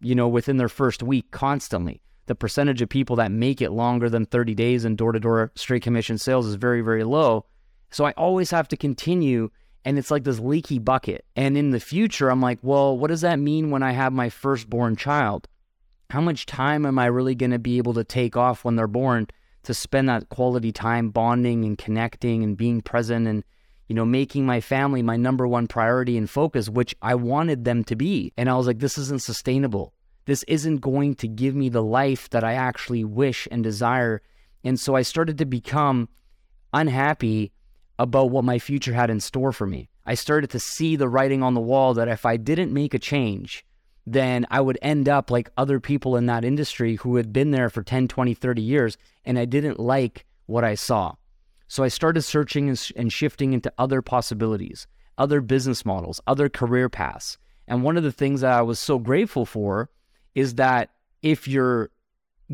you 0.00 0.14
know, 0.14 0.28
within 0.28 0.58
their 0.58 0.68
first 0.68 1.02
week 1.02 1.30
constantly. 1.30 2.02
The 2.26 2.34
percentage 2.34 2.82
of 2.82 2.88
people 2.88 3.16
that 3.16 3.30
make 3.30 3.62
it 3.62 3.70
longer 3.70 4.10
than 4.10 4.26
30 4.26 4.54
days 4.54 4.84
in 4.84 4.96
door 4.96 5.12
to 5.12 5.20
door 5.20 5.52
straight 5.54 5.82
commission 5.82 6.18
sales 6.18 6.46
is 6.46 6.56
very, 6.56 6.82
very 6.82 7.04
low. 7.04 7.46
So 7.90 8.04
I 8.04 8.12
always 8.12 8.50
have 8.50 8.68
to 8.68 8.76
continue 8.76 9.50
and 9.86 9.98
it's 9.98 10.10
like 10.10 10.24
this 10.24 10.40
leaky 10.40 10.80
bucket. 10.80 11.24
And 11.36 11.56
in 11.56 11.70
the 11.70 11.78
future, 11.78 12.28
I'm 12.28 12.42
like, 12.42 12.58
well, 12.60 12.98
what 12.98 13.06
does 13.06 13.20
that 13.20 13.38
mean 13.38 13.70
when 13.70 13.84
I 13.84 13.92
have 13.92 14.12
my 14.12 14.28
firstborn 14.28 14.96
child? 14.96 15.46
How 16.10 16.20
much 16.20 16.44
time 16.44 16.84
am 16.84 16.98
I 16.98 17.06
really 17.06 17.36
going 17.36 17.52
to 17.52 17.60
be 17.60 17.78
able 17.78 17.94
to 17.94 18.02
take 18.02 18.36
off 18.36 18.64
when 18.64 18.74
they're 18.74 18.88
born 18.88 19.28
to 19.62 19.74
spend 19.74 20.08
that 20.08 20.28
quality 20.28 20.72
time 20.72 21.10
bonding 21.10 21.64
and 21.64 21.78
connecting 21.78 22.42
and 22.42 22.56
being 22.56 22.80
present 22.80 23.26
and 23.26 23.42
you 23.88 23.94
know 23.94 24.04
making 24.04 24.46
my 24.46 24.60
family 24.60 25.02
my 25.02 25.16
number 25.16 25.46
one 25.46 25.66
priority 25.66 26.16
and 26.16 26.30
focus 26.30 26.68
which 26.68 26.94
I 27.02 27.16
wanted 27.16 27.64
them 27.64 27.82
to 27.84 27.96
be 27.96 28.32
and 28.36 28.48
I 28.48 28.56
was 28.56 28.68
like 28.68 28.78
this 28.78 28.96
isn't 28.96 29.22
sustainable 29.22 29.92
this 30.26 30.44
isn't 30.44 30.76
going 30.76 31.16
to 31.16 31.26
give 31.26 31.56
me 31.56 31.68
the 31.68 31.82
life 31.82 32.30
that 32.30 32.44
I 32.44 32.54
actually 32.54 33.02
wish 33.02 33.48
and 33.50 33.64
desire 33.64 34.22
and 34.62 34.78
so 34.78 34.94
I 34.94 35.02
started 35.02 35.36
to 35.38 35.46
become 35.46 36.08
unhappy 36.72 37.50
about 37.98 38.30
what 38.30 38.44
my 38.44 38.58
future 38.58 38.92
had 38.92 39.10
in 39.10 39.20
store 39.20 39.52
for 39.52 39.66
me 39.66 39.88
I 40.04 40.14
started 40.14 40.50
to 40.50 40.60
see 40.60 40.96
the 40.96 41.08
writing 41.08 41.42
on 41.42 41.54
the 41.54 41.60
wall 41.60 41.94
that 41.94 42.08
if 42.08 42.26
I 42.26 42.36
didn't 42.36 42.72
make 42.72 42.94
a 42.94 42.98
change 42.98 43.64
then 44.06 44.46
I 44.50 44.60
would 44.60 44.78
end 44.80 45.08
up 45.08 45.30
like 45.30 45.50
other 45.56 45.80
people 45.80 46.16
in 46.16 46.26
that 46.26 46.44
industry 46.44 46.94
who 46.96 47.16
had 47.16 47.32
been 47.32 47.50
there 47.50 47.68
for 47.68 47.82
10, 47.82 48.06
20, 48.06 48.34
30 48.34 48.62
years, 48.62 48.96
and 49.24 49.38
I 49.38 49.44
didn't 49.44 49.80
like 49.80 50.24
what 50.46 50.62
I 50.62 50.76
saw. 50.76 51.16
So 51.66 51.82
I 51.82 51.88
started 51.88 52.22
searching 52.22 52.68
and, 52.94 53.12
shifting 53.12 53.52
into 53.52 53.72
other 53.76 54.00
possibilities, 54.02 54.86
other 55.18 55.40
business 55.40 55.84
models, 55.84 56.20
other 56.28 56.48
career 56.48 56.88
paths. 56.88 57.36
And 57.66 57.82
one 57.82 57.96
of 57.96 58.04
the 58.04 58.12
things 58.12 58.42
that 58.42 58.52
I 58.52 58.62
was 58.62 58.78
so 58.78 59.00
grateful 59.00 59.44
for 59.44 59.90
is 60.36 60.54
that 60.54 60.90
if 61.22 61.48
you're 61.48 61.90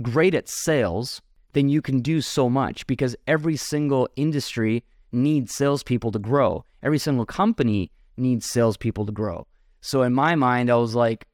great 0.00 0.34
at 0.34 0.48
sales, 0.48 1.20
then 1.52 1.68
you 1.68 1.82
can 1.82 2.00
do 2.00 2.22
so 2.22 2.48
much 2.48 2.86
because 2.86 3.14
every 3.26 3.56
single 3.56 4.08
industry 4.16 4.82
needs 5.12 5.54
salespeople 5.54 6.12
to 6.12 6.18
grow. 6.18 6.64
Every 6.82 6.98
single 6.98 7.26
company 7.26 7.90
needs 8.16 8.46
salespeople 8.46 9.06
to 9.06 9.12
grow. 9.12 9.46
So 9.80 10.02
in 10.02 10.12
my 10.12 10.34
mind, 10.34 10.70
I 10.70 10.76
was 10.76 10.94
like, 10.94 11.26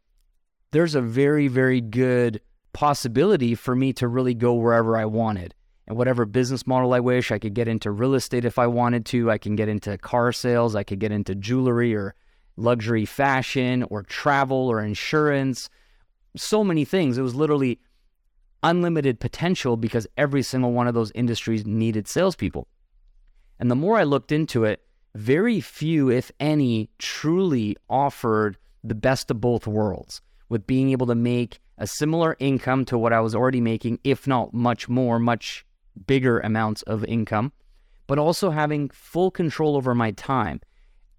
there's 0.73 0.95
a 0.95 1.01
very, 1.01 1.49
very 1.49 1.81
good 1.81 2.41
possibility 2.73 3.55
for 3.55 3.75
me 3.75 3.93
to 3.95 4.09
really 4.09 4.35
go 4.35 4.55
wherever 4.55 4.97
I 4.97 5.05
wanted. 5.05 5.55
And 5.87 5.97
whatever 5.97 6.27
business 6.27 6.67
model 6.67 6.93
I 6.93 7.01
wish, 7.01 7.33
I 7.33 7.39
could 7.39 7.55
get 7.55 7.69
into 7.69 7.91
real 7.91 8.15
estate 8.15 8.45
if 8.45 8.59
I 8.59 8.67
wanted 8.67 9.07
to. 9.07 9.31
I 9.31 9.39
can 9.39 9.57
get 9.57 9.69
into 9.69 9.97
car 9.99 10.33
sales. 10.33 10.75
I 10.75 10.83
could 10.83 10.99
get 10.99 11.13
into 11.13 11.35
jewelry 11.35 11.95
or 11.95 12.15
luxury 12.57 13.07
fashion 13.07 13.85
or 13.85 14.03
travel 14.03 14.69
or 14.69 14.83
insurance. 14.83 15.71
So 16.37 16.63
many 16.63 16.85
things. 16.85 17.17
It 17.17 17.23
was 17.23 17.35
literally 17.35 17.81
unlimited 18.63 19.19
potential 19.21 19.77
because 19.77 20.07
every 20.17 20.43
single 20.43 20.73
one 20.73 20.89
of 20.89 20.95
those 20.95 21.13
industries 21.15 21.65
needed 21.65 22.07
salespeople. 22.07 22.69
And 23.59 23.71
the 23.71 23.77
more 23.77 23.99
I 23.99 24.05
looked 24.05 24.33
into 24.33 24.65
it, 24.65 24.83
very 25.15 25.61
few, 25.61 26.11
if 26.11 26.31
any, 26.39 26.91
truly 26.99 27.77
offered 27.89 28.57
the 28.85 28.95
best 28.95 29.31
of 29.31 29.41
both 29.41 29.67
worlds 29.67 30.21
with 30.49 30.67
being 30.67 30.91
able 30.91 31.07
to 31.09 31.15
make 31.15 31.61
a 31.77 31.87
similar 31.87 32.37
income 32.39 32.85
to 32.87 32.99
what 32.99 33.13
I 33.13 33.21
was 33.21 33.35
already 33.35 33.61
making, 33.61 33.99
if 34.05 34.27
not 34.27 34.55
much 34.55 34.89
more, 34.89 35.19
much 35.19 35.65
bigger 36.07 36.41
amounts 36.41 36.83
of 36.83 37.05
income, 37.05 37.53
but 38.07 38.19
also 38.19 38.51
having 38.51 38.91
full 38.91 39.31
control 39.31 39.77
over 39.77 39.95
my 39.95 40.13
time, 40.13 40.61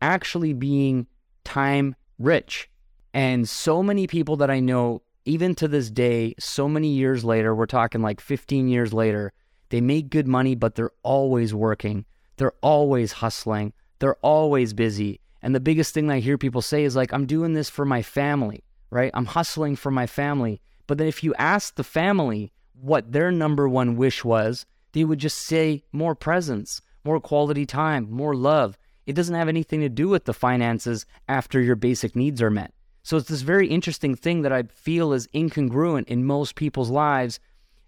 actually 0.02 0.54
being 0.54 1.08
time 1.44 1.96
rich. 2.18 2.70
And 3.14 3.48
so 3.48 3.84
many 3.84 4.08
people 4.08 4.38
that 4.38 4.52
I 4.52 4.60
know, 4.60 5.02
even 5.26 5.56
to 5.56 5.68
this 5.68 5.90
day, 5.90 6.36
so 6.40 6.68
many 6.68 6.90
years 6.90 7.24
later, 7.24 7.54
we're 7.56 7.66
talking 7.66 8.02
like 8.02 8.22
15 8.22 8.68
years 8.68 8.94
later, 8.94 9.34
they 9.70 9.82
make 9.82 10.10
good 10.10 10.28
money, 10.28 10.56
but 10.56 10.76
they're 10.76 10.92
always 11.04 11.54
working. 11.54 12.06
They're 12.40 12.56
always 12.62 13.12
hustling. 13.12 13.74
They're 14.00 14.18
always 14.24 14.74
busy. 14.74 15.20
And 15.44 15.54
the 15.54 15.60
biggest 15.60 15.94
thing 15.94 16.10
I 16.10 16.20
hear 16.20 16.38
people 16.38 16.64
say 16.64 16.84
is 16.84 16.96
like, 16.96 17.14
I'm 17.14 17.28
doing 17.28 17.54
this 17.54 17.70
for 17.70 17.86
my 17.86 18.02
family 18.02 18.64
right? 18.90 19.12
I'm 19.14 19.26
hustling 19.26 19.76
for 19.76 19.92
my 19.92 20.08
family. 20.08 20.62
But 20.88 20.98
then 20.98 21.08
if 21.08 21.24
you 21.24 21.34
ask 21.36 21.76
the 21.76 21.84
family 21.84 22.52
what 22.74 23.12
their 23.12 23.32
number 23.32 23.68
one 23.68 23.96
wish 23.96 24.24
was, 24.24 24.66
they 24.94 25.04
would 25.04 25.20
just 25.20 25.38
say 25.38 25.84
more 25.92 26.16
presence, 26.16 26.82
more 27.04 27.20
quality 27.20 27.66
time, 27.66 28.10
more 28.10 28.36
love. 28.36 28.78
It 29.06 29.14
doesn't 29.14 29.36
have 29.36 29.48
anything 29.48 29.82
to 29.82 29.90
do 29.90 30.08
with 30.08 30.26
the 30.26 30.34
finances 30.34 31.06
after 31.28 31.62
your 31.62 31.76
basic 31.76 32.16
needs 32.16 32.42
are 32.42 32.50
met. 32.50 32.74
So 33.04 33.18
it's 33.18 33.30
this 33.30 33.42
very 33.42 33.68
interesting 33.68 34.16
thing 34.16 34.42
that 34.42 34.52
I 34.52 34.64
feel 34.64 35.14
is 35.14 35.28
incongruent 35.28 36.08
in 36.08 36.26
most 36.26 36.56
people's 36.56 36.90
lives, 36.90 37.40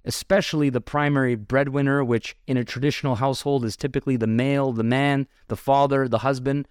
especially 0.06 0.70
the 0.70 0.82
primary 0.82 1.36
breadwinner, 1.36 2.04
which 2.04 2.36
in 2.48 2.58
a 2.58 2.64
traditional 2.64 3.16
household 3.16 3.66
is 3.66 3.78
typically 3.78 4.18
the 4.18 4.28
male, 4.28 4.72
the 4.72 4.84
man, 4.84 5.28
the 5.48 5.56
father, 5.56 6.08
the 6.08 6.20
husband. 6.20 6.68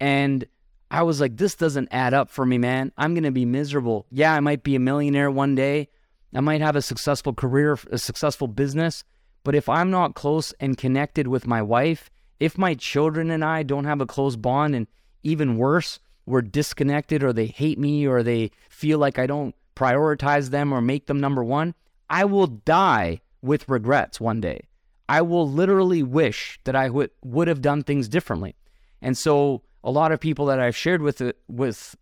And 0.00 0.46
I 0.90 1.02
was 1.02 1.20
like, 1.20 1.36
this 1.36 1.54
doesn't 1.54 1.88
add 1.90 2.14
up 2.14 2.30
for 2.30 2.46
me, 2.46 2.58
man. 2.58 2.92
I'm 2.96 3.14
going 3.14 3.24
to 3.24 3.30
be 3.30 3.44
miserable. 3.44 4.06
Yeah, 4.10 4.32
I 4.32 4.40
might 4.40 4.62
be 4.62 4.74
a 4.74 4.80
millionaire 4.80 5.30
one 5.30 5.54
day. 5.54 5.88
I 6.34 6.40
might 6.40 6.60
have 6.60 6.76
a 6.76 6.82
successful 6.82 7.32
career, 7.32 7.78
a 7.90 7.98
successful 7.98 8.48
business. 8.48 9.04
But 9.44 9.54
if 9.54 9.68
I'm 9.68 9.90
not 9.90 10.14
close 10.14 10.52
and 10.60 10.76
connected 10.76 11.26
with 11.26 11.46
my 11.46 11.62
wife, 11.62 12.10
if 12.38 12.58
my 12.58 12.74
children 12.74 13.30
and 13.30 13.44
I 13.44 13.62
don't 13.62 13.84
have 13.84 14.00
a 14.00 14.06
close 14.06 14.36
bond, 14.36 14.74
and 14.74 14.86
even 15.22 15.56
worse, 15.56 15.98
we're 16.26 16.42
disconnected 16.42 17.22
or 17.24 17.32
they 17.32 17.46
hate 17.46 17.78
me 17.78 18.06
or 18.06 18.22
they 18.22 18.50
feel 18.68 18.98
like 18.98 19.18
I 19.18 19.26
don't 19.26 19.54
prioritize 19.74 20.50
them 20.50 20.72
or 20.72 20.80
make 20.80 21.06
them 21.06 21.20
number 21.20 21.42
one, 21.42 21.74
I 22.10 22.24
will 22.24 22.46
die 22.46 23.20
with 23.42 23.68
regrets 23.68 24.20
one 24.20 24.40
day. 24.40 24.68
I 25.08 25.22
will 25.22 25.48
literally 25.48 26.02
wish 26.02 26.60
that 26.64 26.76
I 26.76 26.90
would, 26.90 27.48
have 27.48 27.62
done 27.62 27.82
things 27.82 28.08
differently. 28.08 28.56
And 29.00 29.16
so 29.16 29.62
a 29.82 29.90
lot 29.90 30.12
of 30.12 30.20
people 30.20 30.46
that 30.46 30.60
I've 30.60 30.76
shared 30.76 31.00
with 31.00 31.20
it 31.20 31.38
with 31.48 31.96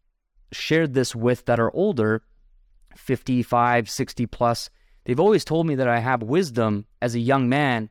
shared 0.52 0.94
this 0.94 1.14
with 1.14 1.44
that 1.46 1.60
are 1.60 1.74
older, 1.74 2.22
55, 2.96 3.90
60 3.90 4.26
plus, 4.26 4.70
they've 5.04 5.20
always 5.20 5.44
told 5.44 5.66
me 5.66 5.74
that 5.74 5.88
I 5.88 5.98
have 5.98 6.22
wisdom 6.22 6.86
as 7.02 7.14
a 7.14 7.20
young 7.20 7.48
man 7.48 7.90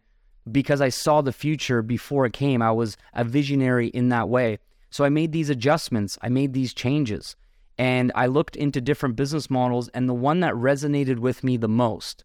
because 0.52 0.82
I 0.82 0.90
saw 0.90 1.22
the 1.22 1.32
future 1.32 1.82
before 1.82 2.26
it 2.26 2.34
came. 2.34 2.62
I 2.62 2.72
was 2.72 2.98
a 3.14 3.24
visionary 3.24 3.88
in 3.88 4.10
that 4.10 4.30
way. 4.30 4.60
So 4.90 5.04
I 5.04 5.10
made 5.10 5.32
these 5.32 5.50
adjustments, 5.50 6.18
I 6.22 6.30
made 6.30 6.54
these 6.54 6.74
changes, 6.74 7.36
and 7.78 8.12
I 8.16 8.28
looked 8.28 8.56
into 8.56 8.80
different 8.82 9.16
business 9.16 9.50
models. 9.50 9.90
And 9.90 10.08
the 10.08 10.14
one 10.14 10.40
that 10.42 10.54
resonated 10.54 11.20
with 11.20 11.44
me 11.44 11.58
the 11.58 11.68
most 11.68 12.24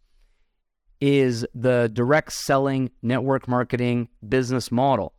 is 1.00 1.46
the 1.54 1.90
direct 1.92 2.32
selling 2.32 2.90
network 3.02 3.48
marketing 3.48 4.08
business 4.28 4.70
model. 4.70 5.14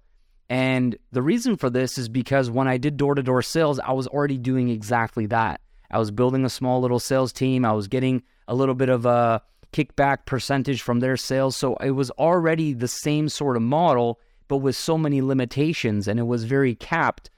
And 0.50 0.98
the 1.12 1.22
reason 1.22 1.56
for 1.56 1.70
this 1.70 1.98
is 1.98 2.10
because 2.10 2.50
when 2.50 2.68
I 2.68 2.78
did 2.78 2.98
door 2.98 3.16
to 3.16 3.24
door 3.24 3.42
sales, 3.42 3.80
I 3.80 3.94
was 3.94 4.08
already 4.08 4.38
doing 4.38 4.70
exactly 4.70 5.26
that. 5.28 5.62
I 5.90 5.98
was 5.98 6.12
building 6.12 6.46
a 6.46 6.50
small 6.50 6.82
little 6.82 7.00
sales 7.00 7.34
team. 7.34 7.66
I 7.66 7.74
was 7.74 7.88
getting 7.88 8.24
a 8.48 8.56
little 8.56 8.76
bit 8.76 8.90
of 8.90 9.06
a 9.06 9.42
kickback 9.74 10.26
percentage 10.26 10.82
from 10.82 11.00
their 11.00 11.18
sales. 11.18 11.56
So 11.56 11.76
it 11.78 11.92
was 11.92 12.12
already 12.12 12.74
the 12.74 12.88
same 12.88 13.30
sort 13.30 13.56
of 13.56 13.62
model, 13.62 14.20
but 14.48 14.58
with 14.58 14.76
so 14.76 14.98
many 14.98 15.22
limitations. 15.22 16.08
And 16.08 16.20
it 16.20 16.24
was 16.24 16.44
very 16.44 16.76
capped 16.76 17.30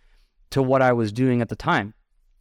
to 0.52 0.62
what 0.62 0.82
I 0.82 0.94
was 0.94 1.12
doing 1.12 1.42
at 1.42 1.50
the 1.50 1.56
time. 1.56 1.94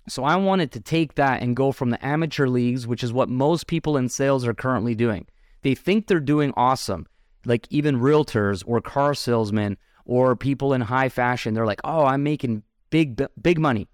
So 0.09 0.25
I 0.25 0.37
wanted 0.37 0.73
to 0.73 0.81
take 0.81 1.15
that 1.15 1.43
and 1.43 1.55
go 1.55 1.71
from 1.71 1.91
the 1.91 2.05
amateur 2.05 2.49
leagues, 2.49 2.87
which 2.87 3.05
is 3.05 3.13
what 3.13 3.29
most 3.29 3.67
people 3.67 3.97
in 3.97 4.09
sales 4.09 4.47
are 4.47 4.55
currently 4.55 4.95
doing. 4.95 5.27
They 5.63 5.75
think 5.75 6.07
they're 6.07 6.21
doing 6.21 6.53
awesome, 6.57 7.07
like 7.45 7.67
even 7.71 8.01
realtors 8.01 8.65
or 8.67 8.81
car 8.81 9.15
salesmen 9.15 9.77
or 10.05 10.35
people 10.35 10.73
in 10.73 10.81
high 10.81 11.09
fashion. 11.09 11.55
They're 11.55 11.67
like, 11.67 11.81
oh, 11.85 12.05
I'm 12.05 12.25
making 12.25 12.65
big, 12.91 13.23
big 13.41 13.59
money. 13.61 13.89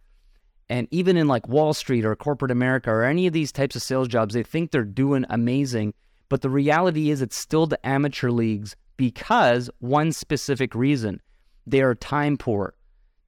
And 0.70 0.88
even 0.90 1.16
in 1.16 1.28
like 1.28 1.48
Wall 1.48 1.74
Street 1.74 2.04
or 2.04 2.16
corporate 2.16 2.50
America 2.50 2.90
or 2.90 3.04
any 3.04 3.26
of 3.26 3.32
these 3.32 3.52
types 3.52 3.76
of 3.76 3.82
sales 3.82 4.08
jobs, 4.08 4.34
they 4.34 4.42
think 4.42 4.70
they're 4.70 4.84
doing 4.84 5.24
amazing. 5.30 5.94
But 6.28 6.42
the 6.42 6.50
reality 6.50 7.10
is, 7.10 7.22
it's 7.22 7.36
still 7.36 7.66
the 7.66 7.84
amateur 7.86 8.30
leagues 8.30 8.76
because 8.96 9.70
one 9.78 10.12
specific 10.12 10.74
reason 10.74 11.20
they 11.66 11.80
are 11.80 11.94
time 11.94 12.36
poor. 12.36 12.74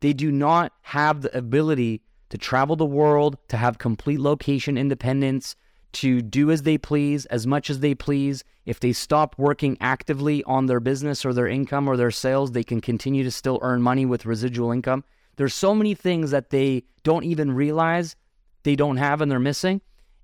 They 0.00 0.12
do 0.12 0.30
not 0.32 0.72
have 0.82 1.22
the 1.22 1.36
ability 1.36 2.02
to 2.30 2.38
travel 2.38 2.76
the 2.76 2.86
world, 2.86 3.36
to 3.48 3.56
have 3.56 3.78
complete 3.78 4.20
location 4.20 4.78
independence, 4.78 5.56
to 5.92 6.22
do 6.22 6.50
as 6.50 6.62
they 6.62 6.78
please, 6.78 7.26
as 7.26 7.46
much 7.46 7.68
as 7.68 7.80
they 7.80 7.94
please. 7.94 8.44
If 8.64 8.80
they 8.80 8.92
stop 8.92 9.34
working 9.36 9.76
actively 9.80 10.42
on 10.44 10.66
their 10.66 10.80
business 10.80 11.24
or 11.24 11.32
their 11.32 11.48
income 11.48 11.88
or 11.88 11.96
their 11.96 12.10
sales, 12.10 12.52
they 12.52 12.62
can 12.62 12.80
continue 12.80 13.24
to 13.24 13.30
still 13.30 13.58
earn 13.62 13.82
money 13.82 14.06
with 14.06 14.26
residual 14.26 14.70
income. 14.70 15.04
There's 15.36 15.54
so 15.54 15.74
many 15.74 15.94
things 15.94 16.30
that 16.30 16.50
they 16.50 16.84
don't 17.02 17.24
even 17.24 17.52
realize 17.52 18.14
they 18.62 18.76
don't 18.76 18.98
have 18.98 19.20
and 19.20 19.30
they're 19.30 19.38
missing. 19.40 19.80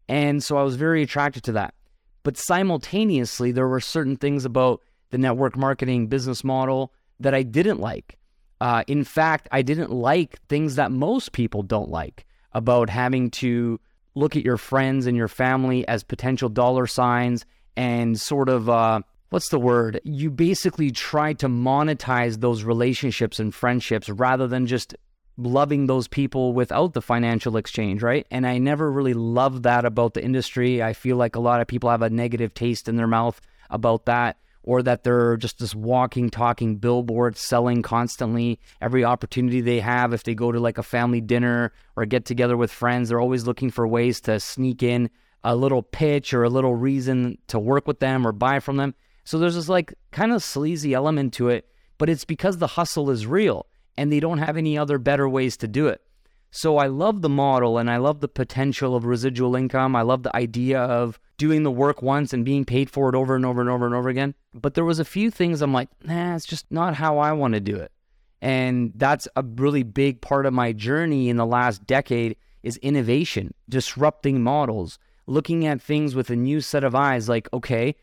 And 0.08 0.42
so 0.42 0.56
I 0.56 0.62
was 0.62 0.76
very 0.76 1.02
attracted 1.02 1.42
to 1.44 1.52
that. 1.52 1.74
But 2.22 2.36
simultaneously, 2.36 3.50
there 3.50 3.68
were 3.68 3.80
certain 3.80 4.16
things 4.16 4.44
about 4.44 4.82
the 5.10 5.18
network 5.18 5.56
marketing 5.56 6.08
business 6.08 6.44
model 6.44 6.92
that 7.18 7.34
I 7.34 7.42
didn't 7.42 7.80
like. 7.80 8.18
Uh, 8.60 8.84
in 8.86 9.04
fact, 9.04 9.48
I 9.52 9.62
didn't 9.62 9.90
like 9.90 10.40
things 10.48 10.76
that 10.76 10.90
most 10.90 11.32
people 11.32 11.62
don't 11.62 11.90
like 11.90 12.26
about 12.52 12.88
having 12.88 13.30
to 13.30 13.78
look 14.14 14.34
at 14.34 14.44
your 14.44 14.56
friends 14.56 15.06
and 15.06 15.16
your 15.16 15.28
family 15.28 15.86
as 15.88 16.02
potential 16.02 16.48
dollar 16.48 16.86
signs 16.86 17.44
and 17.76 18.18
sort 18.18 18.48
of 18.48 18.68
uh, 18.68 19.00
what's 19.28 19.50
the 19.50 19.58
word? 19.58 20.00
You 20.04 20.30
basically 20.30 20.90
try 20.90 21.34
to 21.34 21.48
monetize 21.48 22.40
those 22.40 22.64
relationships 22.64 23.38
and 23.38 23.54
friendships 23.54 24.08
rather 24.08 24.46
than 24.46 24.66
just 24.66 24.96
loving 25.36 25.86
those 25.86 26.08
people 26.08 26.54
without 26.54 26.94
the 26.94 27.02
financial 27.02 27.58
exchange, 27.58 28.02
right? 28.02 28.26
And 28.30 28.46
I 28.46 28.56
never 28.56 28.90
really 28.90 29.12
loved 29.12 29.64
that 29.64 29.84
about 29.84 30.14
the 30.14 30.24
industry. 30.24 30.82
I 30.82 30.94
feel 30.94 31.16
like 31.16 31.36
a 31.36 31.40
lot 31.40 31.60
of 31.60 31.66
people 31.66 31.90
have 31.90 32.00
a 32.00 32.08
negative 32.08 32.54
taste 32.54 32.88
in 32.88 32.96
their 32.96 33.06
mouth 33.06 33.38
about 33.68 34.06
that 34.06 34.38
or 34.66 34.82
that 34.82 35.04
they're 35.04 35.36
just 35.36 35.60
this 35.60 35.74
walking, 35.74 36.28
talking 36.28 36.76
billboard 36.76 37.36
selling 37.36 37.80
constantly 37.80 38.58
every 38.82 39.04
opportunity 39.04 39.60
they 39.60 39.80
have. 39.80 40.12
If 40.12 40.24
they 40.24 40.34
go 40.34 40.52
to 40.52 40.60
like 40.60 40.76
a 40.76 40.82
family 40.82 41.20
dinner 41.20 41.72
or 41.96 42.04
get 42.04 42.26
together 42.26 42.56
with 42.56 42.70
friends, 42.70 43.08
they're 43.08 43.20
always 43.20 43.46
looking 43.46 43.70
for 43.70 43.86
ways 43.86 44.20
to 44.22 44.38
sneak 44.40 44.82
in 44.82 45.08
a 45.44 45.54
little 45.54 45.82
pitch 45.82 46.34
or 46.34 46.42
a 46.42 46.50
little 46.50 46.74
reason 46.74 47.38
to 47.46 47.58
work 47.58 47.86
with 47.86 48.00
them 48.00 48.26
or 48.26 48.32
buy 48.32 48.58
from 48.58 48.76
them. 48.76 48.94
So 49.24 49.38
there's 49.38 49.54
this 49.54 49.68
like 49.68 49.94
kind 50.10 50.32
of 50.32 50.42
sleazy 50.42 50.92
element 50.92 51.32
to 51.34 51.48
it, 51.48 51.68
but 51.96 52.08
it's 52.08 52.24
because 52.24 52.58
the 52.58 52.66
hustle 52.66 53.10
is 53.10 53.26
real 53.26 53.66
and 53.96 54.10
they 54.10 54.20
don't 54.20 54.38
have 54.38 54.56
any 54.56 54.76
other 54.76 54.98
better 54.98 55.28
ways 55.28 55.56
to 55.58 55.68
do 55.68 55.86
it. 55.86 56.02
So 56.50 56.78
I 56.78 56.86
love 56.86 57.22
the 57.22 57.28
model 57.28 57.76
and 57.78 57.90
I 57.90 57.98
love 57.98 58.20
the 58.20 58.28
potential 58.28 58.96
of 58.96 59.04
residual 59.04 59.56
income. 59.56 59.94
I 59.94 60.02
love 60.02 60.22
the 60.22 60.34
idea 60.34 60.80
of 60.80 61.20
doing 61.36 61.62
the 61.64 61.70
work 61.70 62.02
once 62.02 62.32
and 62.32 62.44
being 62.44 62.64
paid 62.64 62.88
for 62.88 63.08
it 63.08 63.14
over 63.14 63.36
and 63.36 63.44
over 63.44 63.60
and 63.60 63.68
over 63.68 63.84
and 63.84 63.94
over 63.94 64.08
again. 64.08 64.34
But 64.60 64.74
there 64.74 64.84
was 64.84 64.98
a 64.98 65.04
few 65.04 65.30
things 65.30 65.60
I'm 65.60 65.72
like, 65.72 65.88
nah, 66.02 66.34
it's 66.34 66.46
just 66.46 66.66
not 66.70 66.94
how 66.94 67.18
I 67.18 67.32
want 67.32 67.54
to 67.54 67.60
do 67.60 67.76
it. 67.76 67.92
And 68.40 68.92
that's 68.94 69.28
a 69.36 69.42
really 69.42 69.82
big 69.82 70.20
part 70.20 70.46
of 70.46 70.52
my 70.52 70.72
journey 70.72 71.28
in 71.28 71.36
the 71.36 71.46
last 71.46 71.86
decade 71.86 72.36
is 72.62 72.76
innovation, 72.78 73.54
disrupting 73.68 74.42
models, 74.42 74.98
looking 75.26 75.66
at 75.66 75.80
things 75.80 76.14
with 76.14 76.30
a 76.30 76.36
new 76.36 76.60
set 76.60 76.84
of 76.84 76.94
eyes 76.94 77.28
like, 77.28 77.48
okay, 77.52 77.94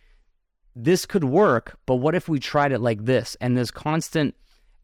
this 0.76 1.06
could 1.06 1.24
work, 1.24 1.78
but 1.86 1.96
what 1.96 2.16
if 2.16 2.28
we 2.28 2.40
tried 2.40 2.72
it 2.72 2.80
like 2.80 3.06
this? 3.06 3.38
And 3.40 3.58
this 3.58 3.72
constant 3.72 4.36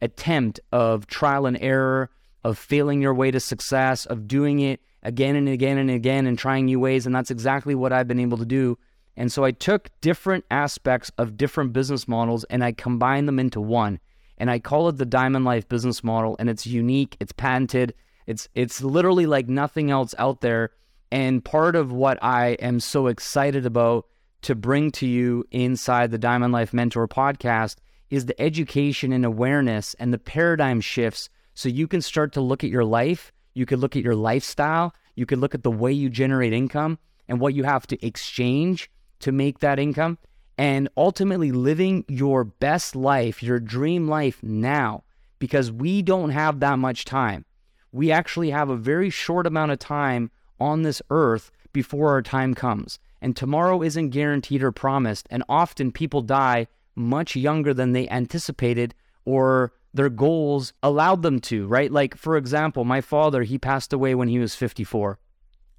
attempt 0.02 0.60
of 0.72 1.08
trial 1.08 1.46
and 1.46 1.58
error, 1.62 2.10
of 2.44 2.58
failing 2.58 3.02
your 3.02 3.14
way 3.14 3.32
to 3.32 3.40
success, 3.40 4.06
of 4.06 4.28
doing 4.28 4.60
it 4.60 4.82
again 5.04 5.36
and 5.36 5.50
again 5.50 5.78
and 5.78 5.90
again 5.90 6.26
and 6.26 6.38
trying 6.38 6.66
new 6.66 6.80
ways. 6.80 7.06
And 7.06 7.16
that's 7.16 7.32
exactly 7.32 7.76
what 7.76 7.92
I've 7.92 8.08
been 8.08 8.20
able 8.20 8.38
to 8.38 8.46
do. 8.46 8.78
And 9.20 9.32
so 9.32 9.44
I 9.44 9.52
took 9.52 9.92
different 10.02 10.46
aspects 10.50 11.12
of 11.20 11.38
different 11.38 11.74
business 11.74 12.08
models 12.08 12.44
and 12.46 12.64
I 12.64 12.72
combined 12.72 13.28
them 13.28 13.38
into 13.38 13.62
one. 13.62 14.00
And 14.40 14.50
I 14.50 14.58
call 14.58 14.90
it 14.90 14.98
the 14.98 15.06
Diamond 15.06 15.46
Life 15.46 15.70
business 15.70 16.04
model. 16.04 16.36
And 16.40 16.50
it's 16.50 16.66
unique, 16.66 17.16
it's 17.20 17.34
patented, 17.34 17.94
it's 18.26 18.50
it's 18.56 18.82
literally 18.82 19.28
like 19.28 19.48
nothing 19.48 19.92
else 19.92 20.16
out 20.18 20.42
there. 20.42 20.72
And 21.12 21.46
part 21.46 21.76
of 21.76 21.92
what 21.92 22.18
I 22.24 22.54
am 22.62 22.80
so 22.80 23.06
excited 23.08 23.66
about 23.68 24.08
to 24.44 24.56
bring 24.56 24.90
to 24.94 25.06
you 25.06 25.46
inside 25.52 26.10
the 26.10 26.18
Diamond 26.18 26.54
Life 26.54 26.74
Mentor 26.74 27.08
podcast 27.08 27.76
is 28.10 28.26
the 28.26 28.42
education 28.42 29.12
and 29.12 29.26
awareness 29.26 29.94
and 30.00 30.12
the 30.12 30.18
paradigm 30.18 30.82
shifts 30.82 31.30
so 31.54 31.70
you 31.70 31.88
can 31.88 32.02
start 32.02 32.32
to 32.34 32.42
look 32.42 32.64
at 32.64 32.72
your 32.72 32.86
life 32.86 33.32
you 33.54 33.66
could 33.66 33.80
look 33.80 33.96
at 33.98 34.04
your 34.04 34.16
lifestyle. 34.16 34.94
You 35.16 35.26
could 35.26 35.40
look 35.40 35.54
at 35.54 35.64
the 35.64 35.72
way 35.72 35.92
you 35.92 36.10
generate 36.10 36.54
income 36.54 36.98
and 37.28 37.42
what 37.42 37.54
you 37.54 37.64
have 37.64 37.86
to 37.88 38.06
exchange 38.06 38.90
to 39.20 39.32
make 39.32 39.60
that 39.60 39.80
income. 39.80 40.18
And 40.58 40.90
ultimately, 40.98 41.52
living 41.52 42.04
your 42.08 42.44
best 42.44 42.96
life, 42.96 43.42
your 43.42 43.60
dream 43.60 44.08
life 44.08 44.44
now, 44.44 45.04
because 45.40 45.72
we 45.72 46.02
don't 46.02 46.32
have 46.32 46.60
that 46.60 46.80
much 46.80 47.06
time. 47.06 47.46
We 47.92 48.12
actually 48.12 48.50
have 48.50 48.70
a 48.70 48.76
very 48.76 49.10
short 49.10 49.48
amount 49.48 49.72
of 49.72 49.80
time 49.80 50.32
on 50.60 50.82
this 50.82 51.02
earth 51.10 51.52
before 51.72 52.10
our 52.10 52.22
time 52.22 52.54
comes. 52.54 53.00
And 53.22 53.36
tomorrow 53.36 53.82
isn't 53.82 54.10
guaranteed 54.10 54.64
or 54.64 54.72
promised. 54.72 55.28
And 55.30 55.44
often 55.48 55.92
people 55.92 56.22
die 56.22 56.68
much 56.96 57.36
younger 57.36 57.74
than 57.74 57.94
they 57.94 58.08
anticipated 58.10 58.94
or 59.26 59.74
their 59.94 60.10
goals 60.10 60.74
allowed 60.84 61.24
them 61.24 61.40
to, 61.40 61.68
right? 61.68 61.92
Like, 61.92 62.16
for 62.16 62.38
example, 62.38 62.86
my 62.86 63.02
father, 63.02 63.44
he 63.44 63.58
passed 63.58 63.94
away 63.94 64.14
when 64.14 64.28
he 64.28 64.40
was 64.40 64.56
54. 64.56 65.18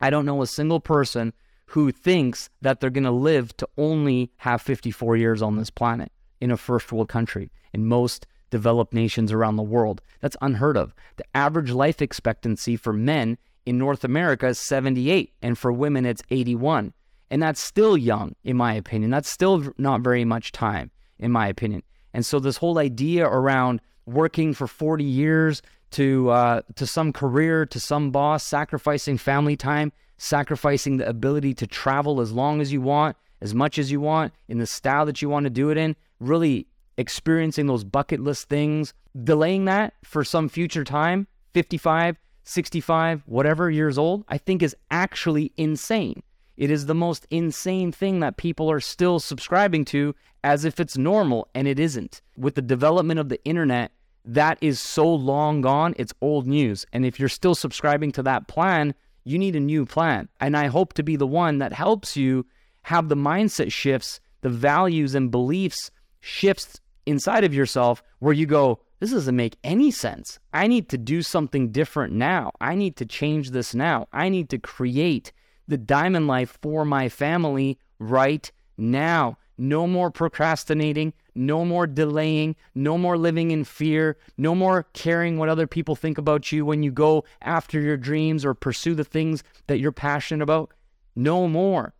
I 0.01 0.11
don't 0.11 0.27
know 0.27 0.43
a 0.43 0.47
single 0.47 0.81
person 0.81 1.33
who 1.71 1.93
thinks 1.93 2.51
that 2.61 2.81
they're 2.81 2.91
going 2.91 3.05
to 3.05 3.13
live 3.13 3.57
to 3.57 3.69
only 3.79 4.29
have 4.39 4.61
54 4.61 5.17
years 5.17 5.41
on 5.41 5.57
this 5.57 5.71
planet 5.71 6.11
in 6.41 6.51
a 6.51 6.57
first 6.57 6.91
world 6.91 7.09
country, 7.09 7.49
in 7.73 7.87
most 7.87 8.27
developed 8.51 8.93
nations 8.93 9.31
around 9.31 9.55
the 9.55 9.63
world. 9.63 10.03
That's 10.21 10.37
unheard 10.43 10.77
of. 10.77 10.93
The 11.17 11.25
average 11.33 11.71
life 11.71 12.03
expectancy 12.03 12.77
for 12.77 12.93
men 12.93 13.39
in 13.67 13.79
North 13.79 14.03
America 14.03 14.49
is 14.49 14.59
78, 14.59 15.33
and 15.43 15.57
for 15.57 15.71
women, 15.71 16.07
it's 16.07 16.23
81. 16.31 16.93
And 17.31 17.41
that's 17.41 17.61
still 17.61 17.97
young, 17.97 18.35
in 18.43 18.57
my 18.57 18.75
opinion. 18.75 19.13
That's 19.13 19.31
still 19.31 19.73
not 19.79 20.01
very 20.01 20.25
much 20.25 20.51
time, 20.51 20.91
in 21.21 21.31
my 21.31 21.47
opinion. 21.47 21.85
And 22.13 22.27
so, 22.27 22.41
this 22.41 22.57
whole 22.57 22.79
idea 22.79 23.27
around 23.27 23.81
working 24.07 24.55
for 24.55 24.67
40 24.67 25.05
years 25.05 25.63
to 25.93 26.31
uh, 26.31 26.63
to 26.75 26.85
some 26.85 27.13
career, 27.13 27.65
to 27.67 27.79
some 27.79 28.11
boss, 28.11 28.43
sacrificing 28.43 29.19
family 29.19 29.57
time, 29.57 29.93
sacrificing 30.21 30.99
the 30.99 31.09
ability 31.09 31.55
to 31.55 31.67
travel 31.67 32.21
as 32.21 32.31
long 32.31 32.61
as 32.61 32.71
you 32.71 32.81
want, 32.83 33.17
as 33.41 33.55
much 33.55 33.79
as 33.79 33.91
you 33.91 34.01
want, 34.01 34.35
in 34.49 34.59
the 34.59 34.67
style 34.67 35.07
that 35.07 35.23
you 35.23 35.31
want 35.31 35.45
to 35.45 35.51
do 35.51 35.71
it 35.71 35.79
in, 35.79 35.97
really 36.19 36.67
experiencing 36.99 37.67
those 37.67 37.85
bucket 37.85 38.21
list 38.21 38.47
things, 38.47 38.93
delaying 39.25 39.65
that 39.65 39.95
for 40.05 40.23
some 40.23 40.47
future 40.47 40.85
time, 40.85 41.27
55, 41.55 42.19
65, 42.45 43.23
whatever 43.25 43.71
years 43.71 43.97
old, 43.97 44.25
I 44.29 44.37
think 44.37 44.63
is 44.63 44.77
actually 44.91 45.53
insane. 45.57 46.23
It 46.59 46.71
is 46.71 46.85
the 46.85 46.95
most 46.95 47.27
insane 47.31 47.91
thing 47.91 48.21
that 48.21 48.37
people 48.37 48.71
are 48.71 48.81
still 48.81 49.21
subscribing 49.21 49.87
to 49.87 50.15
as 50.45 50.67
if 50.67 50.79
it's 50.79 50.99
normal, 50.99 51.49
and 51.55 51.67
it 51.67 51.79
isn't. 51.79 52.21
With 52.37 52.57
the 52.57 52.63
development 52.63 53.19
of 53.19 53.31
the 53.31 53.43
internet, 53.45 53.93
that 54.27 54.59
is 54.61 54.81
so 54.81 55.11
long 55.11 55.63
gone, 55.63 55.95
it's 55.97 56.13
old 56.21 56.47
news. 56.47 56.85
And 56.93 57.07
if 57.07 57.19
you're 57.19 57.31
still 57.31 57.55
subscribing 57.55 58.13
to 58.13 58.23
that 58.25 58.49
plan, 58.49 58.95
you 59.25 59.39
need 59.39 59.57
a 59.57 59.61
new 59.61 59.87
plan. 59.87 60.29
And 60.41 60.57
I 60.57 60.67
hope 60.67 60.93
to 60.95 61.03
be 61.03 61.17
the 61.17 61.27
one 61.27 61.59
that 61.59 61.73
helps 61.73 62.17
you 62.17 62.47
have 62.83 63.09
the 63.09 63.17
mindset 63.17 63.73
shifts, 63.73 64.21
the 64.41 64.49
values 64.49 65.15
and 65.15 65.31
beliefs 65.31 65.91
shifts 66.21 66.81
inside 67.07 67.45
of 67.45 67.55
yourself 67.55 68.03
where 68.19 68.33
you 68.33 68.47
go, 68.47 68.81
this 69.01 69.13
doesn't 69.13 69.37
make 69.37 69.57
any 69.65 69.91
sense. 69.91 70.39
I 70.53 70.67
need 70.67 70.89
to 70.91 70.99
do 70.99 71.23
something 71.23 71.73
different 71.73 72.13
now. 72.13 72.53
I 72.61 72.75
need 72.75 72.97
to 72.97 73.07
change 73.07 73.51
this 73.51 73.75
now. 73.75 74.09
I 74.13 74.29
need 74.29 74.51
to 74.51 74.59
create 74.59 75.33
the 75.67 75.79
diamond 75.79 76.27
life 76.27 76.59
for 76.61 76.85
my 76.85 77.09
family 77.09 77.79
right 77.99 78.51
now. 78.77 79.39
No 79.57 79.87
more 79.87 80.11
procrastinating, 80.11 81.13
no 81.35 81.65
more 81.65 81.87
delaying, 81.87 82.57
no 82.75 82.99
more 82.99 83.17
living 83.17 83.51
in 83.51 83.65
fear, 83.65 84.17
no 84.37 84.55
more 84.55 84.87
caring 84.93 85.39
what 85.39 85.49
other 85.49 85.67
people 85.67 85.97
think 85.97 86.19
about 86.19 86.53
you 86.53 86.65
when 86.65 86.83
you 86.83 86.91
go 86.91 87.25
after 87.43 87.81
your 87.81 87.97
dreams 87.97 88.45
or 88.45 88.55
pursue 88.55 88.95
the 88.95 89.05
things 89.05 89.43
that 89.67 89.79
you're 89.79 89.93
passionate 89.93 90.43
about. 90.43 90.73
No 91.15 91.49
more. 91.49 91.95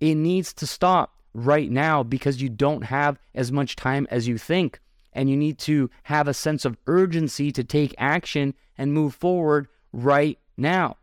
It 0.00 0.14
needs 0.14 0.52
to 0.54 0.66
stop 0.66 1.14
right 1.34 1.70
now 1.70 2.02
because 2.02 2.42
you 2.42 2.48
don't 2.48 2.82
have 2.82 3.18
as 3.34 3.52
much 3.52 3.76
time 3.76 4.06
as 4.10 4.28
you 4.28 4.38
think. 4.38 4.80
And 5.12 5.28
you 5.28 5.36
need 5.36 5.58
to 5.60 5.90
have 6.04 6.28
a 6.28 6.34
sense 6.34 6.64
of 6.64 6.76
urgency 6.86 7.50
to 7.52 7.64
take 7.64 7.94
action 7.98 8.54
and 8.76 8.92
move 8.92 9.14
forward 9.14 9.68
right 9.92 10.38
now. 10.56 10.96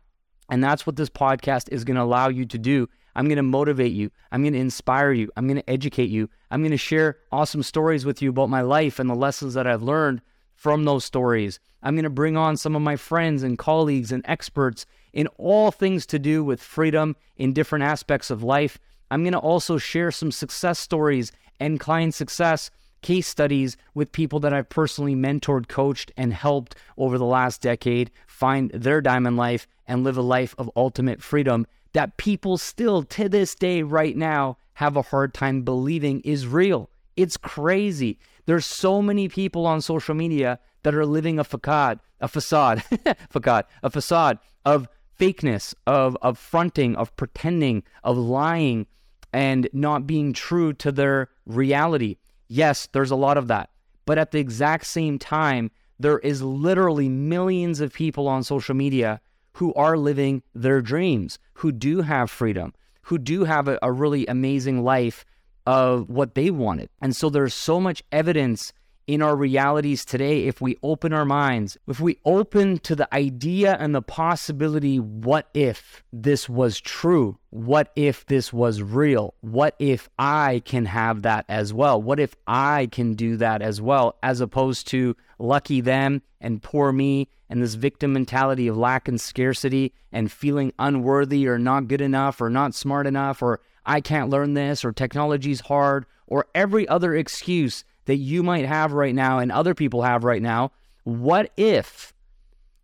And 0.48 0.62
that's 0.62 0.86
what 0.86 0.96
this 0.96 1.10
podcast 1.10 1.70
is 1.70 1.84
going 1.84 1.96
to 1.96 2.02
allow 2.02 2.28
you 2.28 2.46
to 2.46 2.58
do. 2.58 2.88
I'm 3.16 3.26
going 3.26 3.36
to 3.36 3.42
motivate 3.42 3.92
you. 3.92 4.10
I'm 4.30 4.42
going 4.42 4.52
to 4.52 4.60
inspire 4.60 5.10
you. 5.10 5.30
I'm 5.36 5.48
going 5.48 5.56
to 5.56 5.70
educate 5.70 6.10
you. 6.10 6.28
I'm 6.50 6.60
going 6.60 6.70
to 6.70 6.76
share 6.76 7.16
awesome 7.32 7.62
stories 7.62 8.04
with 8.04 8.20
you 8.20 8.28
about 8.28 8.50
my 8.50 8.60
life 8.60 8.98
and 8.98 9.08
the 9.08 9.14
lessons 9.14 9.54
that 9.54 9.66
I've 9.66 9.82
learned 9.82 10.20
from 10.54 10.84
those 10.84 11.04
stories. 11.04 11.58
I'm 11.82 11.94
going 11.94 12.04
to 12.04 12.10
bring 12.10 12.36
on 12.36 12.58
some 12.58 12.76
of 12.76 12.82
my 12.82 12.96
friends 12.96 13.42
and 13.42 13.58
colleagues 13.58 14.12
and 14.12 14.22
experts 14.26 14.84
in 15.14 15.28
all 15.38 15.70
things 15.70 16.04
to 16.06 16.18
do 16.18 16.44
with 16.44 16.62
freedom 16.62 17.16
in 17.38 17.54
different 17.54 17.84
aspects 17.84 18.30
of 18.30 18.42
life. 18.42 18.78
I'm 19.10 19.22
going 19.22 19.32
to 19.32 19.38
also 19.38 19.78
share 19.78 20.10
some 20.10 20.30
success 20.30 20.78
stories 20.78 21.32
and 21.58 21.80
client 21.80 22.14
success 22.14 22.70
case 23.00 23.28
studies 23.28 23.76
with 23.94 24.12
people 24.12 24.40
that 24.40 24.52
I've 24.52 24.68
personally 24.68 25.14
mentored, 25.14 25.68
coached, 25.68 26.12
and 26.16 26.34
helped 26.34 26.74
over 26.98 27.16
the 27.16 27.24
last 27.24 27.62
decade 27.62 28.10
find 28.26 28.70
their 28.72 29.00
diamond 29.00 29.36
life 29.36 29.66
and 29.86 30.04
live 30.04 30.18
a 30.18 30.22
life 30.22 30.54
of 30.58 30.70
ultimate 30.76 31.22
freedom 31.22 31.66
that 31.96 32.18
people 32.18 32.58
still 32.58 33.02
to 33.02 33.26
this 33.26 33.54
day, 33.54 33.82
right 33.82 34.18
now, 34.18 34.58
have 34.74 34.98
a 34.98 35.02
hard 35.02 35.32
time 35.32 35.62
believing 35.62 36.20
is 36.20 36.46
real. 36.46 36.90
It's 37.16 37.38
crazy. 37.38 38.18
There's 38.44 38.66
so 38.66 39.00
many 39.00 39.30
people 39.30 39.64
on 39.64 39.80
social 39.80 40.14
media 40.14 40.58
that 40.82 40.94
are 40.94 41.06
living 41.06 41.38
a 41.38 41.44
facade, 41.44 42.00
a 42.20 42.28
facade, 42.28 42.84
facade, 43.30 43.64
a 43.82 43.88
facade 43.88 44.38
of 44.66 44.88
fakeness, 45.18 45.72
of 45.86 46.18
of 46.20 46.36
fronting, 46.36 46.96
of 46.96 47.16
pretending, 47.16 47.82
of 48.04 48.18
lying, 48.18 48.86
and 49.32 49.66
not 49.72 50.06
being 50.06 50.34
true 50.34 50.74
to 50.74 50.92
their 50.92 51.30
reality. 51.46 52.18
Yes, 52.46 52.86
there's 52.92 53.10
a 53.10 53.16
lot 53.16 53.38
of 53.38 53.48
that. 53.48 53.70
But 54.04 54.18
at 54.18 54.32
the 54.32 54.38
exact 54.38 54.84
same 54.84 55.18
time, 55.18 55.70
there 55.98 56.18
is 56.18 56.42
literally 56.42 57.08
millions 57.08 57.80
of 57.80 57.94
people 57.94 58.28
on 58.28 58.42
social 58.42 58.74
media 58.74 59.22
who 59.56 59.72
are 59.72 59.96
living 59.96 60.42
their 60.54 60.82
dreams, 60.82 61.38
who 61.54 61.72
do 61.72 62.02
have 62.02 62.30
freedom, 62.30 62.74
who 63.02 63.16
do 63.16 63.44
have 63.44 63.68
a, 63.68 63.78
a 63.80 63.90
really 63.90 64.26
amazing 64.26 64.84
life 64.84 65.24
of 65.66 66.10
what 66.10 66.34
they 66.34 66.50
wanted. 66.50 66.90
And 67.00 67.16
so 67.16 67.30
there's 67.30 67.54
so 67.54 67.80
much 67.80 68.02
evidence 68.12 68.74
in 69.06 69.22
our 69.22 69.36
realities 69.36 70.04
today 70.04 70.46
if 70.46 70.60
we 70.60 70.76
open 70.82 71.12
our 71.12 71.24
minds, 71.24 71.78
if 71.86 72.00
we 72.00 72.18
open 72.24 72.78
to 72.78 72.96
the 72.96 73.12
idea 73.14 73.76
and 73.78 73.94
the 73.94 74.02
possibility 74.02 74.98
what 74.98 75.48
if 75.54 76.02
this 76.12 76.48
was 76.48 76.80
true? 76.80 77.38
What 77.50 77.92
if 77.94 78.26
this 78.26 78.52
was 78.52 78.82
real? 78.82 79.34
What 79.40 79.76
if 79.78 80.08
I 80.18 80.62
can 80.64 80.86
have 80.86 81.22
that 81.22 81.44
as 81.48 81.72
well? 81.72 82.00
What 82.02 82.18
if 82.18 82.34
I 82.46 82.88
can 82.90 83.14
do 83.14 83.36
that 83.36 83.62
as 83.62 83.80
well? 83.80 84.16
As 84.22 84.40
opposed 84.40 84.88
to 84.88 85.16
lucky 85.38 85.80
them 85.80 86.22
and 86.40 86.62
poor 86.62 86.92
me 86.92 87.28
and 87.48 87.62
this 87.62 87.74
victim 87.74 88.12
mentality 88.12 88.66
of 88.66 88.76
lack 88.76 89.06
and 89.06 89.20
scarcity 89.20 89.92
and 90.10 90.32
feeling 90.32 90.72
unworthy 90.78 91.46
or 91.46 91.58
not 91.58 91.88
good 91.88 92.00
enough 92.00 92.40
or 92.40 92.50
not 92.50 92.74
smart 92.74 93.06
enough 93.06 93.40
or 93.40 93.60
I 93.84 94.00
can't 94.00 94.30
learn 94.30 94.54
this 94.54 94.84
or 94.84 94.90
technology's 94.92 95.60
hard 95.60 96.06
or 96.26 96.46
every 96.54 96.88
other 96.88 97.14
excuse 97.14 97.84
that 98.06 98.16
you 98.16 98.42
might 98.42 98.64
have 98.64 98.92
right 98.92 99.14
now 99.14 99.38
and 99.38 99.52
other 99.52 99.74
people 99.74 100.02
have 100.02 100.24
right 100.24 100.42
now. 100.42 100.72
What 101.04 101.52
if 101.56 102.12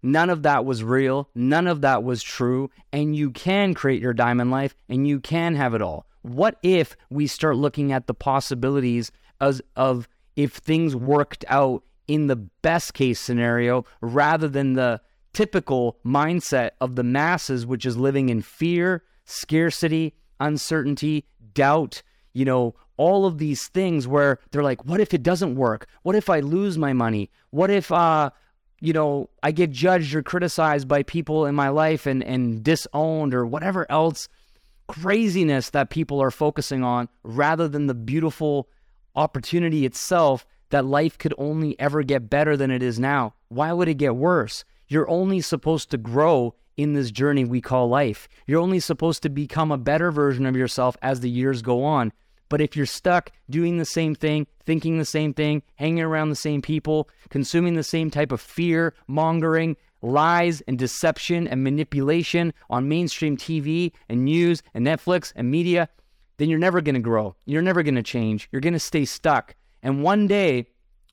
none 0.02 0.30
of 0.30 0.42
that 0.42 0.64
was 0.64 0.84
real? 0.84 1.28
None 1.34 1.66
of 1.66 1.80
that 1.80 2.04
was 2.04 2.22
true. 2.22 2.70
And 2.92 3.16
you 3.16 3.30
can 3.30 3.74
create 3.74 4.02
your 4.02 4.12
diamond 4.12 4.50
life 4.50 4.76
and 4.88 5.06
you 5.06 5.20
can 5.20 5.54
have 5.54 5.74
it 5.74 5.82
all. 5.82 6.06
What 6.22 6.58
if 6.62 6.96
we 7.10 7.26
start 7.26 7.56
looking 7.56 7.92
at 7.92 8.06
the 8.06 8.14
possibilities 8.14 9.10
as, 9.40 9.60
of 9.74 10.08
if 10.36 10.52
things 10.52 10.94
worked 10.94 11.44
out 11.48 11.82
in 12.06 12.26
the 12.26 12.36
best 12.36 12.94
case 12.94 13.20
scenario 13.20 13.84
rather 14.00 14.48
than 14.48 14.74
the 14.74 15.00
typical 15.32 15.98
mindset 16.04 16.70
of 16.80 16.94
the 16.94 17.02
masses, 17.02 17.66
which 17.66 17.86
is 17.86 17.96
living 17.96 18.28
in 18.28 18.42
fear, 18.42 19.02
scarcity, 19.24 20.14
uncertainty, 20.40 21.26
doubt, 21.54 22.02
you 22.32 22.44
know, 22.44 22.74
all 22.97 23.26
of 23.26 23.38
these 23.38 23.68
things 23.68 24.07
where 24.07 24.38
they're 24.51 24.62
like, 24.62 24.84
what 24.84 25.01
if 25.01 25.14
it 25.14 25.22
doesn't 25.22 25.55
work? 25.55 25.86
What 26.03 26.14
if 26.14 26.28
I 26.30 26.40
lose 26.40 26.78
my 26.78 26.93
money? 26.93 27.30
What 27.51 27.70
if, 27.70 27.90
uh, 27.90 28.30
you 28.80 28.93
know, 28.93 29.30
I 29.43 29.53
get 29.53 29.70
judged 29.70 30.14
or 30.14 30.22
criticized 30.22 30.88
by 30.88 31.03
people 31.03 31.47
in 31.47 31.55
my 31.55 31.68
life 31.68 32.07
and, 32.07 32.22
and 32.22 32.62
disowned 32.62 33.34
or 33.34 33.47
whatever 33.47 33.90
else 33.90 34.28
craziness 34.88 35.70
that 35.70 35.90
people 35.90 36.20
are 36.20 36.30
focusing 36.30 36.82
on 36.82 37.09
rather 37.22 37.68
than 37.68 37.86
the 37.86 37.95
beautiful 37.95 38.68
opportunity 39.14 39.86
itself 39.86 40.45
that 40.70 40.84
life 40.84 41.16
could 41.18 41.34
only 41.38 41.78
ever 41.78 42.03
get 42.03 42.28
better 42.28 42.57
than 42.57 42.70
it 42.70 42.82
is 42.82 42.99
now. 42.99 43.34
Why 43.49 43.72
would 43.72 43.88
it 43.88 43.95
get 43.95 44.16
worse? 44.16 44.64
You're 44.88 45.09
only 45.09 45.40
supposed 45.40 45.90
to 45.90 45.99
grow 45.99 46.55
in 46.76 46.95
this 46.95 47.11
journey 47.11 47.45
we 47.45 47.61
call 47.61 47.88
life. 47.88 48.28
You're 48.47 48.61
only 48.61 48.80
supposed 48.80 49.22
to 49.22 49.28
become 49.28 49.70
a 49.70 49.78
better 49.78 50.11
version 50.11 50.47
of 50.47 50.57
yourself 50.57 50.97
as 51.03 51.20
the 51.20 51.30
years 51.30 51.62
go 51.62 51.84
on. 51.84 52.12
But 52.53 52.61
if 52.61 52.76
you're 52.76 52.84
stuck 52.84 53.32
doing 53.48 53.78
the 53.78 53.86
same 53.86 54.14
thing, 54.14 54.46
thinking 54.66 54.98
the 54.98 55.07
same 55.07 55.32
thing, 55.32 55.62
hanging 55.76 56.03
around 56.03 56.28
the 56.28 56.36
same 56.36 56.61
people, 56.61 57.09
consuming 57.30 57.76
the 57.76 57.82
same 57.82 58.11
type 58.11 58.30
of 58.30 58.42
fear 58.42 58.92
mongering, 59.07 59.74
lies 60.03 60.61
and 60.68 60.78
deception 60.78 61.48
and 61.48 61.64
manipulation 61.64 62.53
on 62.68 62.90
mainstream 62.90 63.38
TV 63.38 63.92
and 64.11 64.26
news 64.26 64.62
and 64.74 64.86
Netflix 64.86 65.32
and 65.34 65.50
media, 65.50 65.88
then 66.36 66.50
you're 66.50 66.59
never 66.59 66.82
going 66.82 66.94
to 66.94 67.00
grow. 67.00 67.34
You're 67.46 67.62
never 67.62 67.82
going 67.82 67.94
to 67.94 68.03
change. 68.03 68.50
You're 68.53 68.61
going 68.61 68.74
to 68.74 68.78
stay 68.78 69.07
stuck. 69.07 69.55
And 69.82 70.03
one 70.03 70.26
day, 70.26 70.66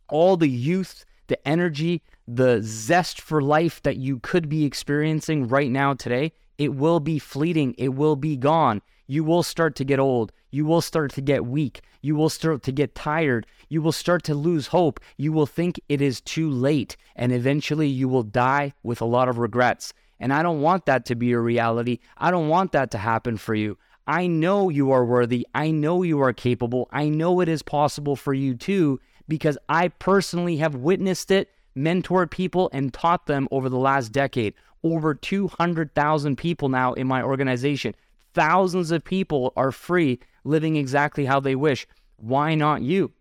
all 0.09 0.35
the 0.35 0.49
youth, 0.49 1.05
the 1.27 1.47
energy, 1.47 2.03
the 2.27 2.59
zest 2.61 3.21
for 3.21 3.41
life 3.41 3.81
that 3.83 3.95
you 3.95 4.19
could 4.19 4.49
be 4.49 4.65
experiencing 4.65 5.47
right 5.47 5.71
now 5.71 5.93
today, 5.93 6.33
it 6.57 6.75
will 6.75 6.99
be 6.99 7.17
fleeting. 7.17 7.75
It 7.77 7.95
will 7.95 8.17
be 8.17 8.35
gone. 8.35 8.81
You 9.09 9.23
will 9.23 9.41
start 9.41 9.75
to 9.77 9.83
get 9.83 9.99
old. 9.99 10.31
You 10.51 10.65
will 10.65 10.81
start 10.81 11.11
to 11.13 11.21
get 11.21 11.43
weak. 11.43 11.81
You 12.03 12.15
will 12.15 12.29
start 12.29 12.61
to 12.61 12.71
get 12.71 12.93
tired. 12.93 13.47
You 13.67 13.81
will 13.81 13.91
start 13.91 14.23
to 14.25 14.35
lose 14.35 14.67
hope. 14.67 14.99
You 15.17 15.31
will 15.31 15.47
think 15.47 15.81
it 15.89 15.99
is 15.99 16.21
too 16.21 16.47
late. 16.47 16.95
And 17.15 17.31
eventually 17.31 17.87
you 17.87 18.07
will 18.07 18.21
die 18.21 18.71
with 18.83 19.01
a 19.01 19.05
lot 19.05 19.27
of 19.27 19.39
regrets. 19.39 19.93
And 20.19 20.31
I 20.31 20.43
don't 20.43 20.61
want 20.61 20.85
that 20.85 21.05
to 21.05 21.15
be 21.15 21.31
a 21.31 21.39
reality. 21.39 21.97
I 22.19 22.29
don't 22.29 22.49
want 22.49 22.71
that 22.73 22.91
to 22.91 22.99
happen 22.99 23.37
for 23.37 23.55
you. 23.55 23.79
I 24.05 24.27
know 24.27 24.69
you 24.69 24.91
are 24.91 25.03
worthy. 25.03 25.47
I 25.55 25.71
know 25.71 26.03
you 26.03 26.21
are 26.21 26.31
capable. 26.31 26.87
I 26.91 27.09
know 27.09 27.39
it 27.39 27.49
is 27.49 27.63
possible 27.63 28.15
for 28.15 28.35
you 28.35 28.53
too, 28.53 28.99
because 29.27 29.57
I 29.69 29.87
personally 29.87 30.57
have 30.57 30.75
witnessed 30.75 31.31
it 31.31 31.49
mentored 31.75 32.29
people 32.29 32.69
and 32.73 32.93
taught 32.93 33.25
them 33.25 33.47
over 33.49 33.69
the 33.69 33.77
last 33.79 34.11
decade. 34.11 34.53
Over 34.83 35.15
200,000 35.15 36.35
people 36.37 36.69
now 36.69 36.93
in 36.93 37.07
my 37.07 37.23
organization. 37.23 37.95
Thousands 38.33 38.91
of 38.91 39.03
people 39.03 39.53
are 39.55 39.71
free 39.71 40.19
living 40.43 40.75
exactly 40.75 41.25
how 41.25 41.39
they 41.39 41.55
wish. 41.55 41.87
Why 42.17 42.55
not 42.55 42.81
you? 42.81 43.11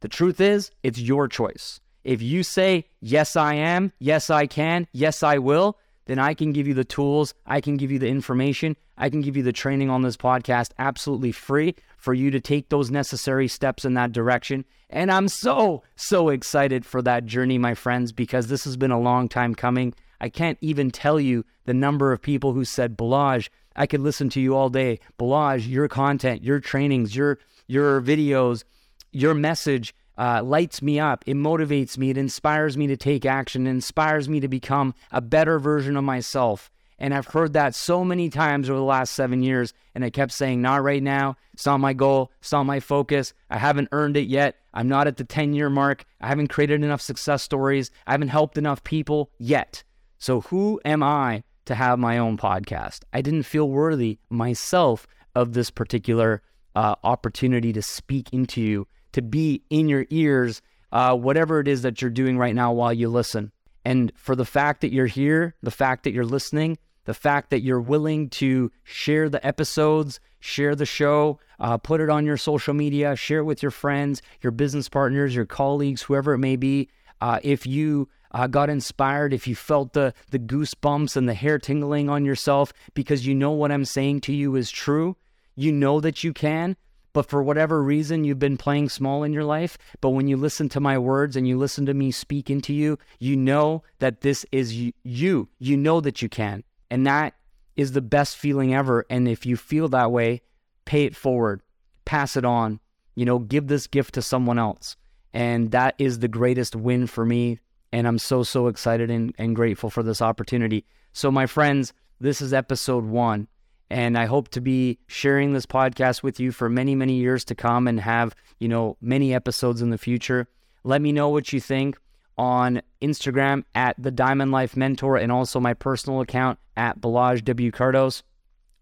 The 0.00 0.08
truth 0.08 0.40
is, 0.40 0.70
it's 0.82 1.00
your 1.00 1.28
choice. 1.28 1.80
If 2.04 2.22
you 2.22 2.42
say, 2.42 2.86
Yes, 3.00 3.36
I 3.36 3.54
am, 3.54 3.92
yes, 3.98 4.30
I 4.30 4.46
can, 4.46 4.86
yes, 4.92 5.22
I 5.22 5.38
will, 5.38 5.76
then 6.06 6.18
I 6.18 6.34
can 6.34 6.52
give 6.52 6.66
you 6.66 6.74
the 6.74 6.84
tools, 6.84 7.34
I 7.46 7.60
can 7.60 7.76
give 7.76 7.90
you 7.90 7.98
the 7.98 8.08
information, 8.08 8.76
I 8.96 9.10
can 9.10 9.20
give 9.20 9.36
you 9.36 9.42
the 9.42 9.52
training 9.52 9.90
on 9.90 10.02
this 10.02 10.16
podcast 10.16 10.70
absolutely 10.78 11.32
free 11.32 11.74
for 11.96 12.14
you 12.14 12.30
to 12.30 12.40
take 12.40 12.68
those 12.68 12.90
necessary 12.90 13.46
steps 13.46 13.84
in 13.84 13.94
that 13.94 14.12
direction. 14.12 14.64
And 14.88 15.12
I'm 15.12 15.28
so, 15.28 15.82
so 15.96 16.30
excited 16.30 16.86
for 16.86 17.02
that 17.02 17.26
journey, 17.26 17.58
my 17.58 17.74
friends, 17.74 18.12
because 18.12 18.46
this 18.46 18.64
has 18.64 18.76
been 18.76 18.90
a 18.90 18.98
long 18.98 19.28
time 19.28 19.54
coming. 19.54 19.94
I 20.20 20.30
can't 20.30 20.58
even 20.60 20.90
tell 20.90 21.20
you 21.20 21.44
the 21.66 21.74
number 21.74 22.12
of 22.12 22.22
people 22.22 22.54
who 22.54 22.64
said, 22.64 22.96
Balazs, 22.96 23.50
I 23.78 23.86
could 23.86 24.00
listen 24.00 24.28
to 24.30 24.40
you 24.40 24.56
all 24.56 24.68
day. 24.68 24.98
Balazs, 25.18 25.66
your 25.66 25.86
content, 25.86 26.42
your 26.42 26.58
trainings, 26.58 27.14
your 27.14 27.38
your 27.68 28.02
videos, 28.02 28.64
your 29.12 29.34
message 29.34 29.94
uh, 30.18 30.42
lights 30.42 30.82
me 30.82 30.98
up. 30.98 31.22
It 31.26 31.36
motivates 31.36 31.96
me. 31.96 32.10
It 32.10 32.18
inspires 32.18 32.76
me 32.76 32.88
to 32.88 32.96
take 32.96 33.24
action. 33.24 33.66
It 33.66 33.70
inspires 33.70 34.28
me 34.28 34.40
to 34.40 34.48
become 34.48 34.94
a 35.12 35.20
better 35.20 35.60
version 35.60 35.96
of 35.96 36.02
myself. 36.02 36.70
And 36.98 37.14
I've 37.14 37.28
heard 37.28 37.52
that 37.52 37.76
so 37.76 38.04
many 38.04 38.28
times 38.28 38.68
over 38.68 38.78
the 38.78 38.84
last 38.84 39.12
seven 39.12 39.44
years. 39.44 39.72
And 39.94 40.04
I 40.04 40.10
kept 40.10 40.32
saying, 40.32 40.60
not 40.60 40.82
right 40.82 41.02
now. 41.02 41.36
It's 41.54 41.64
not 41.64 41.78
my 41.78 41.92
goal. 41.92 42.32
It's 42.40 42.50
not 42.50 42.64
my 42.64 42.80
focus. 42.80 43.32
I 43.48 43.58
haven't 43.58 43.90
earned 43.92 44.16
it 44.16 44.26
yet. 44.26 44.56
I'm 44.74 44.88
not 44.88 45.06
at 45.06 45.16
the 45.16 45.24
10 45.24 45.54
year 45.54 45.70
mark. 45.70 46.04
I 46.20 46.26
haven't 46.26 46.48
created 46.48 46.82
enough 46.82 47.00
success 47.00 47.44
stories. 47.44 47.92
I 48.04 48.10
haven't 48.10 48.28
helped 48.28 48.58
enough 48.58 48.82
people 48.82 49.30
yet. 49.38 49.84
So 50.18 50.40
who 50.40 50.80
am 50.84 51.04
I 51.04 51.44
to 51.68 51.74
have 51.74 51.98
my 51.98 52.18
own 52.18 52.36
podcast? 52.36 53.00
I 53.12 53.22
didn't 53.22 53.44
feel 53.44 53.68
worthy 53.70 54.18
myself 54.28 55.06
of 55.34 55.52
this 55.52 55.70
particular 55.70 56.42
uh, 56.74 56.96
opportunity 57.04 57.72
to 57.72 57.82
speak 57.82 58.32
into 58.32 58.60
you 58.60 58.86
to 59.12 59.22
be 59.22 59.62
in 59.70 59.88
your 59.88 60.06
ears, 60.10 60.62
uh, 60.92 61.16
whatever 61.16 61.60
it 61.60 61.68
is 61.68 61.82
that 61.82 62.00
you're 62.00 62.10
doing 62.10 62.38
right 62.38 62.54
now 62.54 62.72
while 62.72 62.92
you 62.92 63.08
listen. 63.08 63.52
And 63.84 64.12
for 64.16 64.36
the 64.36 64.44
fact 64.44 64.80
that 64.82 64.92
you're 64.92 65.06
here, 65.06 65.54
the 65.62 65.70
fact 65.70 66.04
that 66.04 66.12
you're 66.12 66.24
listening, 66.24 66.78
the 67.04 67.14
fact 67.14 67.50
that 67.50 67.62
you're 67.62 67.80
willing 67.80 68.28
to 68.30 68.70
share 68.84 69.28
the 69.28 69.44
episodes, 69.46 70.20
share 70.40 70.74
the 70.74 70.86
show, 70.86 71.40
uh, 71.58 71.78
put 71.78 72.00
it 72.00 72.10
on 72.10 72.26
your 72.26 72.36
social 72.36 72.74
media, 72.74 73.16
share 73.16 73.38
it 73.38 73.44
with 73.44 73.62
your 73.62 73.70
friends, 73.70 74.20
your 74.42 74.50
business 74.50 74.88
partners, 74.88 75.34
your 75.34 75.46
colleagues, 75.46 76.02
whoever 76.02 76.34
it 76.34 76.38
may 76.38 76.56
be. 76.56 76.88
Uh, 77.20 77.40
if 77.42 77.66
you 77.66 78.08
uh, 78.32 78.46
got 78.46 78.70
inspired, 78.70 79.32
if 79.32 79.46
you 79.46 79.54
felt 79.54 79.92
the, 79.92 80.14
the 80.30 80.38
goosebumps 80.38 81.16
and 81.16 81.28
the 81.28 81.34
hair 81.34 81.58
tingling 81.58 82.08
on 82.08 82.24
yourself 82.24 82.72
because 82.94 83.26
you 83.26 83.34
know 83.34 83.52
what 83.52 83.72
I'm 83.72 83.84
saying 83.84 84.20
to 84.22 84.32
you 84.32 84.56
is 84.56 84.70
true, 84.70 85.16
you 85.54 85.72
know 85.72 86.00
that 86.00 86.22
you 86.22 86.32
can, 86.32 86.76
but 87.12 87.28
for 87.28 87.42
whatever 87.42 87.82
reason, 87.82 88.24
you've 88.24 88.38
been 88.38 88.56
playing 88.56 88.90
small 88.90 89.24
in 89.24 89.32
your 89.32 89.44
life. 89.44 89.78
But 90.00 90.10
when 90.10 90.28
you 90.28 90.36
listen 90.36 90.68
to 90.70 90.80
my 90.80 90.98
words 90.98 91.36
and 91.36 91.48
you 91.48 91.58
listen 91.58 91.86
to 91.86 91.94
me 91.94 92.10
speak 92.10 92.50
into 92.50 92.72
you, 92.72 92.98
you 93.18 93.36
know 93.36 93.82
that 93.98 94.20
this 94.20 94.46
is 94.52 94.76
you. 94.76 95.48
You 95.58 95.76
know 95.76 96.00
that 96.00 96.22
you 96.22 96.28
can. 96.28 96.64
And 96.90 97.06
that 97.06 97.34
is 97.76 97.92
the 97.92 98.02
best 98.02 98.36
feeling 98.36 98.74
ever. 98.74 99.04
And 99.10 99.26
if 99.26 99.46
you 99.46 99.56
feel 99.56 99.88
that 99.88 100.12
way, 100.12 100.42
pay 100.84 101.04
it 101.04 101.16
forward, 101.16 101.62
pass 102.04 102.36
it 102.36 102.44
on, 102.44 102.80
you 103.14 103.24
know, 103.24 103.38
give 103.38 103.66
this 103.66 103.86
gift 103.86 104.14
to 104.14 104.22
someone 104.22 104.58
else. 104.58 104.96
And 105.32 105.70
that 105.72 105.94
is 105.98 106.20
the 106.20 106.28
greatest 106.28 106.76
win 106.76 107.06
for 107.06 107.24
me. 107.24 107.58
And 107.92 108.06
I'm 108.06 108.18
so, 108.18 108.42
so 108.42 108.66
excited 108.66 109.10
and, 109.10 109.34
and 109.38 109.56
grateful 109.56 109.90
for 109.90 110.02
this 110.02 110.20
opportunity. 110.20 110.84
So, 111.12 111.30
my 111.30 111.46
friends, 111.46 111.92
this 112.20 112.40
is 112.40 112.52
episode 112.52 113.04
one. 113.04 113.48
And 113.90 114.18
I 114.18 114.26
hope 114.26 114.48
to 114.50 114.60
be 114.60 114.98
sharing 115.06 115.52
this 115.54 115.64
podcast 115.64 116.22
with 116.22 116.38
you 116.38 116.52
for 116.52 116.68
many, 116.68 116.94
many 116.94 117.14
years 117.14 117.44
to 117.46 117.54
come 117.54 117.88
and 117.88 117.98
have, 118.00 118.34
you 118.58 118.68
know, 118.68 118.98
many 119.00 119.32
episodes 119.32 119.80
in 119.80 119.90
the 119.90 119.96
future. 119.96 120.46
Let 120.84 121.00
me 121.00 121.10
know 121.12 121.30
what 121.30 121.52
you 121.52 121.60
think 121.60 121.96
on 122.36 122.82
Instagram 123.02 123.64
at 123.74 123.96
the 123.98 124.10
Diamond 124.10 124.52
Life 124.52 124.76
Mentor 124.76 125.16
and 125.16 125.32
also 125.32 125.58
my 125.58 125.74
personal 125.74 126.20
account 126.20 126.58
at 126.76 127.00
Balazs 127.00 127.42
W. 127.44 127.70
Kardos. 127.72 128.22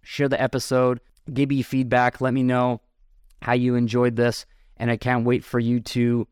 Share 0.03 0.29
the 0.29 0.41
episode, 0.41 1.01
give 1.33 1.49
me 1.49 1.63
feedback, 1.63 2.21
let 2.21 2.35
me 2.35 2.43
know 2.43 2.81
how 3.43 3.55
you 3.55 3.75
enjoyed 3.75 4.17
this. 4.17 4.45
And 4.77 4.91
I 4.91 4.97
can't 4.97 5.25
wait 5.25 5.43
for 5.43 5.59
you 5.59 5.81
to 5.81 6.29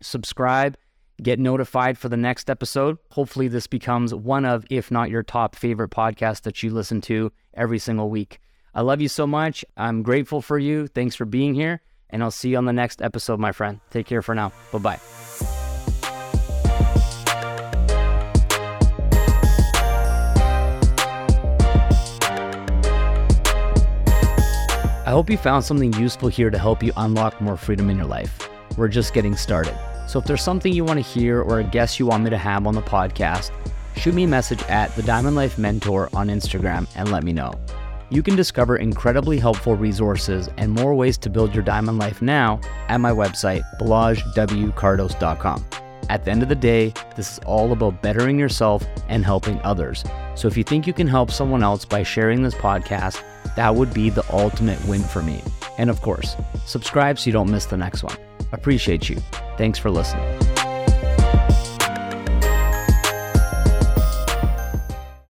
subscribe, 0.00 0.76
get 1.22 1.38
notified 1.38 1.98
for 1.98 2.08
the 2.08 2.16
next 2.16 2.50
episode. 2.50 2.98
Hopefully, 3.12 3.48
this 3.48 3.66
becomes 3.66 4.14
one 4.14 4.44
of, 4.44 4.64
if 4.70 4.90
not 4.90 5.10
your 5.10 5.22
top 5.22 5.56
favorite 5.56 5.90
podcast 5.90 6.42
that 6.42 6.62
you 6.62 6.70
listen 6.70 7.00
to 7.02 7.32
every 7.54 7.78
single 7.78 8.10
week. 8.10 8.40
I 8.74 8.82
love 8.82 9.00
you 9.00 9.08
so 9.08 9.26
much. 9.26 9.64
I'm 9.76 10.02
grateful 10.02 10.42
for 10.42 10.58
you. 10.58 10.86
Thanks 10.86 11.16
for 11.16 11.24
being 11.24 11.54
here. 11.54 11.80
And 12.10 12.22
I'll 12.22 12.30
see 12.30 12.50
you 12.50 12.58
on 12.58 12.66
the 12.66 12.72
next 12.72 13.02
episode, 13.02 13.40
my 13.40 13.52
friend. 13.52 13.80
Take 13.90 14.06
care 14.06 14.22
for 14.22 14.34
now. 14.34 14.52
Bye 14.72 14.78
bye. 14.78 15.00
I 25.06 25.10
hope 25.10 25.30
you 25.30 25.38
found 25.38 25.64
something 25.64 25.92
useful 25.94 26.28
here 26.28 26.50
to 26.50 26.58
help 26.58 26.82
you 26.82 26.92
unlock 26.96 27.40
more 27.40 27.56
freedom 27.56 27.88
in 27.90 27.96
your 27.96 28.06
life. 28.06 28.48
We're 28.76 28.88
just 28.88 29.14
getting 29.14 29.36
started. 29.36 29.78
So 30.06 30.18
if 30.18 30.24
there's 30.24 30.42
something 30.42 30.72
you 30.72 30.84
want 30.84 30.98
to 30.98 31.02
hear 31.02 31.42
or 31.42 31.60
a 31.60 31.64
guest 31.64 31.98
you 31.98 32.06
want 32.06 32.24
me 32.24 32.30
to 32.30 32.38
have 32.38 32.66
on 32.66 32.74
the 32.74 32.82
podcast, 32.82 33.50
shoot 33.96 34.14
me 34.14 34.24
a 34.24 34.28
message 34.28 34.62
at 34.64 34.94
the 34.96 35.02
Diamond 35.02 35.36
Life 35.36 35.58
Mentor 35.58 36.08
on 36.14 36.28
Instagram 36.28 36.86
and 36.96 37.10
let 37.10 37.24
me 37.24 37.32
know. 37.32 37.52
You 38.08 38.22
can 38.22 38.36
discover 38.36 38.76
incredibly 38.76 39.38
helpful 39.38 39.74
resources 39.74 40.48
and 40.58 40.70
more 40.70 40.94
ways 40.94 41.18
to 41.18 41.30
build 41.30 41.54
your 41.54 41.64
diamond 41.64 41.98
life 41.98 42.22
now 42.22 42.60
at 42.88 42.98
my 42.98 43.10
website, 43.10 43.62
balazswkardos.com. 43.80 45.66
At 46.08 46.24
the 46.24 46.30
end 46.30 46.44
of 46.44 46.48
the 46.48 46.54
day, 46.54 46.94
this 47.16 47.32
is 47.32 47.38
all 47.40 47.72
about 47.72 48.02
bettering 48.02 48.38
yourself 48.38 48.84
and 49.08 49.24
helping 49.24 49.60
others. 49.62 50.04
So 50.36 50.46
if 50.46 50.56
you 50.56 50.62
think 50.62 50.86
you 50.86 50.92
can 50.92 51.08
help 51.08 51.32
someone 51.32 51.64
else 51.64 51.84
by 51.84 52.04
sharing 52.04 52.42
this 52.42 52.54
podcast, 52.54 53.20
that 53.56 53.74
would 53.74 53.92
be 53.92 54.10
the 54.10 54.24
ultimate 54.32 54.82
win 54.86 55.02
for 55.02 55.22
me. 55.22 55.42
And 55.78 55.90
of 55.90 56.00
course, 56.00 56.36
subscribe 56.64 57.18
so 57.18 57.26
you 57.26 57.32
don't 57.32 57.50
miss 57.50 57.66
the 57.66 57.76
next 57.76 58.04
one. 58.04 58.25
Appreciate 58.52 59.08
you. 59.08 59.16
Thanks 59.56 59.78
for 59.78 59.90
listening. 59.90 60.55